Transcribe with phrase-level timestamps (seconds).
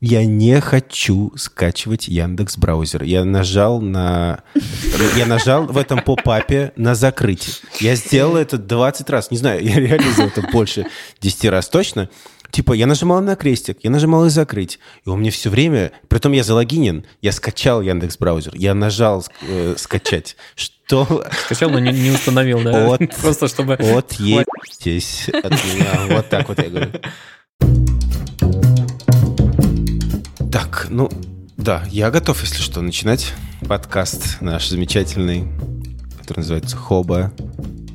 [0.00, 3.02] Я не хочу скачивать Яндекс браузер.
[3.02, 4.42] Я нажал на...
[5.16, 7.56] Я нажал в этом поп-апе на закрытие.
[7.80, 9.30] Я сделал это 20 раз.
[9.32, 10.86] Не знаю, я реально сделал это больше
[11.20, 12.08] 10 раз точно.
[12.50, 14.78] Типа, я нажимал на крестик, я нажимал и закрыть.
[15.04, 15.92] И он мне все время...
[16.08, 18.54] Притом я залогинен, я скачал Яндекс браузер.
[18.54, 20.36] Я нажал э, скачать.
[20.54, 21.26] Что...
[21.44, 22.86] Скачал, но не, не установил, да?
[22.86, 23.76] Вот, Просто чтобы...
[23.80, 26.06] вот едьтесь от меня.
[26.08, 26.92] Вот так вот я говорю.
[30.50, 31.10] Так, ну,
[31.56, 33.34] да, я готов, если что, начинать
[33.68, 35.44] подкаст наш замечательный,
[36.18, 37.32] который называется «Хоба».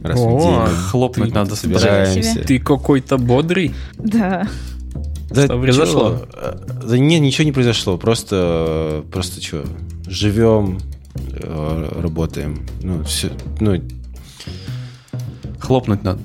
[0.03, 0.31] Раз в О,
[0.65, 0.77] неделю.
[0.89, 1.55] хлопнуть Ты- надо.
[1.55, 2.41] собираемся.
[2.41, 3.73] Ты какой-то бодрый.
[3.97, 4.47] Да.
[5.29, 6.25] Да Что произошло?
[6.31, 7.97] чё, Да нет, ничего не произошло.
[7.97, 9.63] Просто, просто что,
[10.05, 10.79] живем,
[11.15, 12.67] э, работаем.
[12.83, 13.81] Ну, все, ну,
[15.59, 16.19] Хлопнуть надо.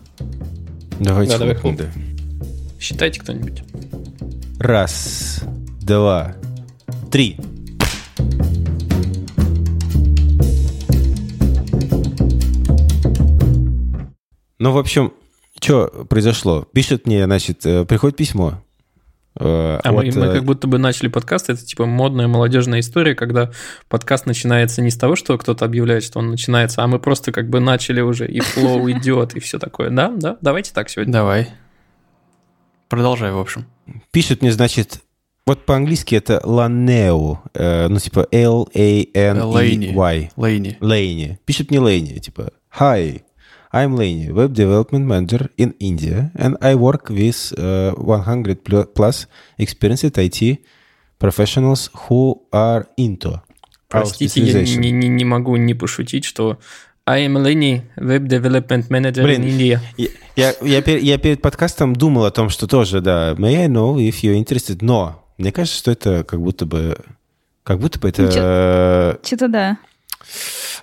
[0.98, 2.80] давайте Да, давай хлопнем, хлоп.
[2.80, 3.62] Считайте кто-нибудь.
[3.72, 4.66] да.
[4.66, 5.40] Раз,
[5.88, 6.34] два,
[7.10, 7.38] три.
[14.58, 15.12] Ну, в общем,
[15.60, 16.66] что произошло?
[16.72, 18.60] Пишет мне, значит, э, приходит письмо.
[19.38, 21.48] э, А мы, от, мы э, как будто бы начали подкаст.
[21.48, 23.50] Это типа модная молодежная история, когда
[23.88, 27.48] подкаст начинается не с того, что кто-то объявляет, что он начинается, а мы просто как
[27.48, 29.90] бы начали уже, и флоу идет, и все такое.
[29.90, 31.12] Да, да, давайте так сегодня.
[31.12, 31.48] Давай.
[32.88, 33.66] Продолжай, в общем.
[34.10, 35.00] Пишет мне, значит,
[35.48, 40.30] вот по-английски это Laneo, э, ну, типа L-A-N-E-Y.
[40.36, 40.76] Лейни.
[40.80, 41.38] Лейни.
[41.46, 43.22] Пишет мне Лейни, типа, Hi,
[43.72, 49.26] I'm Laney, Web Development Manager in India, and I work with uh, 100 pl- plus
[49.58, 50.58] experienced IT
[51.18, 53.40] professionals who are into
[53.88, 54.80] Простите, я specialization».
[54.80, 56.58] не, не, не могу не пошутить, что
[57.06, 59.80] I am Lenny, Web Development Manager Блин, in India.
[59.96, 63.96] Я, я, я я перед подкастом думал о том, что тоже, да, may I know
[63.96, 66.96] if you're interested, но мне кажется, что это как будто бы,
[67.64, 69.78] как будто бы это Ну, чё- э, Что-то да.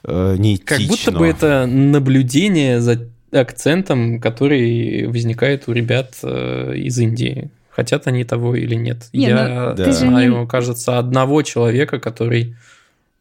[0.03, 0.77] э, неэтично.
[0.77, 7.49] Как будто бы это наблюдение за акцентом, который возникает у ребят э, из Индии.
[7.69, 9.09] Хотят они того или нет.
[9.11, 12.55] Не, Я ну, же знаю, не- кажется, одного человека, который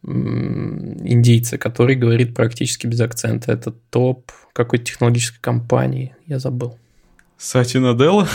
[0.06, 3.52] индийца, который говорит практически без акцента.
[3.52, 6.14] Это топ какой-то технологической компании.
[6.26, 6.78] Я забыл.
[7.38, 8.28] Сати Наделла?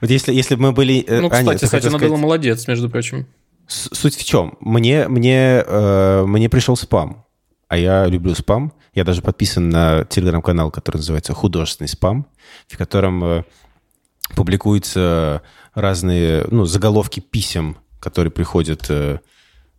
[0.00, 1.04] Вот если, если бы мы были...
[1.06, 3.26] э, Ну, а, нет, кстати, кстати, Наделла сказать- молодец, между прочим.
[3.66, 4.56] С- Суть в чем?
[4.60, 7.24] Мне, мне, э, мне пришел спам,
[7.68, 8.72] а я люблю спам.
[8.94, 12.26] Я даже подписан на телеграм-канал, который называется «Художественный спам»,
[12.66, 13.44] в котором э,
[14.34, 15.42] публикуются
[15.74, 19.18] разные ну, заголовки писем, которые приходят э,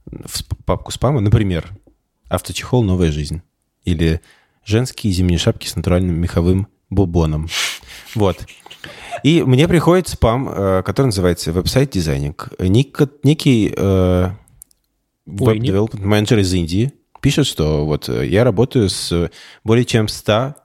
[0.05, 1.19] в папку спама.
[1.19, 1.69] Например,
[2.29, 2.83] «Авточехол.
[2.83, 3.41] Новая жизнь»
[3.83, 4.21] или
[4.63, 7.47] «Женские зимние шапки с натуральным меховым бубоном».
[8.15, 8.45] Вот.
[9.23, 12.49] И мне приходит спам, э, который называется website designing.
[12.59, 14.29] Ник- некий э,
[15.25, 19.29] web development manager из Индии пишет, что вот э, я работаю с
[19.63, 20.55] более чем 100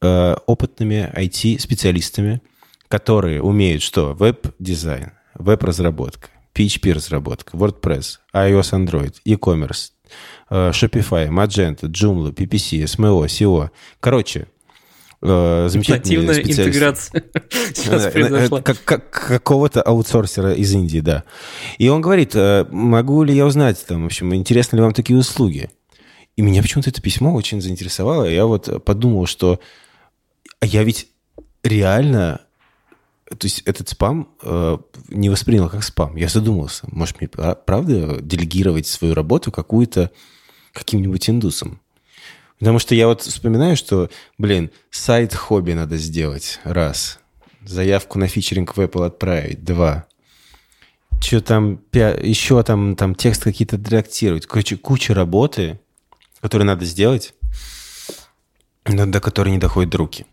[0.00, 2.42] э, опытными IT-специалистами,
[2.88, 4.14] которые умеют что?
[4.14, 9.92] Веб-дизайн, веб-разработка, PHP-разработка, WordPress, iOS, Android, e-commerce,
[10.50, 13.70] Shopify, Magento, Joomla, PPC, SMO, SEO.
[14.00, 14.48] Короче,
[15.22, 17.24] э, замечательные Нативная интеграция
[17.74, 18.62] сейчас Э, э, произошла.
[18.62, 21.24] как- как- какого-то аутсорсера из Индии, да.
[21.78, 25.18] И он говорит, э, могу ли я узнать, там, в общем, интересны ли вам такие
[25.18, 25.70] услуги?
[26.36, 28.24] И меня почему-то это письмо очень заинтересовало.
[28.24, 29.58] Я вот подумал, что
[30.62, 31.08] я ведь
[31.64, 32.40] реально,
[33.28, 36.14] то есть этот спам э, не воспринял как спам.
[36.16, 40.12] Я задумался, может мне пра- правда делегировать свою работу какую-то
[40.72, 41.80] каким-нибудь индусом?
[42.58, 47.20] Потому что я вот вспоминаю, что, блин, сайт хобби надо сделать, раз.
[47.64, 50.06] Заявку на фичеринг в Apple отправить, два.
[51.20, 54.46] Что там, еще там, там текст какие-то редактировать.
[54.46, 55.78] Короче, куча работы,
[56.40, 57.34] которую надо сделать,
[58.86, 60.26] но до которой не доходят руки.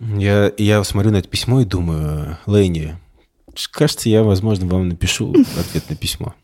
[0.00, 2.96] Я, я смотрю на это письмо и думаю, Лейни,
[3.70, 6.34] кажется, я, возможно, вам напишу ответ на письмо.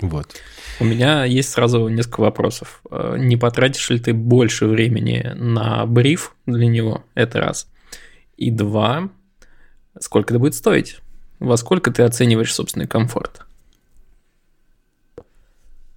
[0.00, 0.36] Вот.
[0.80, 2.82] У меня есть сразу несколько вопросов.
[2.90, 7.04] Э, Не потратишь ли ты больше времени на бриф для него?
[7.14, 7.68] Это раз.
[8.36, 9.10] И два.
[9.98, 11.00] Сколько это будет стоить?
[11.38, 13.42] Во сколько ты оцениваешь собственный комфорт?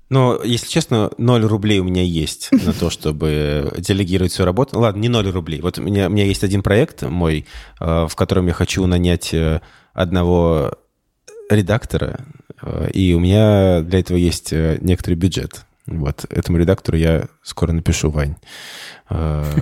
[0.09, 4.79] Но, если честно, 0 рублей у меня есть на то, чтобы делегировать свою работу.
[4.79, 5.61] Ладно, не 0 рублей.
[5.61, 7.47] Вот у меня, у меня есть один проект мой,
[7.79, 9.61] э, в котором я хочу нанять э,
[9.93, 10.77] одного
[11.49, 12.25] редактора,
[12.93, 15.65] и у меня для этого есть э, некоторый бюджет.
[15.85, 18.35] Вот, этому редактору я скоро напишу, Вань.
[19.09, 19.43] Э.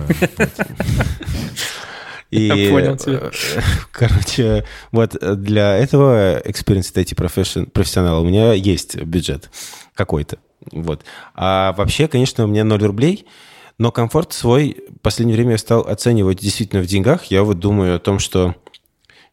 [2.30, 3.20] И, Я понял тебя.
[3.24, 3.60] э,
[3.92, 9.50] Короче, вот для этого experience IT profession- профессионала у меня есть бюджет
[9.94, 10.38] какой-то.
[10.70, 11.04] Вот.
[11.34, 13.26] А вообще, конечно, у меня 0 рублей,
[13.76, 17.24] но комфорт свой в последнее время я стал оценивать действительно в деньгах.
[17.24, 18.54] Я вот думаю о том, что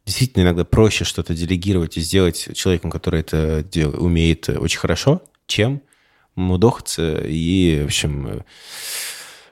[0.06, 5.82] действительно иногда проще что-то делегировать и сделать человеком, который это дел- умеет очень хорошо, чем
[6.36, 8.44] мудохаться и, в общем,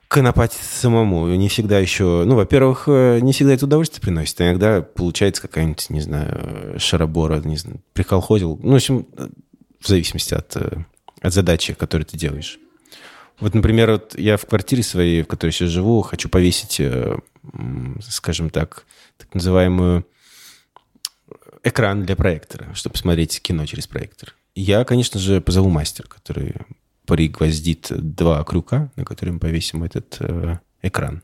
[0.07, 1.27] конопатить самому.
[1.27, 2.23] Не всегда еще...
[2.25, 4.39] Ну, во-первых, э, не всегда это удовольствие приносит.
[4.39, 8.59] а Иногда получается какая-нибудь, не знаю, шарабора, не знаю, приколхозил.
[8.63, 9.27] Ну, в общем, э,
[9.79, 10.85] в зависимости от, э,
[11.21, 12.57] от задачи, которую ты делаешь.
[13.39, 16.81] Вот, например, вот я в квартире своей, в которой сейчас живу, хочу повесить,
[18.01, 18.85] скажем так,
[19.17, 20.07] так называемую
[21.63, 24.33] экран для проектора, чтобы смотреть кино через проектор.
[24.55, 26.55] Я, конечно же, позову мастера, который
[27.05, 31.21] пригвоздит два крюка, на которые мы повесим этот э, экран.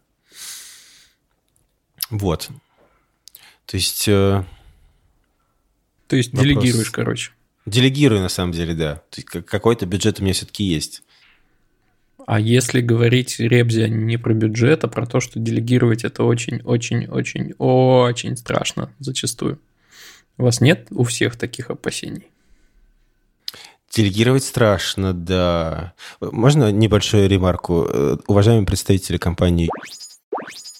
[2.09, 2.49] Вот.
[3.65, 4.43] То есть э,
[6.07, 6.47] То есть Вопрос.
[6.47, 7.31] делегируешь, короче.
[7.65, 9.01] делегирую на самом деле, да.
[9.45, 11.03] Какой-то бюджет у меня все-таки есть.
[12.25, 18.93] А если говорить Ребзя не про бюджет, а про то, что делегировать это очень-очень-очень-очень страшно
[18.99, 19.59] зачастую.
[20.37, 22.27] У вас нет у всех таких опасений?
[23.91, 25.93] Делегировать страшно, да.
[26.19, 27.85] Можно небольшую ремарку?
[27.87, 29.69] Э, Уважаемые представители компании,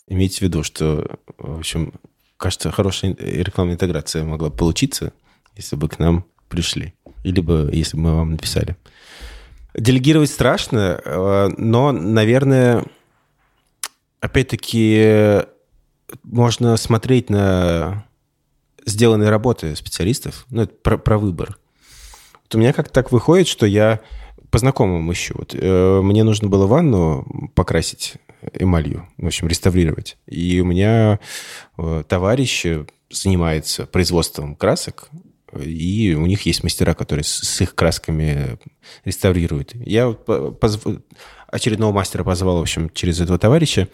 [0.08, 1.94] имейте в виду, что, в общем,
[2.38, 5.14] кажется, хорошая рекламная интеграция могла получиться,
[5.56, 6.96] если бы к нам пришли.
[7.24, 8.76] Или бы, если бы мы вам написали.
[9.76, 12.84] Делегировать страшно, э, но, наверное,
[14.20, 15.44] опять-таки
[16.24, 18.06] можно смотреть на
[18.86, 20.46] сделанные работы специалистов.
[20.50, 21.58] Ну, это про, про выбор.
[22.44, 24.00] Вот у меня как-то так выходит, что я
[24.50, 25.36] по знакомым ищу.
[25.38, 28.16] Вот, э, мне нужно было ванну покрасить
[28.54, 30.18] эмалью, в общем, реставрировать.
[30.28, 31.20] И у меня
[31.78, 32.66] э, товарищ
[33.10, 35.10] занимается производством красок,
[35.60, 38.58] и у них есть мастера, которые с, с их красками
[39.06, 39.74] реставрируют.
[39.76, 41.02] Я позв-
[41.48, 43.88] очередного мастера позвал, в общем, через этого товарища,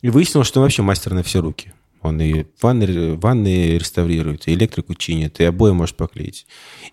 [0.00, 1.72] и выяснилось, что он вообще мастер на все руки.
[2.02, 6.46] Он и ванны, ванны реставрирует, и электрику чинит, и обои может поклеить.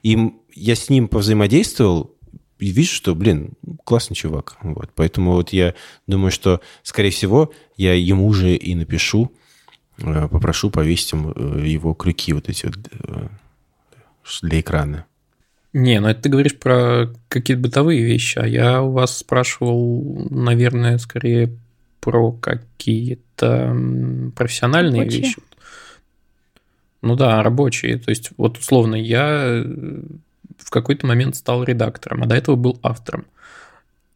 [0.04, 2.16] И я с ним повзаимодействовал,
[2.60, 3.54] и вижу, что, блин,
[3.86, 4.58] классный чувак.
[4.62, 4.92] Вот.
[4.94, 5.76] Поэтому вот я
[6.08, 9.32] думаю, что, скорее всего, я ему же и напишу,
[9.98, 13.28] э, попрошу повесить э, его крюки вот эти вот э,
[14.42, 15.06] для экрана.
[15.72, 20.98] Не, ну это ты говоришь про какие-то бытовые вещи, а я у вас спрашивал, наверное,
[20.98, 21.56] скорее
[22.00, 23.75] про какие-то
[24.36, 25.22] профессиональные Рабочие?
[25.22, 25.38] вещи.
[27.01, 27.98] Ну да, рабочие.
[27.98, 30.01] То есть, вот условно, я э,
[30.57, 33.25] в какой-то момент стал редактором, а до этого был автором.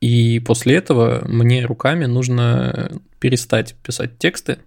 [0.01, 4.57] И после этого мне руками нужно перестать писать тексты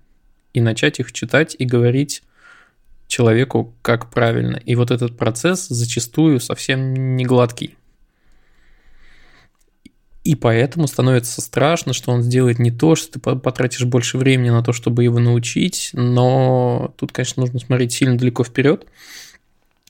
[0.55, 2.23] и начать их читать и говорить
[3.07, 4.57] человеку, как правильно.
[4.57, 7.77] И вот этот процесс зачастую совсем не гладкий.
[10.27, 14.51] И поэтому становится страшно, что он сделает не то, что ты по- потратишь больше времени
[14.51, 18.89] на то, чтобы его научить, но тут, конечно, нужно смотреть сильно далеко вперед,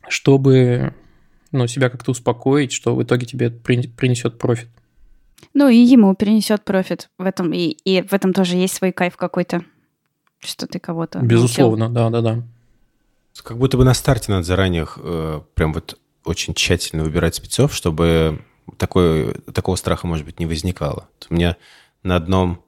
[0.08, 0.92] чтобы
[1.52, 4.68] ну, себя как-то успокоить, что в итоге тебе принесет профит.
[5.54, 9.16] Ну, и ему перенесет профит в этом, и, и в этом тоже есть свой кайф
[9.16, 9.64] какой-то,
[10.38, 11.20] что ты кого-то.
[11.20, 12.42] Безусловно, да-да-да.
[13.42, 18.44] Как будто бы на старте надо заранее э, прям вот очень тщательно выбирать спецов, чтобы
[18.78, 21.08] такой, такого страха, может быть, не возникало.
[21.30, 21.56] У меня
[22.02, 22.62] на одном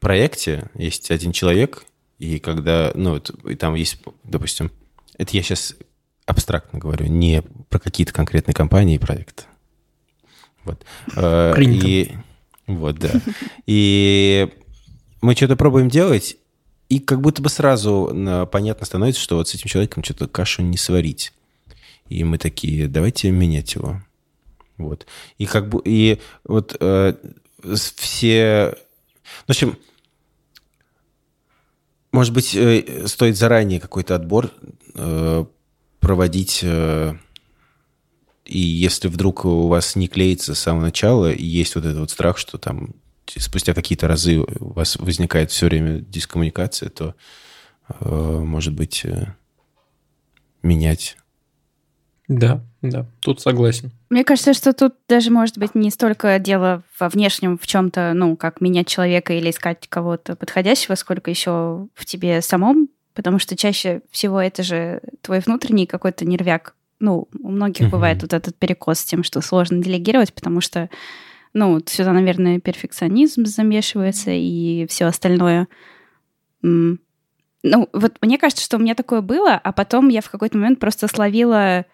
[0.00, 1.84] проекте есть один человек,
[2.18, 4.70] и когда, ну, и там есть, допустим,
[5.18, 5.74] это я сейчас
[6.26, 9.44] абстрактно говорю, не про какие-то конкретные компании и проекты.
[10.64, 10.84] Вот.
[11.16, 11.86] Э, Принято.
[11.86, 12.12] И,
[12.66, 13.10] вот, да.
[13.66, 14.48] И
[15.20, 16.36] мы что-то пробуем делать,
[16.88, 20.62] и как будто бы сразу э, понятно становится, что вот с этим человеком что-то кашу
[20.62, 21.32] не сварить.
[22.08, 24.02] И мы такие, давайте менять его.
[24.78, 25.06] Вот.
[25.38, 27.14] И как бы, и вот э,
[27.96, 28.76] все...
[29.46, 29.78] В общем,
[32.12, 34.50] может быть, э, стоит заранее какой-то отбор
[34.94, 35.44] э,
[36.00, 37.14] проводить, э,
[38.44, 42.10] и если вдруг у вас не клеится с самого начала, и есть вот этот вот
[42.10, 42.94] страх, что там
[43.26, 47.14] спустя какие-то разы у вас возникает все время дискоммуникация, то,
[47.88, 49.34] э, может быть, э,
[50.62, 51.16] менять.
[52.26, 53.90] Да, да, тут согласен.
[54.08, 58.36] Мне кажется, что тут даже может быть не столько дело во внешнем в чем-то, ну,
[58.36, 64.00] как менять человека или искать кого-то подходящего, сколько еще в тебе самом, потому что чаще
[64.10, 66.74] всего это же твой внутренний какой-то нервяк.
[66.98, 70.88] Ну, у многих бывает вот этот перекос с тем, что сложно делегировать, потому что,
[71.52, 75.68] ну, сюда, наверное, перфекционизм замешивается и все остальное.
[76.62, 76.98] Ну,
[77.62, 81.08] вот мне кажется, что у меня такое было, а потом я в какой-то момент просто
[81.08, 81.84] словила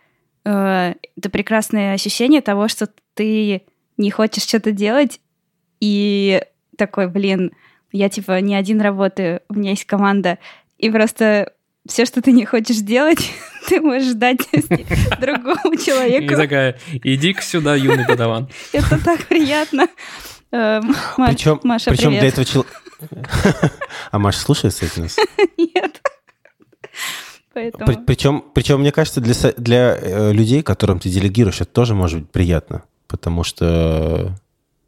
[0.44, 3.62] э, это прекрасное ощущение того, что ты
[3.96, 5.20] не хочешь что-то делать,
[5.80, 6.42] и
[6.76, 7.52] такой, блин,
[7.92, 10.38] я типа не один работаю, у меня есть команда,
[10.78, 11.52] и просто
[11.88, 13.30] все, что ты не хочешь делать,
[13.68, 14.40] ты можешь дать
[15.20, 16.32] другому человеку.
[16.32, 18.48] И такая, иди-ка сюда, юный подаван.
[18.72, 19.88] Это так приятно.
[20.52, 22.72] Эм, Причем, Маша, причем для этого человека...
[24.10, 25.16] А Маша слушает, кстати, нас?
[25.56, 25.79] Нет.
[27.52, 28.04] Поэтому...
[28.04, 32.30] Причем, причем, мне кажется, для, для э, людей, которым ты делегируешь, это тоже может быть
[32.30, 32.82] приятно.
[33.08, 34.36] Потому что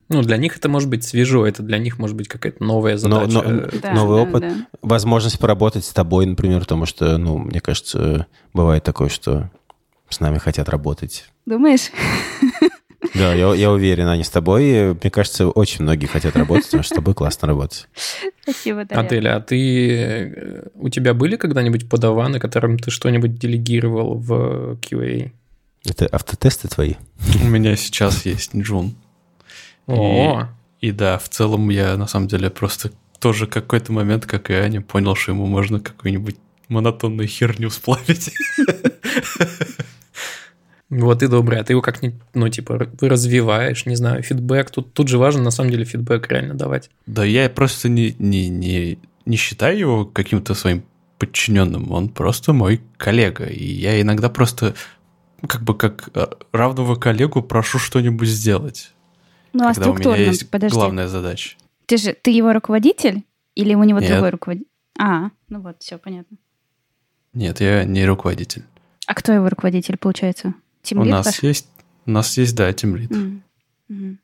[0.09, 2.99] Ну, для них это может быть свежо, это для них может быть какая-то новая Но-
[3.26, 3.33] задача.
[3.33, 4.40] но- Э, Да, новый да, опыт.
[4.42, 4.54] да.
[4.83, 9.50] возможность поработать с тобой, например, потому что, ну, мне кажется, бывает такое, что
[10.09, 11.25] с нами хотят работать.
[11.47, 11.90] Думаешь?
[13.14, 14.95] Да, я, я уверен, они с тобой.
[14.95, 17.88] Мне кажется, очень многие хотят работать, потому что с тобой классно работать.
[18.42, 19.02] Спасибо, Дарья.
[19.04, 19.90] Отель, а ты...
[19.95, 25.31] э, У тебя были когда-нибудь подаваны, которым ты что-нибудь делегировал в QA?
[25.85, 26.95] Это автотесты твои?
[27.42, 28.95] У меня сейчас есть Джун.
[29.87, 30.49] О,
[30.81, 34.81] И да, в целом я на самом деле просто тоже какой-то момент, как и Аня,
[34.81, 36.37] понял, что ему можно какую-нибудь
[36.69, 38.31] монотонную херню сплавить.
[40.92, 41.58] вот и добрый.
[41.58, 44.70] А ты его как-нибудь, ну, типа, развиваешь, не знаю, фидбэк.
[44.70, 46.90] Тут, тут же важно, на самом деле, фидбэк реально давать.
[47.06, 50.84] Да я просто не, не, не, не считаю его каким-то своим
[51.16, 51.90] подчиненным.
[51.92, 53.46] Он просто мой коллега.
[53.46, 54.75] И я иногда просто
[55.46, 58.92] как бы как э, равного коллегу прошу что-нибудь сделать.
[59.54, 60.75] Ну, а когда у меня структурно, есть подожди.
[60.75, 61.56] главная задача.
[61.87, 63.22] Ты же, ты его руководитель?
[63.54, 64.11] Или у него Нет.
[64.11, 64.68] другой руководитель?
[64.99, 66.37] А, ну вот, все понятно.
[67.32, 68.64] Нет, я не руководитель.
[69.06, 70.54] А кто его руководитель, получается?
[70.82, 71.42] Тим у нас ваш?
[71.42, 71.68] есть,
[72.06, 73.10] у нас есть, да, тимлит.
[73.12, 73.42] М,
[73.88, 74.18] мгм.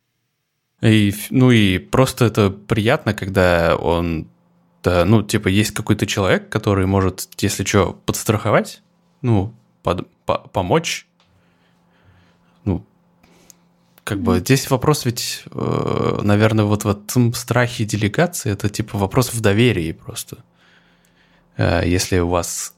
[0.80, 4.28] И, ну и просто это приятно, когда он,
[4.82, 8.82] да, ну, типа, есть какой-то человек, который может, если что, подстраховать,
[9.22, 11.06] ну, под- по- помочь.
[12.64, 12.84] Ну,
[14.04, 19.32] как бы здесь вопрос ведь, э, наверное, вот в этом страхе делегации, это типа вопрос
[19.32, 20.44] в доверии просто.
[21.56, 22.74] Э, Если у вас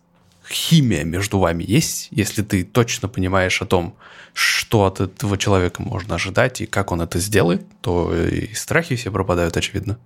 [0.53, 3.95] химия между вами есть, если ты точно понимаешь о том,
[4.33, 9.11] что от этого человека можно ожидать и как он это сделает, то и страхи все
[9.11, 9.99] пропадают, очевидно.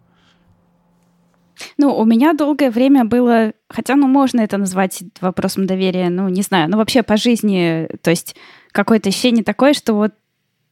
[1.77, 6.43] Ну, у меня долгое время было, хотя, ну, можно это назвать вопросом доверия, ну, не
[6.43, 8.35] знаю, ну, вообще по жизни, то есть
[8.73, 10.13] какое-то ощущение такое, что вот,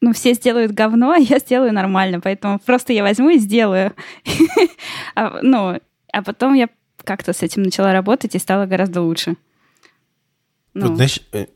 [0.01, 3.93] ну, все сделают говно, а я сделаю нормально, поэтому просто я возьму и сделаю.
[5.15, 5.79] А, Ну,
[6.13, 6.69] а потом я
[7.05, 9.37] как-то с этим начала работать и стало гораздо лучше.
[10.75, 11.47] Вот, Ну, знаешь, э,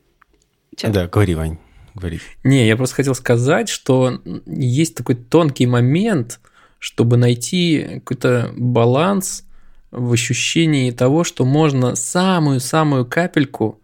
[0.83, 1.57] да, говори, Вань,
[1.95, 2.19] говори.
[2.43, 6.39] Не, я просто хотел сказать, что есть такой тонкий момент,
[6.79, 9.43] чтобы найти какой-то баланс
[9.91, 13.81] в ощущении того, что можно самую-самую капельку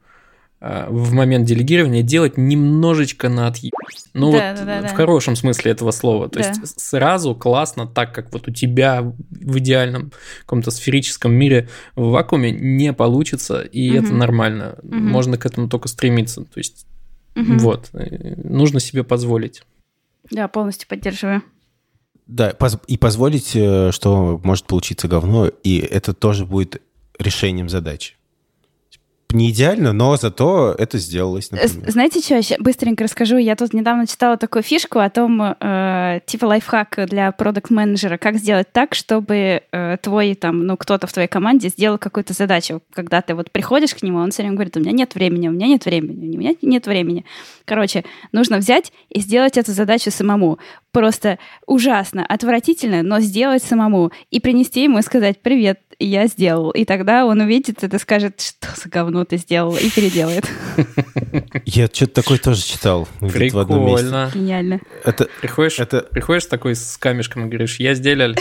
[0.89, 3.73] в момент делегирования делать немножечко на отъеб.
[4.13, 4.95] Ну Да, вот да, да, в да.
[4.95, 6.29] хорошем смысле этого слова.
[6.29, 6.47] То Да.
[6.47, 12.51] есть сразу классно, так как вот у тебя в идеальном каком-то сферическом мире в вакууме
[12.51, 14.05] не получится, и Мгм.
[14.05, 14.77] это нормально.
[14.83, 15.05] Мгм.
[15.09, 16.43] Можно к этому только стремиться.
[16.43, 16.85] То есть
[17.35, 17.57] Мгм.
[17.59, 19.63] вот, э, нужно себе позволить.
[20.31, 21.41] Да, полностью поддерживаю.
[22.25, 22.55] Да,
[22.87, 26.81] и позволить, э, что может получиться говно, и это тоже будет
[27.19, 28.15] решением задачи.
[29.33, 31.91] Не идеально, но зато это сделалось, С- например.
[31.91, 33.37] Знаете, что я быстренько расскажу?
[33.37, 38.71] Я тут недавно читала такую фишку о том, э, типа лайфхак для продукт-менеджера, как сделать
[38.71, 42.81] так, чтобы э, твой там, ну, кто-то в твоей команде сделал какую-то задачу.
[42.93, 45.51] Когда ты вот приходишь к нему, он все время говорит, у меня нет времени, у
[45.51, 47.25] меня нет времени, у меня нет времени.
[47.65, 50.59] Короче, нужно взять и сделать эту задачу самому.
[50.93, 54.11] Просто ужасно, отвратительно, но сделать самому.
[54.29, 56.69] И принести ему и сказать, привет, я сделал.
[56.69, 60.47] И тогда он увидит это и скажет, что за говно ты сделал, и переделает.
[61.65, 63.07] Я что-то такое тоже читал.
[63.21, 64.05] где-то в одном месте.
[64.05, 64.31] Прикольно.
[64.33, 64.79] Гениально.
[65.03, 68.35] Это, Приходишь, это приходишь такой с камешком и говоришь, я сделал.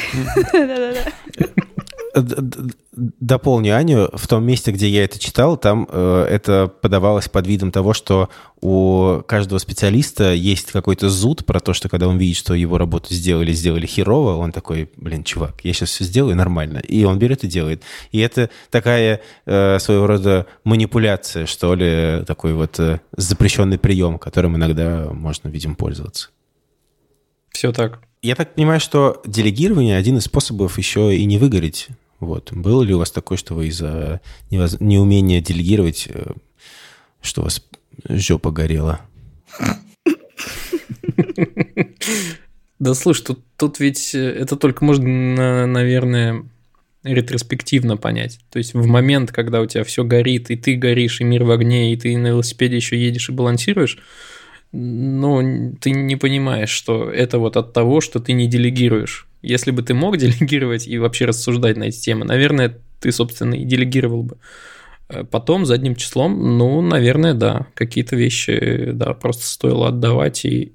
[2.14, 4.10] Дополню Аню.
[4.12, 8.28] В том месте, где я это читал, там э, это подавалось под видом того, что
[8.60, 13.14] у каждого специалиста есть какой-то зуд про то, что когда он видит, что его работу
[13.14, 16.78] сделали, сделали херово, он такой, блин, чувак, я сейчас все сделаю нормально.
[16.78, 17.82] И он берет и делает.
[18.10, 24.56] И это такая э, своего рода манипуляция, что ли, такой вот э, запрещенный прием, которым
[24.56, 26.28] иногда можно, видимо, пользоваться.
[27.52, 28.00] Все так.
[28.22, 31.88] Я так понимаю, что делегирование один из способов еще и не выгореть.
[32.22, 32.52] Вот.
[32.52, 36.34] Было ли у вас такое, что вы из-за невоз- неумения делегировать, э,
[37.20, 37.66] что у вас
[38.08, 39.00] жопа горела?
[42.78, 46.44] Да слушай, тут, тут ведь э, это только можно, на- наверное,
[47.02, 48.38] ретроспективно понять.
[48.52, 51.50] То есть в момент, когда у тебя все горит, и ты горишь, и мир в
[51.50, 53.98] огне, и ты на велосипеде еще едешь и балансируешь,
[54.72, 59.28] ну, ты не понимаешь, что это вот от того, что ты не делегируешь.
[59.42, 63.64] Если бы ты мог делегировать и вообще рассуждать на эти темы, наверное, ты, собственно, и
[63.64, 64.38] делегировал бы.
[65.08, 70.72] Э, потом, задним числом, ну, наверное, да, какие-то вещи, да, просто стоило отдавать и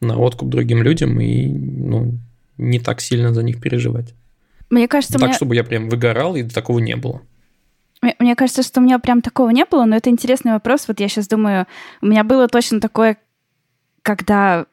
[0.00, 2.18] на откуп другим людям, и, ну,
[2.58, 4.14] не так сильно за них переживать.
[4.70, 5.34] Мне кажется, так, мне...
[5.34, 7.22] чтобы я прям выгорал, и такого не было.
[8.02, 10.86] Мне, мне кажется, что у меня прям такого не было, но это интересный вопрос.
[10.86, 11.66] Вот я сейчас думаю,
[12.00, 13.16] у меня было точно такое,
[14.08, 14.64] когда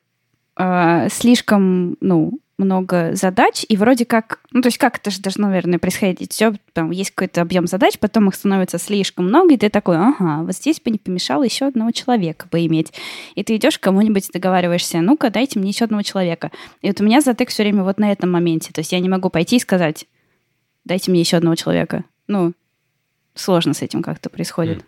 [0.56, 5.50] э, слишком, ну, много задач, и вроде как, ну, то есть как это же должно,
[5.50, 6.32] наверное, происходить?
[6.32, 10.44] Все, там есть какой-то объем задач, потом их становится слишком много, и ты такой, ага,
[10.44, 12.94] вот здесь бы не помешало еще одного человека бы иметь.
[13.36, 16.50] И ты идешь к кому-нибудь, договариваешься, ну-ка, дайте мне еще одного человека.
[16.82, 18.72] И вот у меня затык все время вот на этом моменте.
[18.72, 20.08] То есть я не могу пойти и сказать,
[20.86, 22.06] дайте мне еще одного человека.
[22.28, 22.54] Ну,
[23.34, 24.78] сложно с этим как-то происходит.
[24.78, 24.86] Mm.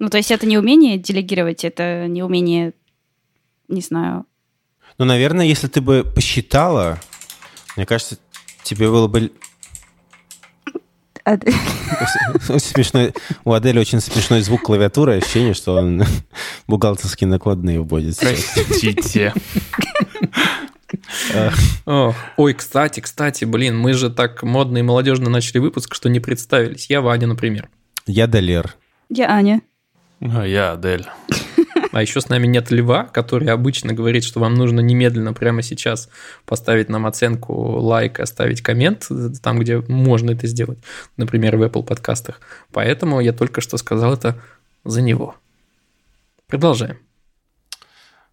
[0.00, 2.72] Ну, то есть это не умение делегировать, это не умение,
[3.70, 4.26] не знаю,
[5.00, 6.98] ну, наверное, если ты бы посчитала,
[7.74, 8.18] мне кажется,
[8.62, 9.32] тебе было бы...
[12.58, 13.14] Смешной.
[13.44, 16.04] У Адели очень смешной звук клавиатуры, ощущение, что он
[16.66, 18.18] бухгалтерские накладные вводит.
[18.18, 19.32] Простите.
[22.36, 26.90] Ой, кстати, кстати, блин, мы же так модно и молодежно начали выпуск, что не представились.
[26.90, 27.70] Я Ваня, например.
[28.06, 28.76] Я Далер.
[29.08, 29.62] Я Аня.
[30.20, 31.06] А я Адель.
[31.92, 36.08] А еще с нами нет Льва, который обычно говорит, что вам нужно немедленно прямо сейчас
[36.44, 39.08] поставить нам оценку, лайк, оставить коммент
[39.42, 40.78] там, где можно это сделать,
[41.16, 42.40] например, в Apple подкастах.
[42.72, 44.40] Поэтому я только что сказал это
[44.84, 45.34] за него.
[46.46, 46.98] Продолжаем.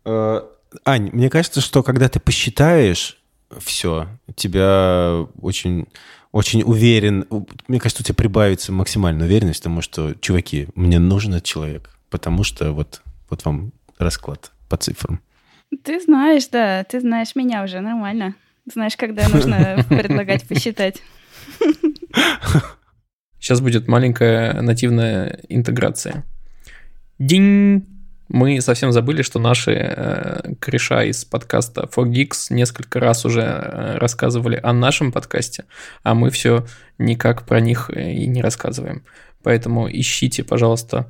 [0.05, 0.41] Э,
[0.85, 3.17] Ань, мне кажется, что когда ты посчитаешь
[3.59, 5.87] все, тебя очень
[6.31, 7.25] очень уверен,
[7.67, 12.43] мне кажется, у тебя прибавится максимальная уверенность, потому что, чуваки, мне нужен этот человек, потому
[12.43, 15.21] что вот вот вам расклад по цифрам.
[15.83, 18.35] Ты знаешь, да, ты знаешь меня уже нормально.
[18.71, 21.01] Знаешь, когда нужно предлагать посчитать.
[23.39, 26.25] Сейчас будет маленькая нативная интеграция.
[27.19, 27.85] Динь!
[28.29, 34.59] Мы совсем забыли, что наши э, кореша из подкаста Fogix несколько раз уже э, рассказывали
[34.61, 35.63] о нашем подкасте,
[36.03, 36.65] а мы все
[36.97, 39.05] никак про них э, и не рассказываем.
[39.43, 41.09] Поэтому ищите, пожалуйста,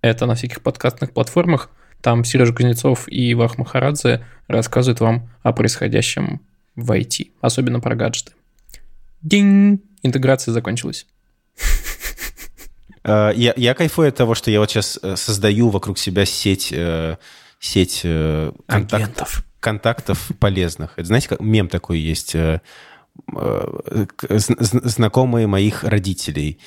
[0.00, 1.70] это на всяких подкастных платформах.
[2.00, 6.40] Там Сережа Кузнецов и Вах Махарадзе рассказывают вам о происходящем
[6.76, 8.32] в IT, особенно про гаджеты.
[9.22, 9.82] Динь!
[10.02, 11.06] Интеграция закончилась.
[13.04, 16.72] А, я, я кайфую от того, что я вот сейчас э, создаю вокруг себя сеть,
[16.72, 17.16] э,
[17.58, 20.92] сеть э, контактов, контактов полезных.
[20.96, 22.36] Это знаете, как мем такой есть
[24.84, 26.58] знакомые моих родителей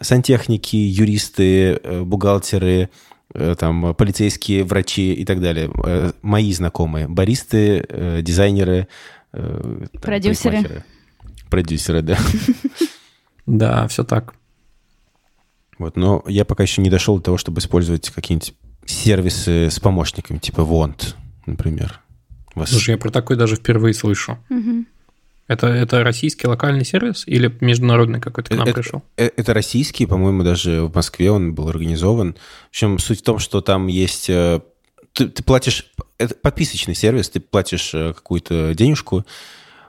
[0.00, 2.90] сантехники, юристы, э, бухгалтеры,
[3.34, 5.70] э, там, полицейские, врачи и так далее.
[5.84, 7.08] Э, мои знакомые.
[7.08, 8.88] Баристы, дизайнеры.
[9.32, 10.84] Там, Продюсеры.
[11.50, 12.18] Продюсеры, да.
[13.46, 14.34] Да, все так.
[15.78, 20.38] Вот, но я пока еще не дошел до того, чтобы использовать какие-нибудь сервисы с помощниками,
[20.38, 21.14] типа Want,
[21.46, 22.00] например.
[22.66, 24.38] Слушай, я про такой даже впервые слышу.
[24.50, 24.84] Угу.
[25.50, 29.02] Это, это российский локальный сервис или международный какой-то к нам это, пришел?
[29.16, 32.36] Это, это российский, по-моему, даже в Москве он был организован.
[32.66, 34.30] В общем, суть в том, что там есть...
[34.30, 34.60] Э,
[35.12, 35.90] ты, ты платишь...
[36.18, 39.26] Это подписочный сервис, ты платишь э, какую-то денежку,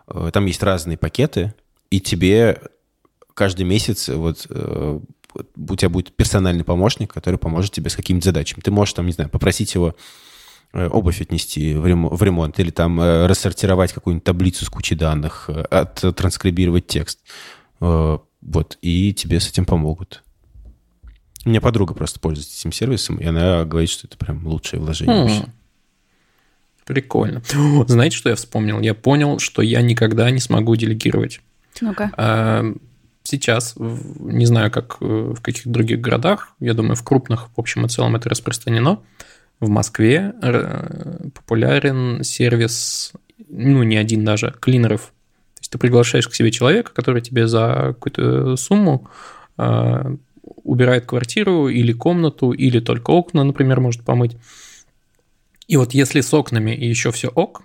[0.08, 1.54] э, там есть разные пакеты,
[1.92, 2.60] и тебе
[3.36, 8.62] каждый месяц вот у тебя будет персональный помощник, который поможет тебе с какими-то задачами.
[8.62, 9.98] Ты можешь там, не знаю, попросить его Э,
[10.74, 16.88] обувь отнести в ремонт, или там э, рассортировать какую-нибудь таблицу с кучей данных, э, оттранскрибировать
[16.88, 17.20] текст.
[17.80, 20.24] Вот, и тебе с этим помогут.
[21.46, 25.16] У меня подруга просто пользуется этим сервисом, и она говорит, что это прям лучшее вложение
[25.16, 25.22] mm.
[25.22, 25.46] вообще.
[26.86, 27.42] Прикольно.
[27.88, 28.80] Знаете, что я вспомнил?
[28.80, 31.42] Я понял, что я никогда не смогу делегировать.
[31.80, 32.12] Ну-ка.
[32.18, 32.64] А,
[33.24, 37.90] сейчас, не знаю, как в каких других городах, я думаю, в крупных, в общем и
[37.90, 39.00] целом, это распространено
[39.62, 43.14] в Москве э, популярен сервис,
[43.48, 45.14] ну, не один даже, клинеров.
[45.56, 49.08] То есть ты приглашаешь к себе человека, который тебе за какую-то сумму
[49.58, 50.16] э,
[50.64, 54.36] убирает квартиру или комнату, или только окна, например, может помыть.
[55.68, 57.62] И вот если с окнами и еще все ок,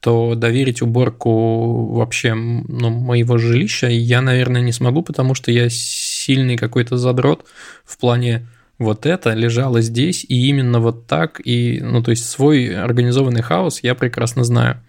[0.00, 6.56] то доверить уборку вообще ну, моего жилища я, наверное, не смогу, потому что я сильный
[6.56, 7.44] какой-то задрот
[7.84, 8.46] в плане
[8.78, 13.80] вот это лежало здесь, и именно вот так, и, ну, то есть свой организованный хаос
[13.82, 14.82] я прекрасно знаю.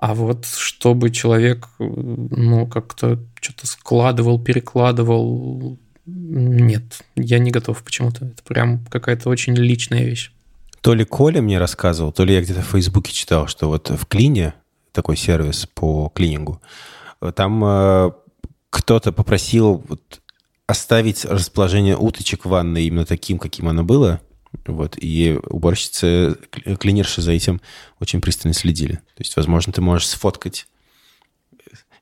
[0.00, 8.24] А вот чтобы человек, ну, как-то что-то складывал, перекладывал, нет, я не готов почему-то.
[8.24, 10.32] Это прям какая-то очень личная вещь.
[10.80, 14.06] То ли Коля мне рассказывал, то ли я где-то в Фейсбуке читал, что вот в
[14.06, 14.54] Клине,
[14.92, 16.62] такой сервис по клинингу,
[17.34, 18.10] там э,
[18.70, 20.20] кто-то попросил вот
[20.70, 24.20] оставить расположение уточек в ванной именно таким, каким оно было.
[24.66, 26.36] Вот, и уборщицы,
[26.78, 27.60] клинерши за этим
[28.00, 28.94] очень пристально следили.
[28.94, 30.66] То есть, возможно, ты можешь сфоткать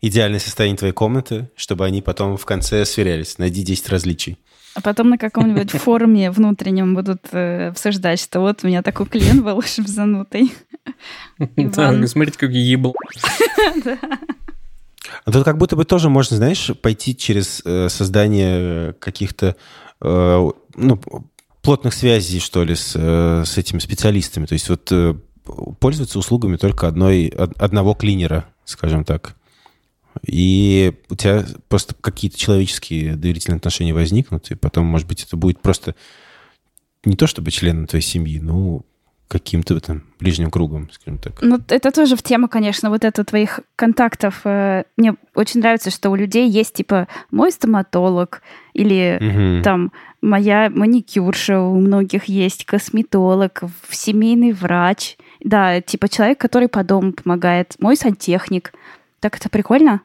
[0.00, 3.38] идеальное состояние твоей комнаты, чтобы они потом в конце сверялись.
[3.38, 4.38] Найди 10 различий.
[4.74, 9.42] А потом на каком-нибудь форуме внутреннем будут э, обсуждать, что вот у меня такой клиент
[9.42, 10.52] был занутый.
[11.38, 12.94] Да, смотрите, как ебл.
[15.24, 19.56] А тут как будто бы тоже можно, знаешь, пойти через э, создание каких-то
[20.00, 21.00] э, ну,
[21.62, 24.46] плотных связей, что ли, с, э, с этими специалистами.
[24.46, 25.14] То есть вот э,
[25.80, 29.36] пользоваться услугами только одной, одного клинера, скажем так.
[30.26, 35.60] И у тебя просто какие-то человеческие доверительные отношения возникнут, и потом, может быть, это будет
[35.60, 35.94] просто
[37.04, 38.82] не то чтобы членом твоей семьи, но
[39.28, 41.40] каким-то там ближним кругом, скажем так.
[41.42, 44.40] Ну, это тоже в тему, конечно, вот это твоих контактов.
[44.44, 49.62] Э, мне очень нравится, что у людей есть, типа, мой стоматолог или угу.
[49.62, 55.18] там моя маникюрша, у многих есть косметолог, семейный врач.
[55.40, 58.72] Да, типа человек, который по дому помогает, мой сантехник.
[59.20, 60.00] Так это прикольно?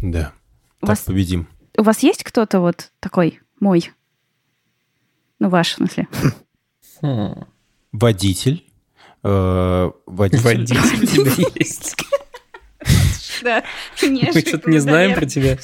[0.00, 0.32] Да.
[0.80, 1.48] У так вас, победим.
[1.76, 3.90] У вас есть кто-то вот такой мой?
[5.40, 6.06] Ну, ваш, в смысле.
[7.02, 7.44] Хм.
[7.92, 8.64] Водитель.
[9.22, 10.42] Э, водитель.
[10.42, 11.94] Водитель у тебя есть.
[13.42, 13.64] Да,
[14.02, 15.58] Мы что-то не знаем про тебя.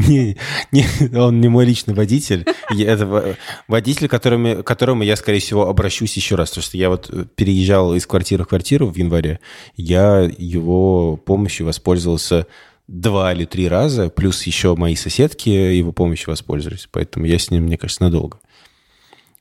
[0.00, 0.36] Не,
[0.70, 0.84] не,
[1.16, 2.44] он не мой личный водитель.
[2.70, 3.36] Это
[3.68, 6.50] водитель, которому, которому я, скорее всего, обращусь еще раз.
[6.50, 9.40] Потому что я вот переезжал из квартиры в квартиру в январе.
[9.76, 12.46] Я его помощью воспользовался
[12.86, 16.86] два или три раза, плюс еще мои соседки его помощью воспользовались.
[16.92, 18.38] Поэтому я с ним, мне кажется, надолго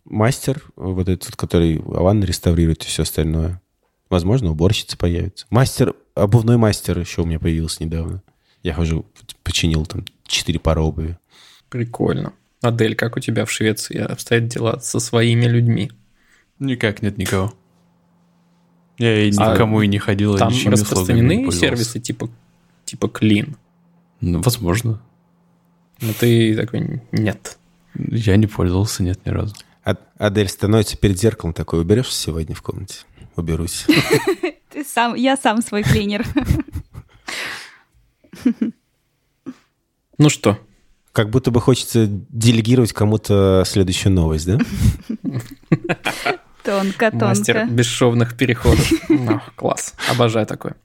[0.05, 3.61] мастер, вот этот, который ванны реставрирует и все остальное.
[4.09, 5.45] Возможно, уборщица появится.
[5.49, 8.21] Мастер, обувной мастер еще у меня появился недавно.
[8.63, 9.05] Я хожу,
[9.43, 11.17] починил там четыре пары обуви.
[11.69, 12.33] Прикольно.
[12.61, 15.91] Адель, как у тебя в Швеции обстоят дела со своими людьми?
[16.59, 17.53] Никак нет никого.
[18.97, 20.37] Я и а никому а и не ходил.
[20.37, 22.29] Там распространены сервисы типа,
[22.85, 23.55] типа Clean?
[24.21, 25.01] Ну, возможно.
[26.01, 27.57] Но ты такой, нет.
[27.93, 29.55] Я не пользовался, нет, ни разу.
[30.17, 32.99] Адель становится перед зеркалом такой, уберешься сегодня в комнате?
[33.35, 33.85] Уберусь.
[34.71, 36.25] Ты сам, я сам свой клинер.
[40.17, 40.57] Ну что?
[41.11, 44.57] Как будто бы хочется делегировать кому-то следующую новость, да?
[46.63, 47.25] Тонко, тонко.
[47.25, 48.89] Мастер бесшовных переходов.
[49.57, 49.93] Класс.
[50.09, 50.77] Обожаю такое.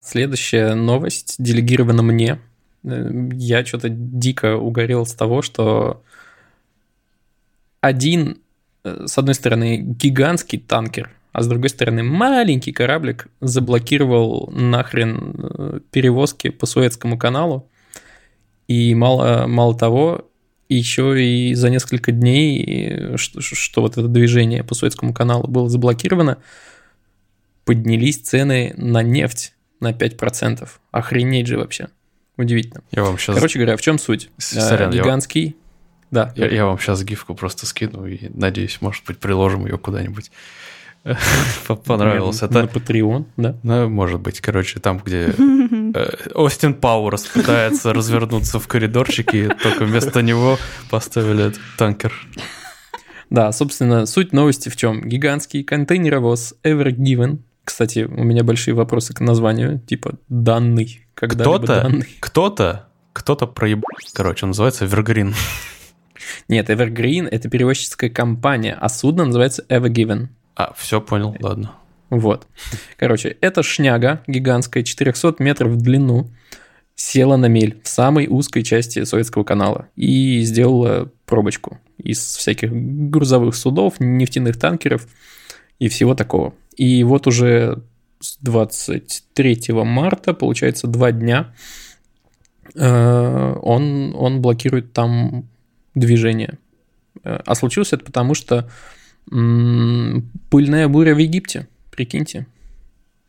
[0.00, 2.38] Следующая новость делегирована мне.
[2.84, 6.02] Э, я что-то дико угорел с того, что
[7.84, 8.38] один,
[8.82, 15.80] э, с одной стороны, гигантский танкер, а с другой стороны, маленький кораблик заблокировал нахрен э,
[15.90, 17.68] перевозки по Суэцкому каналу.
[18.68, 20.30] И мало, мало того,
[20.70, 26.38] еще и за несколько дней, что, что вот это движение по Суэцкому каналу было заблокировано,
[27.66, 30.66] поднялись цены на нефть на 5%.
[30.90, 31.88] Охренеть же вообще.
[32.38, 32.82] Удивительно.
[32.92, 33.36] Я вам сейчас...
[33.36, 34.30] Короче говоря, в чем суть?
[34.38, 35.56] Сорян, Гигантский
[36.10, 36.32] да.
[36.36, 40.30] Я, я вам сейчас гифку просто скину и надеюсь, может быть, приложим ее куда-нибудь.
[41.84, 42.62] Понравилось это.
[42.62, 43.56] На Patreon, да?
[43.62, 44.40] Ну, может быть.
[44.40, 45.34] Короче, там, где
[45.94, 50.58] э, Остин Пауэрс пытается развернуться в коридорчике, только вместо него
[50.90, 52.12] поставили этот танкер.
[53.28, 55.02] Да, собственно, суть новости в чем?
[55.02, 57.38] Гигантский контейнеровоз Ever Given.
[57.64, 61.06] Кстати, у меня большие вопросы к названию, типа данный.
[61.14, 61.90] Кто-то,
[62.20, 63.88] кто-то, кто-то проебал.
[64.14, 65.34] Короче, он называется Evergreen.
[66.48, 70.28] Нет, Evergreen— это перевозческая компания, а судно называется Evergiven.
[70.56, 71.72] А, все понял, ладно.
[72.10, 72.46] Вот.
[72.96, 76.30] Короче, эта шняга гигантская, 400 метров в длину,
[76.94, 83.56] села на мель в самой узкой части Советского канала и сделала пробочку из всяких грузовых
[83.56, 85.08] судов, нефтяных танкеров
[85.78, 86.54] и всего такого.
[86.76, 87.82] И вот уже
[88.20, 91.52] с 23 марта, получается, два дня,
[92.74, 95.48] э, он, он блокирует там
[95.94, 96.58] движение.
[97.22, 98.68] Э, а случилось это потому, что
[99.30, 102.46] м- пыльная буря в Египте, прикиньте.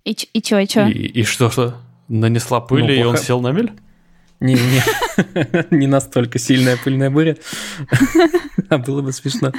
[0.04, 0.88] И, и чё, и чё?
[0.88, 1.82] И, и что, что?
[2.08, 3.72] Нанесла пыль, ну, и он сел на мель?
[4.40, 4.82] Не, не,
[5.72, 7.38] не настолько сильная пыльная буря.
[8.70, 9.52] А было бы смешно.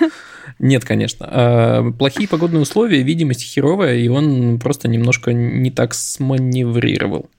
[0.59, 1.27] Нет, конечно.
[1.31, 7.31] А, плохие погодные условия, видимость херовая, и он просто немножко не так сманеврировал.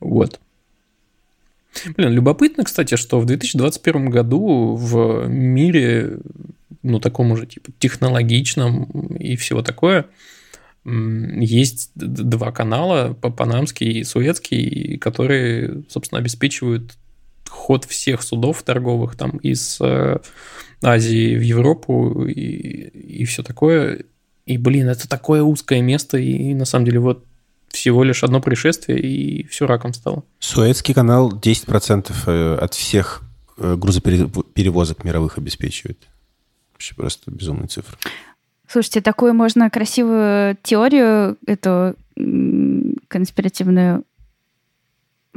[0.00, 0.40] Вот.
[1.96, 6.18] Блин, любопытно, кстати, что в 2021 году в мире,
[6.82, 8.84] ну, таком уже, типа, технологичном
[9.16, 10.06] и всего такое,
[10.84, 16.96] есть два канала, панамский и суэцкий, которые, собственно, обеспечивают
[17.48, 20.18] ход всех судов торговых там из э,
[20.82, 24.04] Азии в Европу и, и все такое.
[24.46, 27.24] И, блин, это такое узкое место, и на самом деле вот
[27.72, 30.24] всего лишь одно происшествие, и все раком стало.
[30.38, 33.22] Суэцкий канал 10% э, от всех
[33.58, 35.98] э, грузоперевозок мировых обеспечивает.
[36.72, 37.96] Вообще просто безумная цифра.
[38.68, 41.94] Слушайте, такую можно красивую теорию, эту
[43.08, 44.04] конспиративную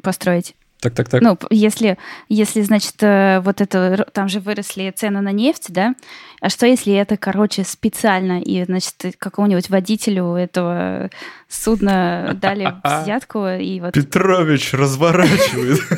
[0.02, 0.56] построить.
[0.86, 1.21] Так, так, так.
[1.24, 1.98] Ну, если,
[2.30, 5.95] если, значит, э, вот это, там же выросли цены на нефть, да?
[6.41, 11.10] А что, если это, короче, специально, и, значит, какому-нибудь водителю этого
[11.50, 12.71] судна дали
[13.02, 13.95] взятку, и вот...
[13.95, 15.80] Петрович разворачивает.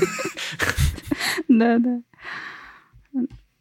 [1.49, 1.99] Да, да.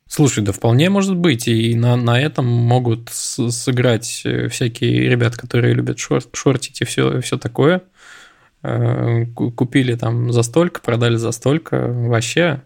[0.07, 5.75] Слушай, да вполне может быть, и на, на этом могут сыграть э, всякие ребята, которые
[5.75, 7.83] любят шорт, шортить и все, все такое.
[8.69, 12.63] Э, купили там за столько, продали за столько, вообще.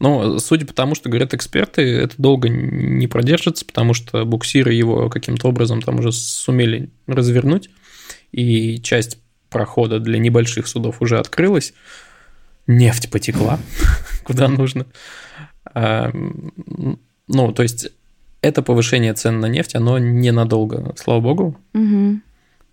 [0.00, 5.08] Но судя по тому, что говорят эксперты, это долго не продержится, потому что буксиры его
[5.08, 7.70] каким-то образом там уже сумели развернуть,
[8.32, 11.72] и часть прохода для небольших судов уже открылась,
[12.66, 13.60] нефть потекла
[14.24, 14.86] куда нужно.
[15.72, 17.90] Ну, то есть
[18.40, 21.56] это повышение цен на нефть, оно ненадолго, слава богу.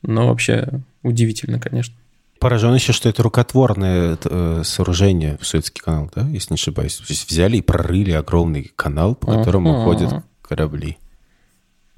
[0.01, 0.67] Но вообще
[1.03, 1.95] удивительно, конечно.
[2.43, 6.97] Поражен еще, что это рукотворное э, сооружение в Суэцкий канал, да, если не ошибаюсь.
[6.97, 9.83] То есть взяли и прорыли огромный канал, по которому uh-huh.
[9.85, 10.97] ходят корабли.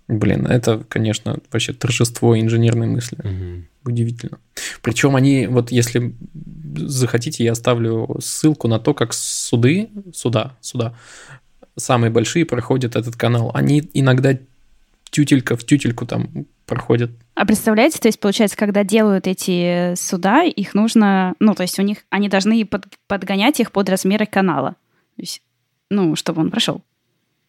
[0.08, 3.17] Блин, это, конечно, вообще торжество инженерной мысли.
[3.17, 3.91] Угу.
[3.91, 4.38] Удивительно.
[4.84, 6.13] Причем они, вот если
[6.75, 10.93] захотите, я оставлю ссылку на то, как суды, суда, суда,
[11.75, 13.49] самые большие проходят этот канал.
[13.55, 14.38] Они иногда
[15.10, 17.12] тютелька в тютельку там проходят.
[17.36, 21.82] А представляете, то есть, получается, когда делают эти суда, их нужно, ну, то есть у
[21.82, 24.71] них, они должны под, подгонять их под размеры канала.
[25.15, 25.41] То есть,
[25.89, 26.82] ну, чтобы он прошел.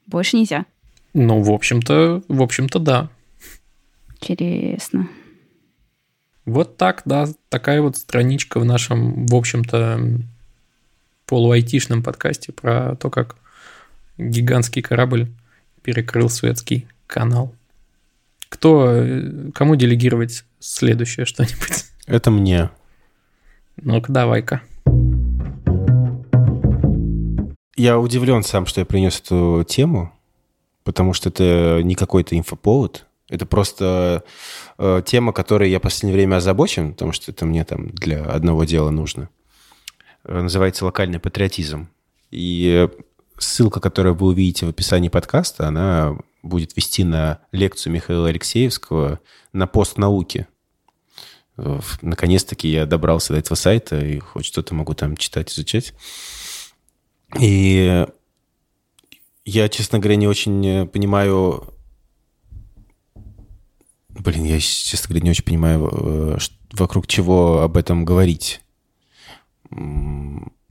[0.07, 0.67] Больше нельзя.
[1.15, 3.09] Ну, в общем-то, в общем-то, да.
[4.21, 5.09] Интересно.
[6.45, 10.21] Вот так, да, такая вот страничка в нашем, в общем-то,
[11.27, 13.37] полуайтишном подкасте про то, как
[14.17, 15.29] гигантский корабль
[15.83, 17.55] перекрыл Суэцкий канал.
[18.49, 19.03] Кто,
[19.55, 21.85] кому делегировать следующее что-нибудь?
[22.07, 22.71] Это мне.
[23.77, 24.63] Ну-ка, давай-ка.
[27.77, 30.13] Я удивлен сам, что я принес эту тему,
[30.83, 33.07] потому что это не какой-то инфоповод.
[33.29, 34.25] Это просто
[34.79, 38.65] э, тема, которой я в последнее время озабочен, потому что это мне там для одного
[38.65, 39.29] дела нужно.
[40.25, 41.89] Э, называется локальный патриотизм.
[42.31, 42.89] И
[43.37, 49.21] ссылка, которую вы увидите в описании подкаста, она будет вести на лекцию Михаила Алексеевского
[49.53, 50.47] на пост науки.
[51.57, 55.95] Э, наконец-таки я добрался до этого сайта и хоть что-то могу там читать, изучать.
[57.41, 58.07] И
[59.45, 61.73] я, честно говоря, не очень э, понимаю
[64.19, 66.39] Блин, я, честно говоря, не очень понимаю, э,
[66.73, 68.63] вокруг чего об этом говорить.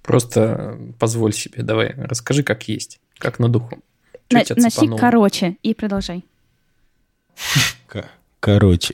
[0.02, 3.80] Просто позволь себе, давай, расскажи, как есть, как на духу.
[4.32, 6.26] На, носи короче и продолжай.
[8.40, 8.94] Короче.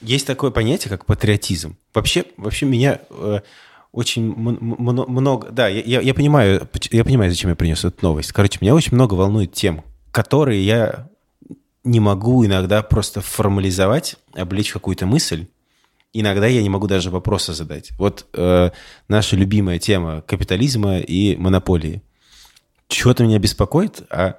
[0.00, 1.76] Есть такое понятие, как патриотизм.
[1.92, 3.40] Вообще, вообще меня э,
[3.92, 5.50] очень много...
[5.50, 8.32] Да, я, я, понимаю, я понимаю, зачем я принес эту новость.
[8.32, 11.08] Короче, меня очень много волнует тем, которые я
[11.84, 15.46] не могу иногда просто формализовать, облечь какую-то мысль.
[16.12, 17.90] Иногда я не могу даже вопроса задать.
[17.98, 18.70] Вот э,
[19.08, 22.02] наша любимая тема капитализма и монополии.
[22.90, 24.36] Чего-то меня беспокоит, а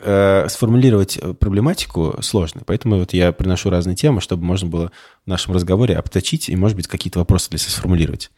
[0.00, 2.62] э, сформулировать проблематику сложно.
[2.66, 4.92] Поэтому вот я приношу разные темы, чтобы можно было
[5.24, 8.30] в нашем разговоре обточить и, может быть, какие-то вопросы для себя сформулировать.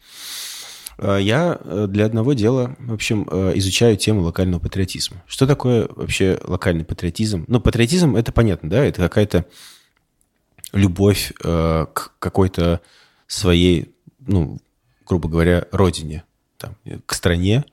[0.99, 5.23] Э, я э, для одного дела, в общем, э, изучаю тему локального патриотизма.
[5.27, 7.45] Что такое вообще локальный патриотизм?
[7.47, 9.45] Ну, патриотизм, это понятно, да, это какая-то
[10.71, 12.79] любовь к какой-то
[13.25, 14.59] своей, ну,
[15.07, 16.23] грубо говоря, родине,
[16.57, 16.75] там,
[17.07, 17.65] к стране,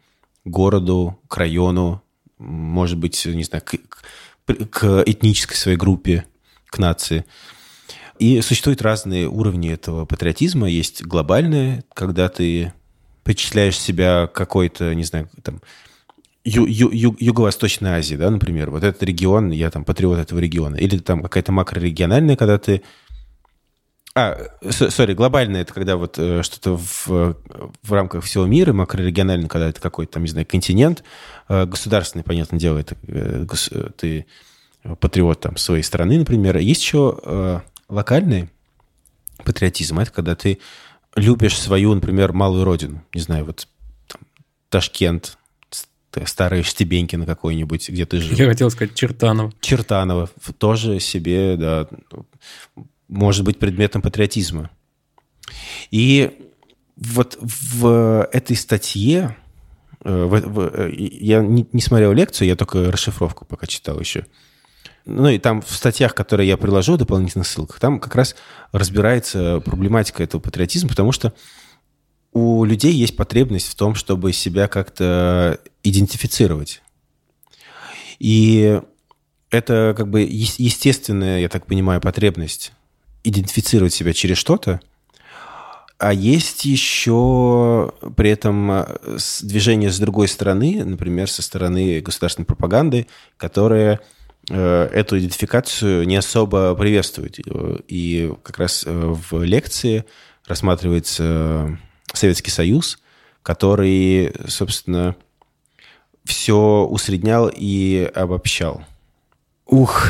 [0.46, 2.02] городу, к району,
[2.38, 3.76] может быть, не знаю, к,
[4.70, 6.24] к этнической своей группе,
[6.66, 7.24] к нации.
[8.18, 10.68] И существуют разные уровни этого патриотизма.
[10.68, 12.72] Есть глобальное, когда ты
[13.24, 15.60] причисляешь себя какой-то, не знаю, там,
[16.44, 18.70] ю, ю, ю, Юго-Восточной Азии, да, например.
[18.70, 20.76] Вот этот регион, я там патриот этого региона.
[20.76, 22.82] Или там какая-то макрорегиональная, когда ты
[24.16, 27.36] а, сори, глобально это когда вот э, что-то в,
[27.82, 31.04] в рамках всего мира, макрорегионально, когда это какой-то там, не знаю, континент,
[31.50, 34.24] э, государственный, понятное дело, это э, гос, ты
[35.00, 36.56] патриот там своей страны, например.
[36.56, 38.48] Есть еще э, локальный
[39.44, 40.60] патриотизм, это когда ты
[41.14, 43.68] любишь свою, например, малую родину, не знаю, вот
[44.06, 44.22] там,
[44.70, 45.36] Ташкент,
[46.24, 48.34] старые Штебеньки на какой-нибудь, где ты жил.
[48.38, 49.52] Я хотел сказать Чертаново.
[49.60, 51.86] Чертаново тоже себе, да,
[53.08, 54.70] может быть предметом патриотизма.
[55.90, 56.50] И
[56.96, 59.36] вот в этой статье,
[60.04, 64.26] э, в, в, э, я не, не смотрел лекцию, я только расшифровку пока читал еще.
[65.04, 68.34] Ну и там в статьях, которые я приложу, в дополнительных ссылках, там как раз
[68.72, 71.32] разбирается проблематика этого патриотизма, потому что
[72.32, 76.82] у людей есть потребность в том, чтобы себя как-то идентифицировать.
[78.18, 78.80] И
[79.50, 82.72] это как бы естественная, я так понимаю, потребность
[83.26, 84.80] идентифицировать себя через что-то,
[85.98, 88.86] а есть еще при этом э,
[89.42, 93.06] движение с другой стороны, например, со стороны государственной пропаганды,
[93.38, 94.00] которая
[94.50, 97.38] э, эту идентификацию не особо приветствует.
[97.88, 100.04] И как раз э, в лекции
[100.46, 101.78] рассматривается
[102.12, 102.98] Советский Союз,
[103.42, 105.16] который, собственно,
[106.24, 108.84] все усреднял и обобщал.
[109.64, 110.08] Ух,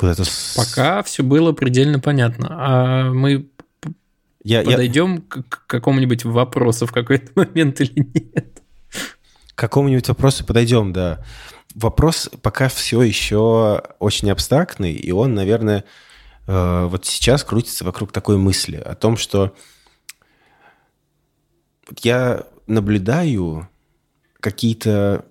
[0.00, 0.24] куда-то...
[0.56, 2.48] Пока все было предельно понятно.
[2.50, 3.50] А мы
[4.42, 5.42] я, подойдем я...
[5.42, 8.62] к какому-нибудь вопросу в какой-то момент или нет?
[9.54, 11.22] К какому-нибудь вопросу подойдем, да.
[11.74, 15.84] Вопрос пока все еще очень абстрактный, и он, наверное,
[16.46, 19.54] э, вот сейчас крутится вокруг такой мысли о том, что
[22.02, 23.68] я наблюдаю
[24.40, 25.26] какие-то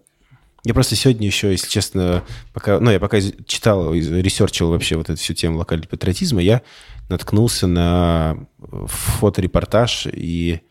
[0.63, 5.19] я просто сегодня еще, если честно, пока, ну, я пока читал, ресерчил вообще вот эту
[5.19, 6.61] всю тему локального патриотизма, я
[7.07, 10.61] наткнулся на фоторепортаж и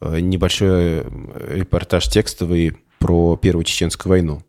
[0.00, 1.04] э, небольшой
[1.48, 4.42] репортаж текстовый про Первую Чеченскую войну.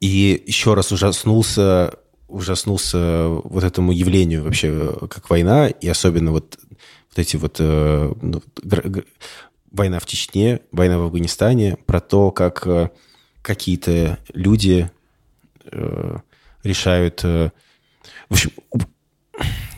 [0.00, 1.94] И еще раз ужаснулся,
[2.28, 8.42] ужаснулся вот этому явлению вообще, как война, и особенно вот, вот эти вот э, ну,
[9.72, 12.90] война в Чечне, война в Афганистане, про то, как э,
[13.46, 14.90] какие-то люди
[15.70, 16.16] э,
[16.64, 17.20] решают...
[17.22, 17.50] Э,
[18.28, 18.50] в общем,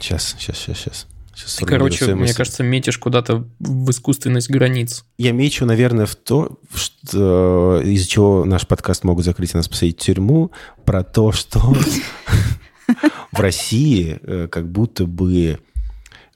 [0.01, 1.07] сейчас, сейчас, сейчас, сейчас.
[1.35, 5.05] Сейчас Ты, короче, мне кажется, метишь куда-то в искусственность границ.
[5.19, 10.01] Я мечу, наверное, в то, что, из-за чего наш подкаст могут закрыть и нас посадить
[10.01, 10.51] в тюрьму,
[10.87, 11.61] про то, что
[13.33, 15.61] в России э, как будто бы,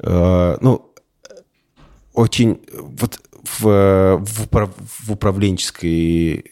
[0.01, 0.95] э, ну,
[2.13, 3.19] очень вот
[3.59, 6.52] в, в управленческой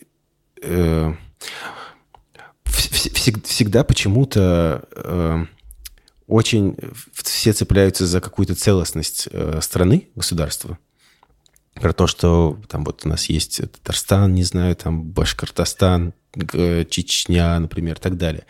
[0.62, 1.14] э,
[2.64, 5.44] всегда почему-то э,
[6.26, 6.76] очень
[7.12, 10.78] все цепляются за какую-то целостность э, страны, государства.
[11.74, 17.96] Про то, что там вот у нас есть Татарстан, не знаю, там Башкортостан, Чечня, например,
[17.96, 18.44] и так далее.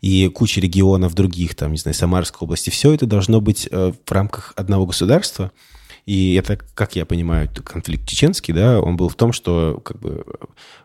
[0.00, 2.70] И куча регионов других, там, не знаю, Самарской области.
[2.70, 5.52] Все это должно быть в рамках одного государства–
[6.06, 10.24] и это, как я понимаю, конфликт чеченский, да, он был в том, что как бы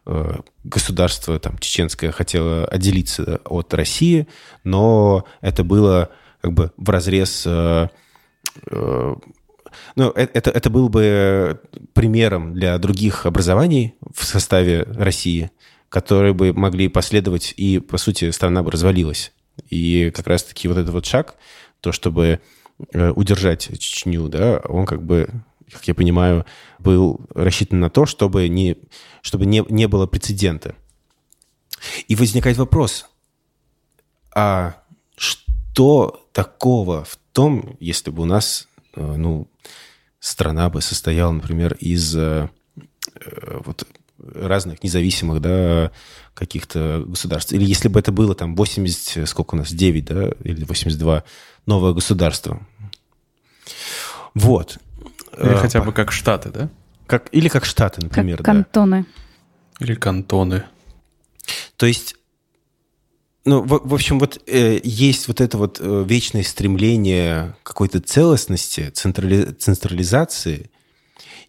[0.08, 4.28] э, государство там чеченское хотело отделиться от России,
[4.64, 6.10] но это было
[6.42, 7.90] как бы в разрез э,
[8.72, 9.16] э,
[9.96, 11.62] ну, это, это был бы
[11.94, 15.52] примером для других образований в составе России,
[15.90, 19.34] которые бы могли последовать, и, по сути, страна бы развалилась.
[19.70, 21.36] И как раз-таки вот этот вот шаг,
[21.80, 22.42] то, чтобы
[22.94, 25.30] удержать Чечню, да, он как бы,
[25.72, 26.46] как я понимаю,
[26.80, 28.78] был рассчитан на то, чтобы не,
[29.22, 30.76] чтобы не, не было прецедента.
[32.08, 33.10] И возникает вопрос,
[34.34, 34.76] а
[35.16, 39.48] что такого в том, если бы у нас, э, ну,
[40.20, 42.50] страна бы состояла, например, из э,
[43.66, 43.88] вот
[44.34, 45.92] разных независимых, да,
[46.34, 47.54] каких-то государств.
[47.54, 51.24] Или если бы это было там 80, сколько у нас, 9, да, или 82
[51.66, 52.66] новое государство.
[54.34, 54.78] Вот.
[55.38, 56.70] Или хотя бы как штаты, да?
[57.08, 59.06] Как, или как штаты, например, как кантоны.
[59.80, 59.86] Да.
[59.86, 60.64] Или кантоны.
[61.76, 62.16] То есть,
[63.44, 68.90] ну, в, в общем, вот э, есть вот это вот э, вечное стремление какой-то целостности,
[68.92, 70.70] централи, централизации,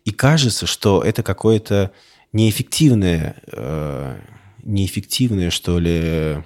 [0.04, 1.92] и кажется, что это какое-то
[2.32, 4.16] неэффективное, э,
[4.62, 6.42] неэффективное, что ли,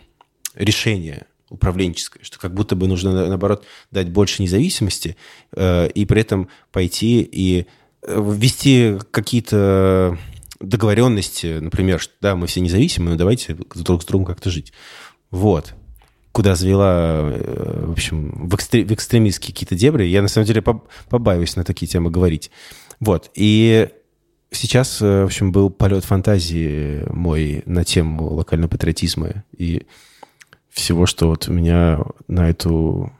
[0.54, 5.16] решение управленческое, что как будто бы нужно, наоборот, дать больше независимости
[5.52, 7.66] э, и при этом пойти и
[8.02, 10.18] э, ввести какие-то
[10.58, 14.72] договоренности, например, что да, мы все независимы, но давайте друг с другом как-то жить.
[15.30, 15.74] Вот.
[16.32, 20.04] Куда завела, в общем, в, экстре, в экстремистские какие-то дебри.
[20.04, 22.50] Я, на самом деле, побаиваюсь на такие темы говорить.
[23.00, 23.30] Вот.
[23.34, 23.88] И
[24.56, 29.86] сейчас, э, в общем, был полет фантазии мой на тему локального патриотизма и
[30.70, 33.12] всего, что вот у меня на эту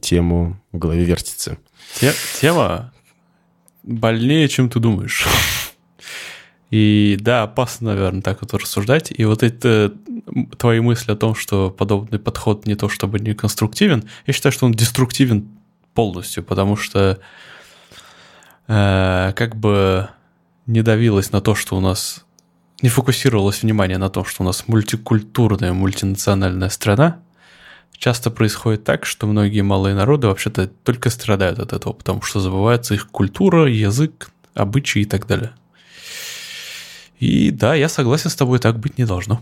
[0.00, 1.58] тему в голове вертится.
[2.40, 2.92] Тема
[3.82, 5.26] больнее, чем ты думаешь.
[6.70, 9.12] И да, опасно, наверное, так вот рассуждать.
[9.14, 9.92] И вот это
[10.56, 14.64] твои мысли о том, что подобный подход не то чтобы не конструктивен, я считаю, что
[14.64, 15.48] он деструктивен
[15.92, 17.20] полностью, потому что
[18.68, 20.08] э, как бы
[20.66, 22.24] не давилось на то, что у нас
[22.82, 27.20] не фокусировалось внимание на том, что у нас мультикультурная, мультинациональная страна,
[27.96, 32.94] часто происходит так, что многие малые народы вообще-то только страдают от этого, потому что забывается
[32.94, 35.52] их культура, язык, обычаи и так далее.
[37.20, 39.40] И да, я согласен с тобой, так быть не должно.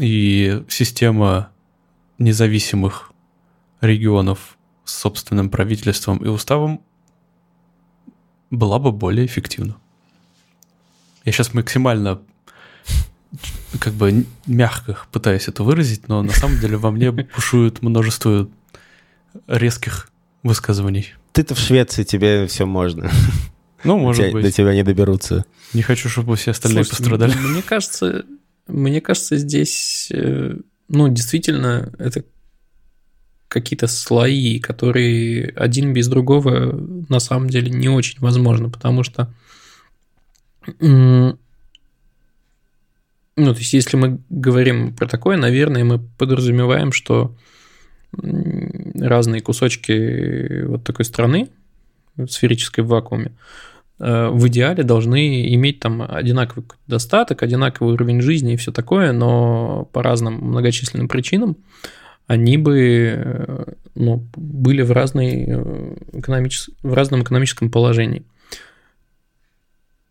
[0.00, 1.50] И система
[2.18, 3.12] независимых
[3.80, 6.80] регионов с собственным правительством и уставом
[8.50, 9.76] была бы более эффективна.
[11.24, 12.20] Я сейчас максимально
[13.80, 18.48] как бы мягко пытаюсь это выразить, но на самом деле во мне бушует множество
[19.48, 20.10] резких
[20.42, 21.14] высказываний.
[21.32, 23.10] Ты-то в Швеции, тебе все можно.
[23.82, 24.44] Ну, может до, быть.
[24.44, 25.44] До тебя не доберутся.
[25.74, 27.34] Не хочу, чтобы все остальные Слушайте, пострадали.
[27.34, 28.24] Мне кажется,
[28.66, 30.56] мне кажется, здесь, э,
[30.88, 32.24] ну, действительно, это
[33.48, 36.72] какие-то слои, которые один без другого
[37.08, 39.32] на самом деле не очень возможно, потому что
[40.80, 41.36] ну,
[43.36, 47.34] то есть, если мы говорим про такое, наверное, мы подразумеваем, что
[48.12, 51.48] разные кусочки вот такой страны
[52.16, 53.32] в сферической вакууме
[54.00, 59.88] Э, в идеале должны иметь там одинаковый достаток, одинаковый уровень жизни и все такое, но
[59.92, 61.56] по разным многочисленным причинам
[62.26, 66.70] они бы э, ну, были в, разной э, экономичес...
[66.82, 68.24] в разном экономическом положении.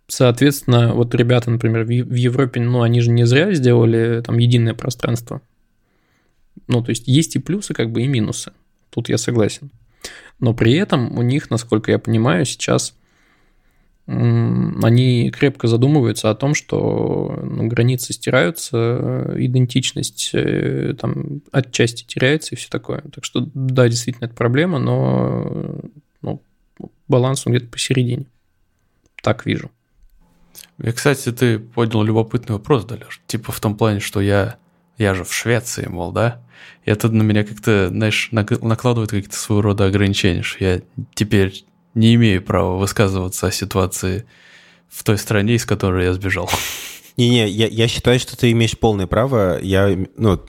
[0.08, 5.42] Соответственно, вот ребята, например, в Европе, ну, они же не зря сделали там единое пространство.
[6.68, 8.52] Ну, то есть есть и плюсы, как бы и минусы.
[8.90, 9.72] Тут я согласен.
[10.40, 12.96] Но при этом у них, насколько я понимаю, сейчас
[14.06, 22.58] они крепко задумываются о том, что ну, границы стираются, идентичность э, там отчасти теряется и
[22.58, 23.02] все такое.
[23.14, 25.80] Так что да, действительно это проблема, но
[26.22, 26.42] ну,
[27.08, 28.26] баланс он где-то посередине.
[29.22, 29.72] Так вижу.
[30.82, 33.22] И, кстати, ты поднял любопытный вопрос, да, Леш?
[33.28, 34.58] Типа в том плане, что я,
[34.98, 36.42] я же в Швеции, мол, да?
[36.86, 40.82] И это на меня как-то, знаешь, накладывает какие-то своего рода ограничения, что я
[41.14, 44.26] теперь не имею права высказываться о ситуации
[44.90, 46.50] в той стране, из которой я сбежал.
[47.18, 49.60] Не-не, я, я считаю, что ты имеешь полное право.
[49.62, 50.42] Я, ну,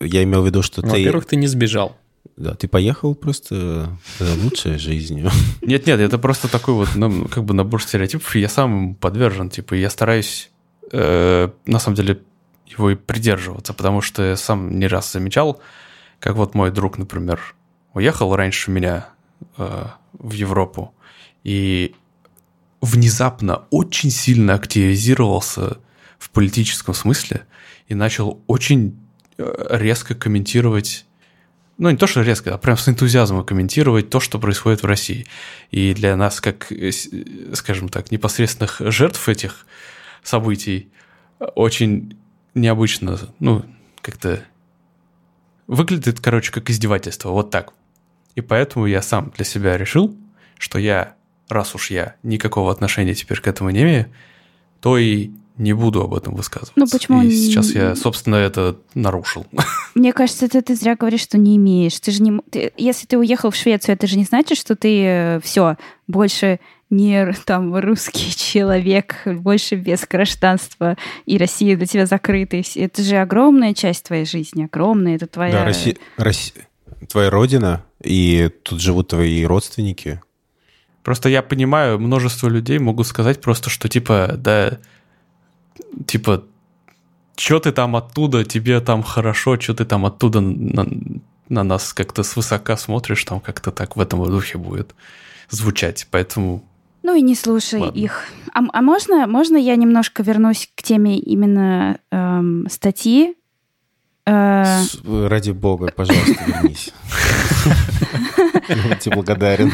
[0.00, 0.98] я имел в виду, что ну, ты...
[0.98, 1.96] Во-первых, ты не сбежал.
[2.38, 5.28] Да, ты поехал просто за лучшей жизнью.
[5.60, 9.90] Нет-нет, это просто такой вот, ну, как бы набор стереотипов, я сам подвержен, типа, я
[9.90, 10.52] стараюсь,
[10.92, 12.20] э, на самом деле,
[12.66, 15.60] его и придерживаться, потому что я сам не раз замечал,
[16.20, 17.56] как вот мой друг, например,
[17.92, 19.08] уехал раньше меня
[19.56, 20.94] э, в Европу.
[21.42, 21.96] И
[22.80, 25.78] внезапно очень сильно активизировался
[26.20, 27.46] в политическом смысле
[27.88, 28.96] и начал очень
[29.38, 31.04] э, резко комментировать
[31.78, 35.26] ну, не то, что резко, а прям с энтузиазмом комментировать то, что происходит в России.
[35.70, 36.90] И для нас, как, э,
[37.54, 39.64] скажем так, непосредственных жертв этих
[40.24, 40.90] событий,
[41.38, 42.18] очень
[42.54, 43.64] необычно, ну,
[44.02, 44.42] как-то
[45.68, 47.30] выглядит, короче, как издевательство.
[47.30, 47.72] Вот так.
[48.34, 50.16] И поэтому я сам для себя решил,
[50.58, 51.14] что я,
[51.48, 54.12] раз уж я никакого отношения теперь к этому не имею,
[54.80, 56.72] то и не буду об этом высказываться.
[56.76, 57.22] Ну почему?
[57.22, 59.46] И сейчас я, собственно, это нарушил.
[59.94, 61.98] Мне кажется, это ты зря говоришь, что не имеешь.
[61.98, 65.04] Ты же не, ты, если ты уехал в Швецию, это же не значит, что ты
[65.04, 70.96] э, все больше не там русский человек, больше без гражданства,
[71.26, 72.62] и Россия для тебя закрыта.
[72.76, 75.16] Это же огромная часть твоей жизни, огромная.
[75.16, 75.52] Это твоя.
[75.52, 76.68] Да, Россия, Россия,
[77.08, 80.20] твоя родина, и тут живут твои родственники.
[81.02, 84.78] Просто я понимаю, множество людей могут сказать просто, что типа, да,
[86.06, 86.44] типа,
[87.36, 90.86] что ты там оттуда, тебе там хорошо, что ты там оттуда на,
[91.48, 94.94] на нас как-то свысока смотришь, там как-то так в этом духе будет
[95.50, 96.06] звучать.
[96.10, 96.64] Поэтому
[97.02, 97.98] ну и не слушай Ладно.
[97.98, 98.24] их.
[98.52, 103.34] А, а можно, можно я немножко вернусь к теме именно эм, статьи
[104.28, 106.92] Э, С- Ради бога, пожалуйста, вернись.
[108.68, 109.72] Я тебе благодарен.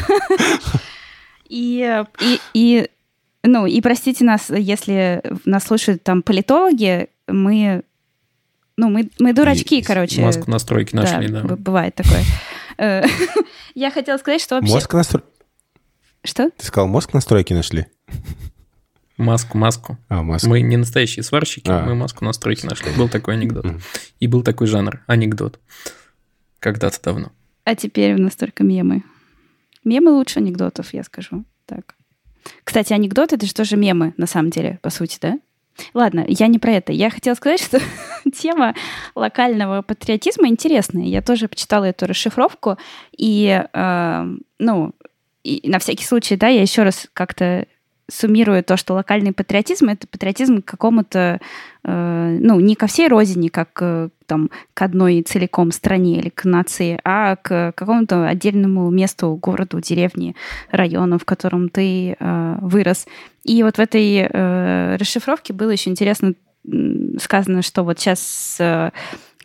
[1.49, 2.89] И, и, и,
[3.45, 7.83] ну, и простите нас, если нас слушают там политологи, мы,
[8.77, 10.21] ну, мы, мы дурачки, И- короче.
[10.21, 11.43] Маску настройки нашли, да.
[11.43, 12.23] б- Бывает такое.
[12.77, 13.03] Э,
[13.75, 14.73] Я хотела сказать, что вообще...
[14.73, 15.23] Мозг настро...
[16.23, 16.49] Что?
[16.51, 17.85] Ты сказал, мозг настройки нашли?
[19.17, 19.97] Маску, маску.
[20.09, 20.45] А, мозг.
[20.45, 21.85] Мы не настоящие сварщики, А.
[21.85, 22.91] мы маску настройки нашли.
[22.97, 23.65] Был такой анекдот.
[24.19, 25.59] И был такой жанр, анекдот.
[26.59, 27.31] Когда-то давно.
[27.63, 29.03] А теперь у нас только мемы.
[29.83, 31.45] Мемы лучше анекдотов, я скажу.
[31.65, 31.94] Так.
[32.63, 35.39] Кстати, анекдоты— это же тоже мемы, на самом деле, по сути, да?
[35.93, 36.93] Ладно, я не про это.
[36.93, 37.79] Я хотела сказать, что
[38.33, 38.75] тема
[39.13, 41.05] локального патриотизма интересная.
[41.05, 42.77] Я тоже почитала эту расшифровку,
[43.17, 44.93] и, э, ну,
[45.43, 47.67] и на всякий случай, да, я еще раз как-то
[48.09, 51.39] суммирую то, что локальный патриотизм— это патриотизм к какому-то,
[51.83, 56.45] э, ну, не ко всей родине, как э, там к одной целиком стране или к
[56.45, 60.35] нации, а к какому-то отдельному месту, городу, деревне,
[60.71, 63.07] району, в котором ты э, вырос.
[63.43, 66.33] И вот в этой э, расшифровке было еще интересно
[67.19, 68.91] сказано, что вот сейчас э,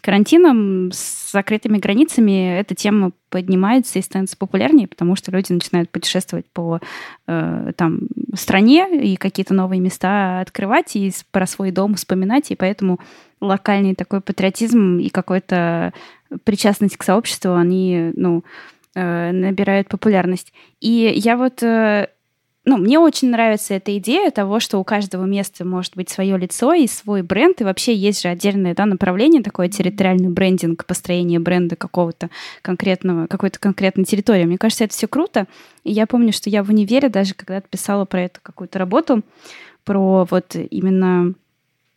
[0.01, 6.47] карантином, с закрытыми границами эта тема поднимается и становится популярнее, потому что люди начинают путешествовать
[6.53, 6.81] по
[7.27, 8.01] э, там
[8.35, 13.01] стране и какие-то новые места открывать и про свой дом вспоминать, и поэтому
[13.41, 15.93] локальный такой патриотизм и какой-то
[16.45, 18.45] причастность к сообществу, они, ну,
[18.95, 20.53] э, набирают популярность.
[20.81, 22.09] И я вот, э,
[22.67, 26.75] ну, мне очень нравится эта идея того, что у каждого места может быть свое лицо
[26.75, 31.77] и свой бренд, и вообще есть же отдельное да, направление, такое территориальный брендинг, построение бренда
[31.77, 32.29] какого-то
[32.61, 34.45] конкретного, какой-то конкретной территории.
[34.45, 35.47] Мне кажется, это все круто.
[35.85, 39.23] И я помню, что я в универе даже когда-то писала про это какую-то работу,
[39.85, 41.35] про вот именно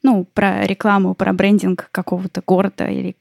[0.02, 3.16] ну, про рекламу, про брендинг какого-то города или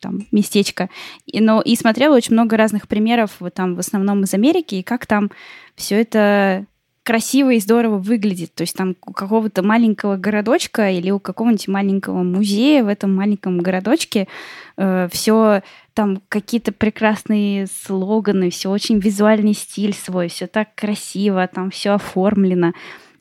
[0.00, 0.88] там местечка.
[1.26, 4.82] И, но, и смотрела очень много разных примеров, вот там в основном из Америки, и
[4.82, 5.30] как там
[5.76, 6.66] все это
[7.02, 8.54] красиво и здорово выглядит.
[8.54, 13.60] То есть там у какого-то маленького городочка или у какого-нибудь маленького музея в этом маленьком
[13.60, 14.28] городочке
[14.76, 15.62] все
[15.94, 22.74] там какие-то прекрасные слоганы, все очень визуальный стиль свой, все так красиво, там все оформлено.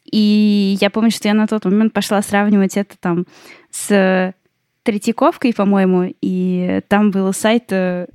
[0.04, 3.26] И я помню, что я на тот момент пошла сравнивать это там
[3.72, 4.34] с
[4.88, 8.08] Третьяковкой, по-моему, и там был сайт, э,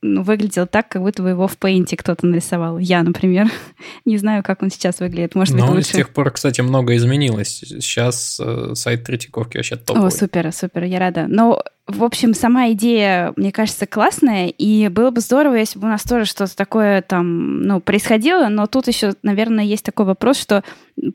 [0.00, 2.78] ну, выглядел так, как будто бы его в пейнте кто-то нарисовал.
[2.78, 3.50] Я, например.
[4.04, 5.34] Не знаю, как он сейчас выглядит.
[5.34, 5.88] Может быть, Но лучше.
[5.88, 7.64] с тех пор, кстати, много изменилось.
[7.66, 10.08] Сейчас э, сайт Третьяковки вообще топовый.
[10.08, 11.26] О, супер, супер, я рада.
[11.28, 15.90] Но, в общем, сама идея, мне кажется, классная, и было бы здорово, если бы у
[15.90, 20.62] нас тоже что-то такое там, ну, происходило, но тут еще, наверное, есть такой вопрос, что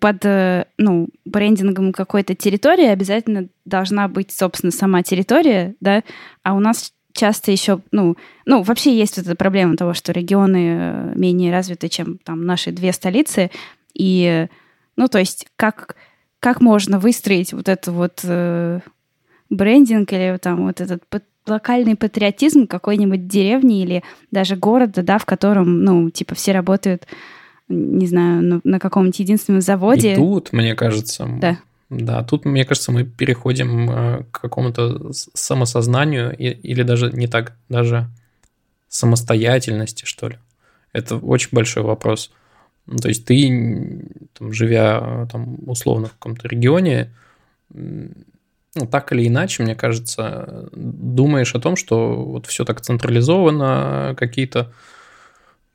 [0.02, 6.04] под, э, ну, брендингом какой-то территории обязательно должна быть, собственно, сама территория, да,
[6.44, 10.58] а у нас часто еще, ну, ну, вообще есть вот эта проблема того, что регионы
[10.58, 13.52] э, менее развиты, чем там наши две столицы,
[13.94, 14.48] и,
[14.96, 15.96] ну, то есть как,
[16.40, 18.80] как можно выстроить вот это вот э,
[19.50, 21.04] брендинг или там вот этот
[21.46, 27.06] локальный патриотизм какой-нибудь деревни или даже города, да, в котором, ну, типа все работают,
[27.68, 30.14] не знаю, на, на каком-нибудь единственном заводе.
[30.14, 31.58] И тут, мне кажется, Да.
[31.98, 38.10] Да, тут, мне кажется, мы переходим э, к какому-то самосознанию или даже не так, даже
[38.88, 40.38] самостоятельности, что ли.
[40.92, 42.32] Это очень большой вопрос.
[42.86, 47.12] Ну, То есть ты, там, живя э, там, условно в каком-то регионе,
[47.70, 54.72] ну, так или иначе, мне кажется, думаешь о том, что вот все так централизовано, какие-то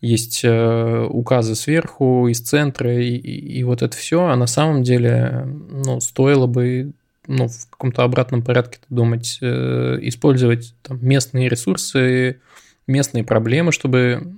[0.00, 5.44] есть э, указы сверху, из центра, и, и- вот это все, а на самом деле,
[5.44, 6.92] ну, стоило бы
[7.26, 12.40] ну, в каком-то обратном порядке думать, э, использовать там, местные ресурсы,
[12.86, 14.34] местные проблемы, чтобы...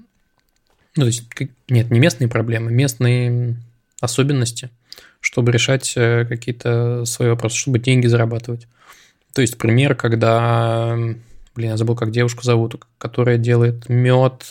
[0.96, 1.22] Ну, то есть,
[1.68, 3.56] нет, не местные проблемы, местные
[4.00, 4.70] особенности,
[5.20, 8.66] чтобы решать э, какие-то свои вопросы, чтобы деньги зарабатывать.
[9.34, 10.96] То есть, пример, когда...
[11.54, 14.50] Блин, я забыл, как девушку зовут, которая делает мед...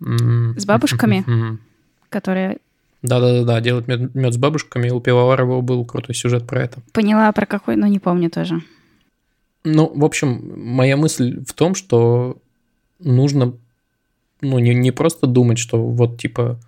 [0.00, 1.24] С бабушками?
[1.26, 1.60] М.
[2.08, 2.58] которая
[3.02, 4.90] Да-да-да, делает мед, мед с бабушками.
[4.90, 6.80] У Пивоварова был крутой сюжет про это.
[6.92, 8.60] поняла про какой, но не помню тоже.
[9.64, 12.38] Ну, в общем, моя мысль в том, что
[12.98, 13.54] нужно
[14.40, 16.58] ну, не, не просто думать, что вот типа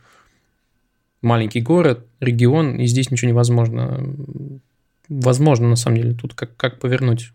[1.23, 4.15] маленький город, регион, и здесь ничего невозможно.
[5.09, 7.33] Возможно, на самом деле, тут как, как повернуть.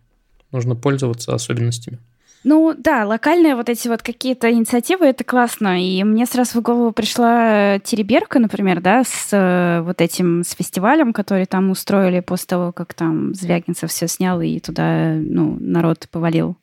[0.52, 2.00] Нужно пользоваться особенностями.
[2.48, 5.84] Ну да, локальные вот эти вот какие-то инициативы, это классно.
[5.84, 11.12] И мне сразу в голову пришла Тереберка, например, да, с э, вот этим, с фестивалем,
[11.12, 16.56] который там устроили после того, как там Звягинцев все снял и туда, ну, народ повалил.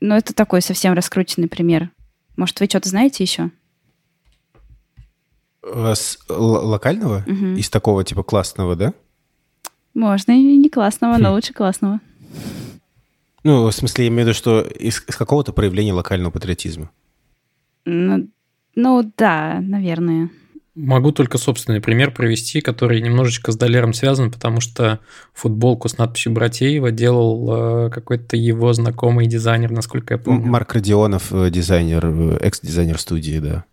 [0.00, 1.90] Ну, это такой совсем раскрученный пример.
[2.36, 3.52] Может, вы что-то знаете еще?
[5.62, 7.22] А с локального?
[7.28, 7.58] Угу.
[7.58, 8.92] Из такого типа классного, да?
[9.94, 11.22] Можно и не классного, хм.
[11.22, 12.00] но лучше классного.
[13.44, 16.90] Ну, в смысле, я имею в виду, что из, из какого-то проявления локального патриотизма.
[17.84, 18.28] Ну,
[18.74, 20.30] ну да, наверное.
[20.74, 25.00] Могу только собственный пример привести, который немножечко с Долером связан, потому что
[25.32, 30.46] футболку с надписью Братеева делал э, какой-то его знакомый дизайнер, насколько я помню.
[30.46, 33.64] Марк Родионов, э, дизайнер, э, экс-дизайнер студии, да.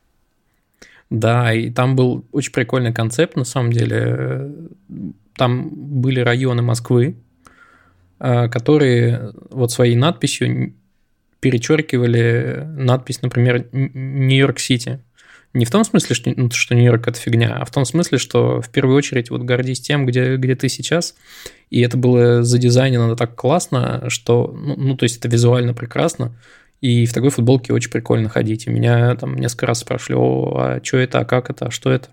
[1.12, 4.52] Да, и там был очень прикольный концепт, на самом деле.
[5.36, 7.18] Там были районы Москвы,
[8.52, 10.74] которые вот своей надписью
[11.40, 15.00] перечеркивали надпись, например, Нью-Йорк-Сити.
[15.54, 18.62] Не в том смысле, что, ну, что Нью-Йорк– это фигня, а в том смысле, что
[18.62, 21.16] в первую очередь вот гордись тем, где, где ты сейчас.
[21.70, 26.36] И это было задизайнено так классно, что, ну, ну, то есть это визуально прекрасно.
[26.82, 28.68] И в такой футболке очень прикольно ходить.
[28.68, 31.92] И меня там несколько раз спрашивали, о, а что это, а как это, а что
[31.92, 32.10] это?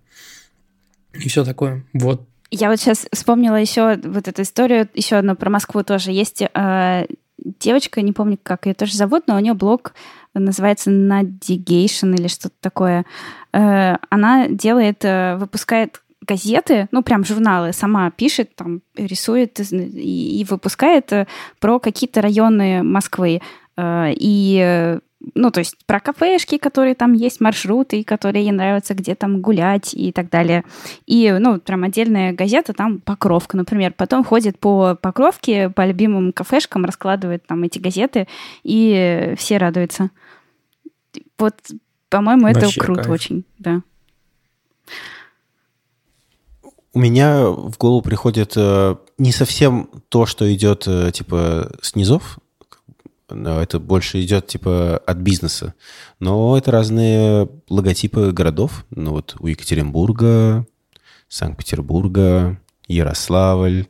[1.14, 1.84] И все такое.
[1.92, 6.12] Вот я вот сейчас вспомнила еще вот эту историю, еще одну про Москву тоже.
[6.12, 7.06] Есть э,
[7.38, 9.94] девочка, не помню, как ее тоже зовут, но у нее блог
[10.34, 13.06] называется Navigation или что-то такое.
[13.54, 20.44] Э, она делает, э, выпускает газеты, ну, прям журналы, сама пишет, там, рисует и, и
[20.44, 21.26] выпускает э,
[21.58, 23.40] про какие-то районы Москвы.
[23.78, 24.98] Э, и
[25.34, 29.94] ну, то есть про кафешки, которые там есть, маршруты, которые ей нравятся, где там гулять
[29.94, 30.64] и так далее.
[31.06, 33.92] И, ну, прям отдельная газета, там Покровка, например.
[33.96, 38.26] Потом ходит по Покровке, по любимым кафешкам, раскладывает там эти газеты,
[38.62, 40.10] и все радуются.
[41.38, 41.54] Вот,
[42.08, 43.14] по-моему, это Вообще круто кайф.
[43.14, 43.82] очень, да.
[46.94, 52.38] У меня в голову приходит э, не совсем то, что идет э, типа снизов,
[53.34, 55.74] это больше идет типа от бизнеса.
[56.20, 58.84] Но это разные логотипы городов.
[58.90, 60.66] Ну вот у Екатеринбурга,
[61.28, 63.86] Санкт-Петербурга, Ярославль,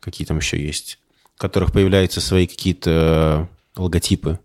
[0.00, 0.98] какие там еще есть,
[1.36, 4.38] в которых появляются свои какие-то логотипы.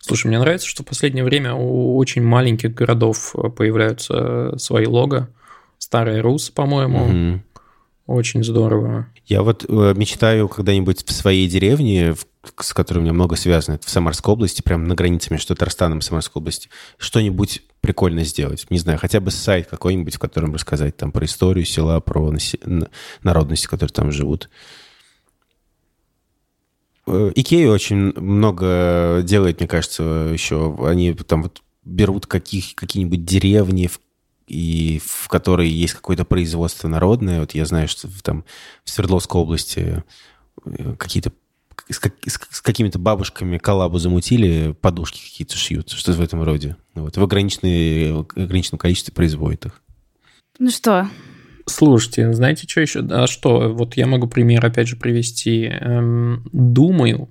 [0.00, 5.28] Слушай, мне нравится, что в последнее время у очень маленьких городов появляются свои лого.
[5.78, 7.32] Старая Рус, по-моему.
[7.32, 7.42] Угу.
[8.12, 9.06] Очень здорово.
[9.26, 12.14] Я вот э, мечтаю когда-нибудь в своей деревне,
[12.60, 16.02] с которой у меня много связано, в Самарской области, прямо на границе между Татарстаном и
[16.02, 18.66] Самарской областью, что-нибудь прикольно сделать.
[18.68, 22.34] Не знаю, хотя бы сайт какой-нибудь, в котором рассказать там про историю села, про
[23.22, 24.50] народности, которые там живут.
[27.06, 30.76] Э, Икея очень много делает, мне кажется, еще.
[30.84, 34.00] Они там вот берут каких, какие-нибудь деревни, в
[34.46, 37.40] и в которой есть какое-то производство народное.
[37.40, 38.44] Вот я знаю, что там
[38.84, 40.02] в Свердловской области
[40.64, 41.32] э, какие-то
[41.88, 46.76] с, как, с, с какими-то бабушками коллабу замутили, подушки какие-то шьют, что-то в этом роде.
[46.94, 49.82] Вот, в, ограниченной, в ограниченном количестве производят их.
[50.58, 51.08] Ну что?
[51.66, 53.00] Слушайте, знаете, что еще?
[53.00, 53.72] А что?
[53.72, 55.64] Вот я могу пример опять же привести.
[55.64, 57.28] Эм, думаю,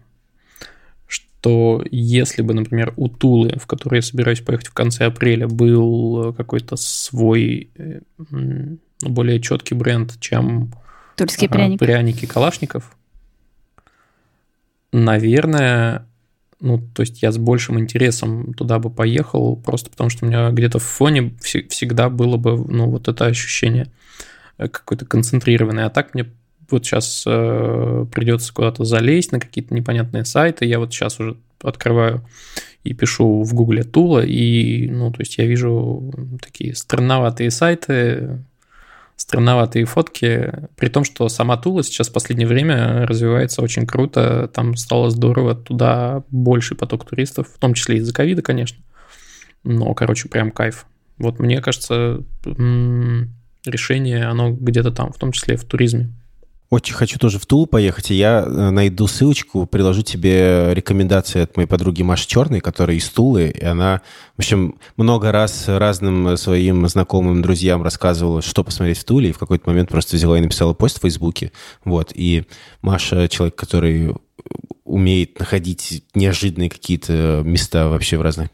[1.42, 6.34] что если бы, например, у Тулы, в которой я собираюсь поехать в конце апреля, был
[6.34, 8.02] какой-то свой э,
[9.02, 10.72] более четкий бренд, чем
[11.18, 11.80] Тульские пряники.
[11.80, 12.96] пряники Калашников,
[14.92, 16.08] наверное,
[16.60, 20.52] ну, то есть я с большим интересом туда бы поехал, просто потому что у меня
[20.52, 23.88] где-то в фоне всегда было бы, ну, вот это ощущение
[24.60, 25.88] э, какое-то концентрированное.
[25.88, 26.28] А так мне
[26.72, 30.66] вот сейчас э, придется куда-то залезть на какие-то непонятные сайты.
[30.66, 32.26] Я вот сейчас уже открываю
[32.84, 36.12] и пишу в гугле Тула, и, ну, то есть я вижу
[36.42, 38.44] такие странноватые сайты,
[39.16, 44.76] странноватые фотки, при том, что сама Тула сейчас в последнее время развивается очень круто, там
[44.76, 48.84] стало здорово, туда больший поток туристов, в том числе из-за ковида, конечно,
[49.64, 50.88] но, короче, прям кайф.
[51.20, 52.24] Вот мне кажется,
[53.66, 56.10] решение, оно где-то там, в том числе в туризме.
[56.72, 61.58] Очень хочу тоже в Тулу поехать, и я э, найду ссылочку, приложу тебе рекомендации от
[61.58, 64.00] моей подруги Маши Черной, которая из Тулы, и она,
[64.38, 69.38] в общем, много раз разным своим знакомым, друзьям рассказывала, что посмотреть в Туле, и в
[69.38, 71.52] какой-то момент просто взяла и написала пост в Фейсбуке,
[71.84, 72.46] вот, и
[72.82, 74.16] Маша человек, который
[74.86, 78.48] умеет находить неожиданные какие-то места вообще в разных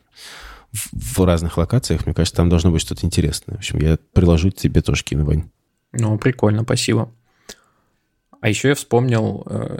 [0.92, 3.56] в разных локациях, мне кажется, там должно быть что-то интересное.
[3.56, 5.50] В общем, я приложу тебе тоже кину, Вань.
[5.94, 7.12] Ну, прикольно, спасибо.
[8.40, 9.80] А еще я вспомнил э,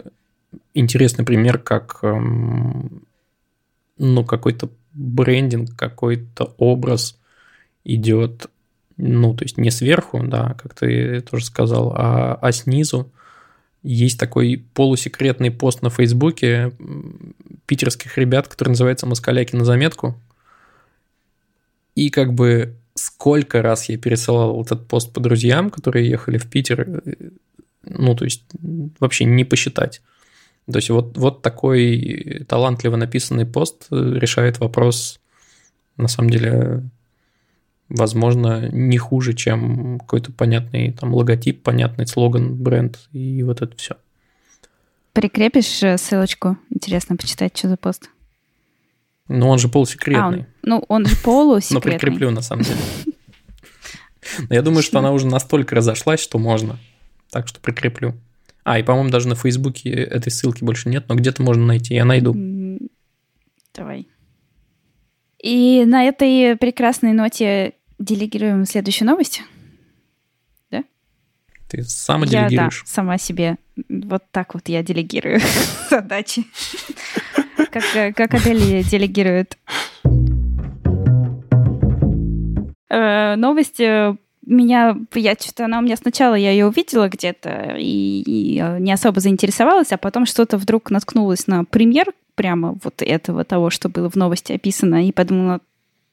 [0.74, 3.02] интересный пример, как эм,
[3.98, 7.18] ну, какой-то брендинг, какой-то образ
[7.84, 8.48] идет,
[8.96, 13.10] ну, то есть не сверху, да, как ты тоже сказал, а, а снизу.
[13.82, 16.72] Есть такой полусекретный пост на Фейсбуке
[17.66, 20.18] питерских ребят, который называется «Москаляки на заметку».
[21.94, 26.80] И как бы сколько раз я пересылал этот пост по друзьям, которые ехали в Питер,
[26.80, 27.30] э,
[27.90, 28.44] ну, то есть
[29.00, 30.02] вообще не посчитать.
[30.70, 35.18] То есть вот, вот такой талантливо написанный пост э, решает вопрос,
[35.96, 36.82] на самом деле,
[37.88, 43.96] возможно, не хуже, чем какой-то понятный там логотип, понятный слоган, бренд и вот это все.
[45.14, 46.58] Прикрепишь э, ссылочку?
[46.70, 48.10] Интересно почитать, что за пост.
[49.28, 50.20] Ну, он же полусекретный.
[50.20, 51.92] А, он, ну, он же полусекретный.
[51.92, 52.78] Но прикреплю, на самом деле.
[54.48, 56.78] Но я думаю, что она уже настолько разошлась, что можно.
[57.30, 58.14] Так что прикреплю.
[58.64, 61.94] А, и, по-моему, даже на Фейсбуке этой ссылки больше нет, но где-то можно найти.
[61.94, 62.34] Я найду.
[63.74, 64.08] Давай.
[65.38, 69.42] И на этой прекрасной ноте делегируем следующую новость.
[70.70, 70.84] Да?
[71.68, 72.52] Ты сама делегируешь?
[72.52, 73.56] Я, да, сама себе.
[73.88, 75.40] Вот так вот я делегирую
[75.90, 76.44] задачи.
[77.70, 79.56] Как, как Адель делегирует.
[82.90, 84.16] Э, новость э,
[84.48, 88.92] меня, я что-то, она у меня сначала, я ее увидела где-то и, и э, не
[88.92, 94.08] особо заинтересовалась, а потом что-то вдруг наткнулась на пример прямо вот этого, того, что было
[94.08, 95.60] в новости описано, и подумала,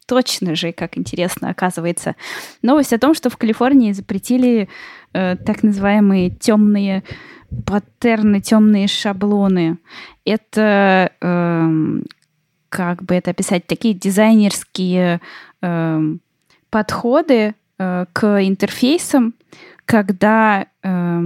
[0.06, 2.16] точно же, как интересно, оказывается.
[2.62, 4.70] Новость о том, что в Калифорнии запретили
[5.14, 7.04] э, так называемые темные
[7.66, 9.78] паттерны, темные шаблоны.
[10.26, 12.02] Это, э,
[12.70, 15.22] как бы это описать, такие дизайнерские
[15.62, 16.02] э,
[16.70, 19.34] подходы, Э, к интерфейсам,
[19.84, 21.22] когда э,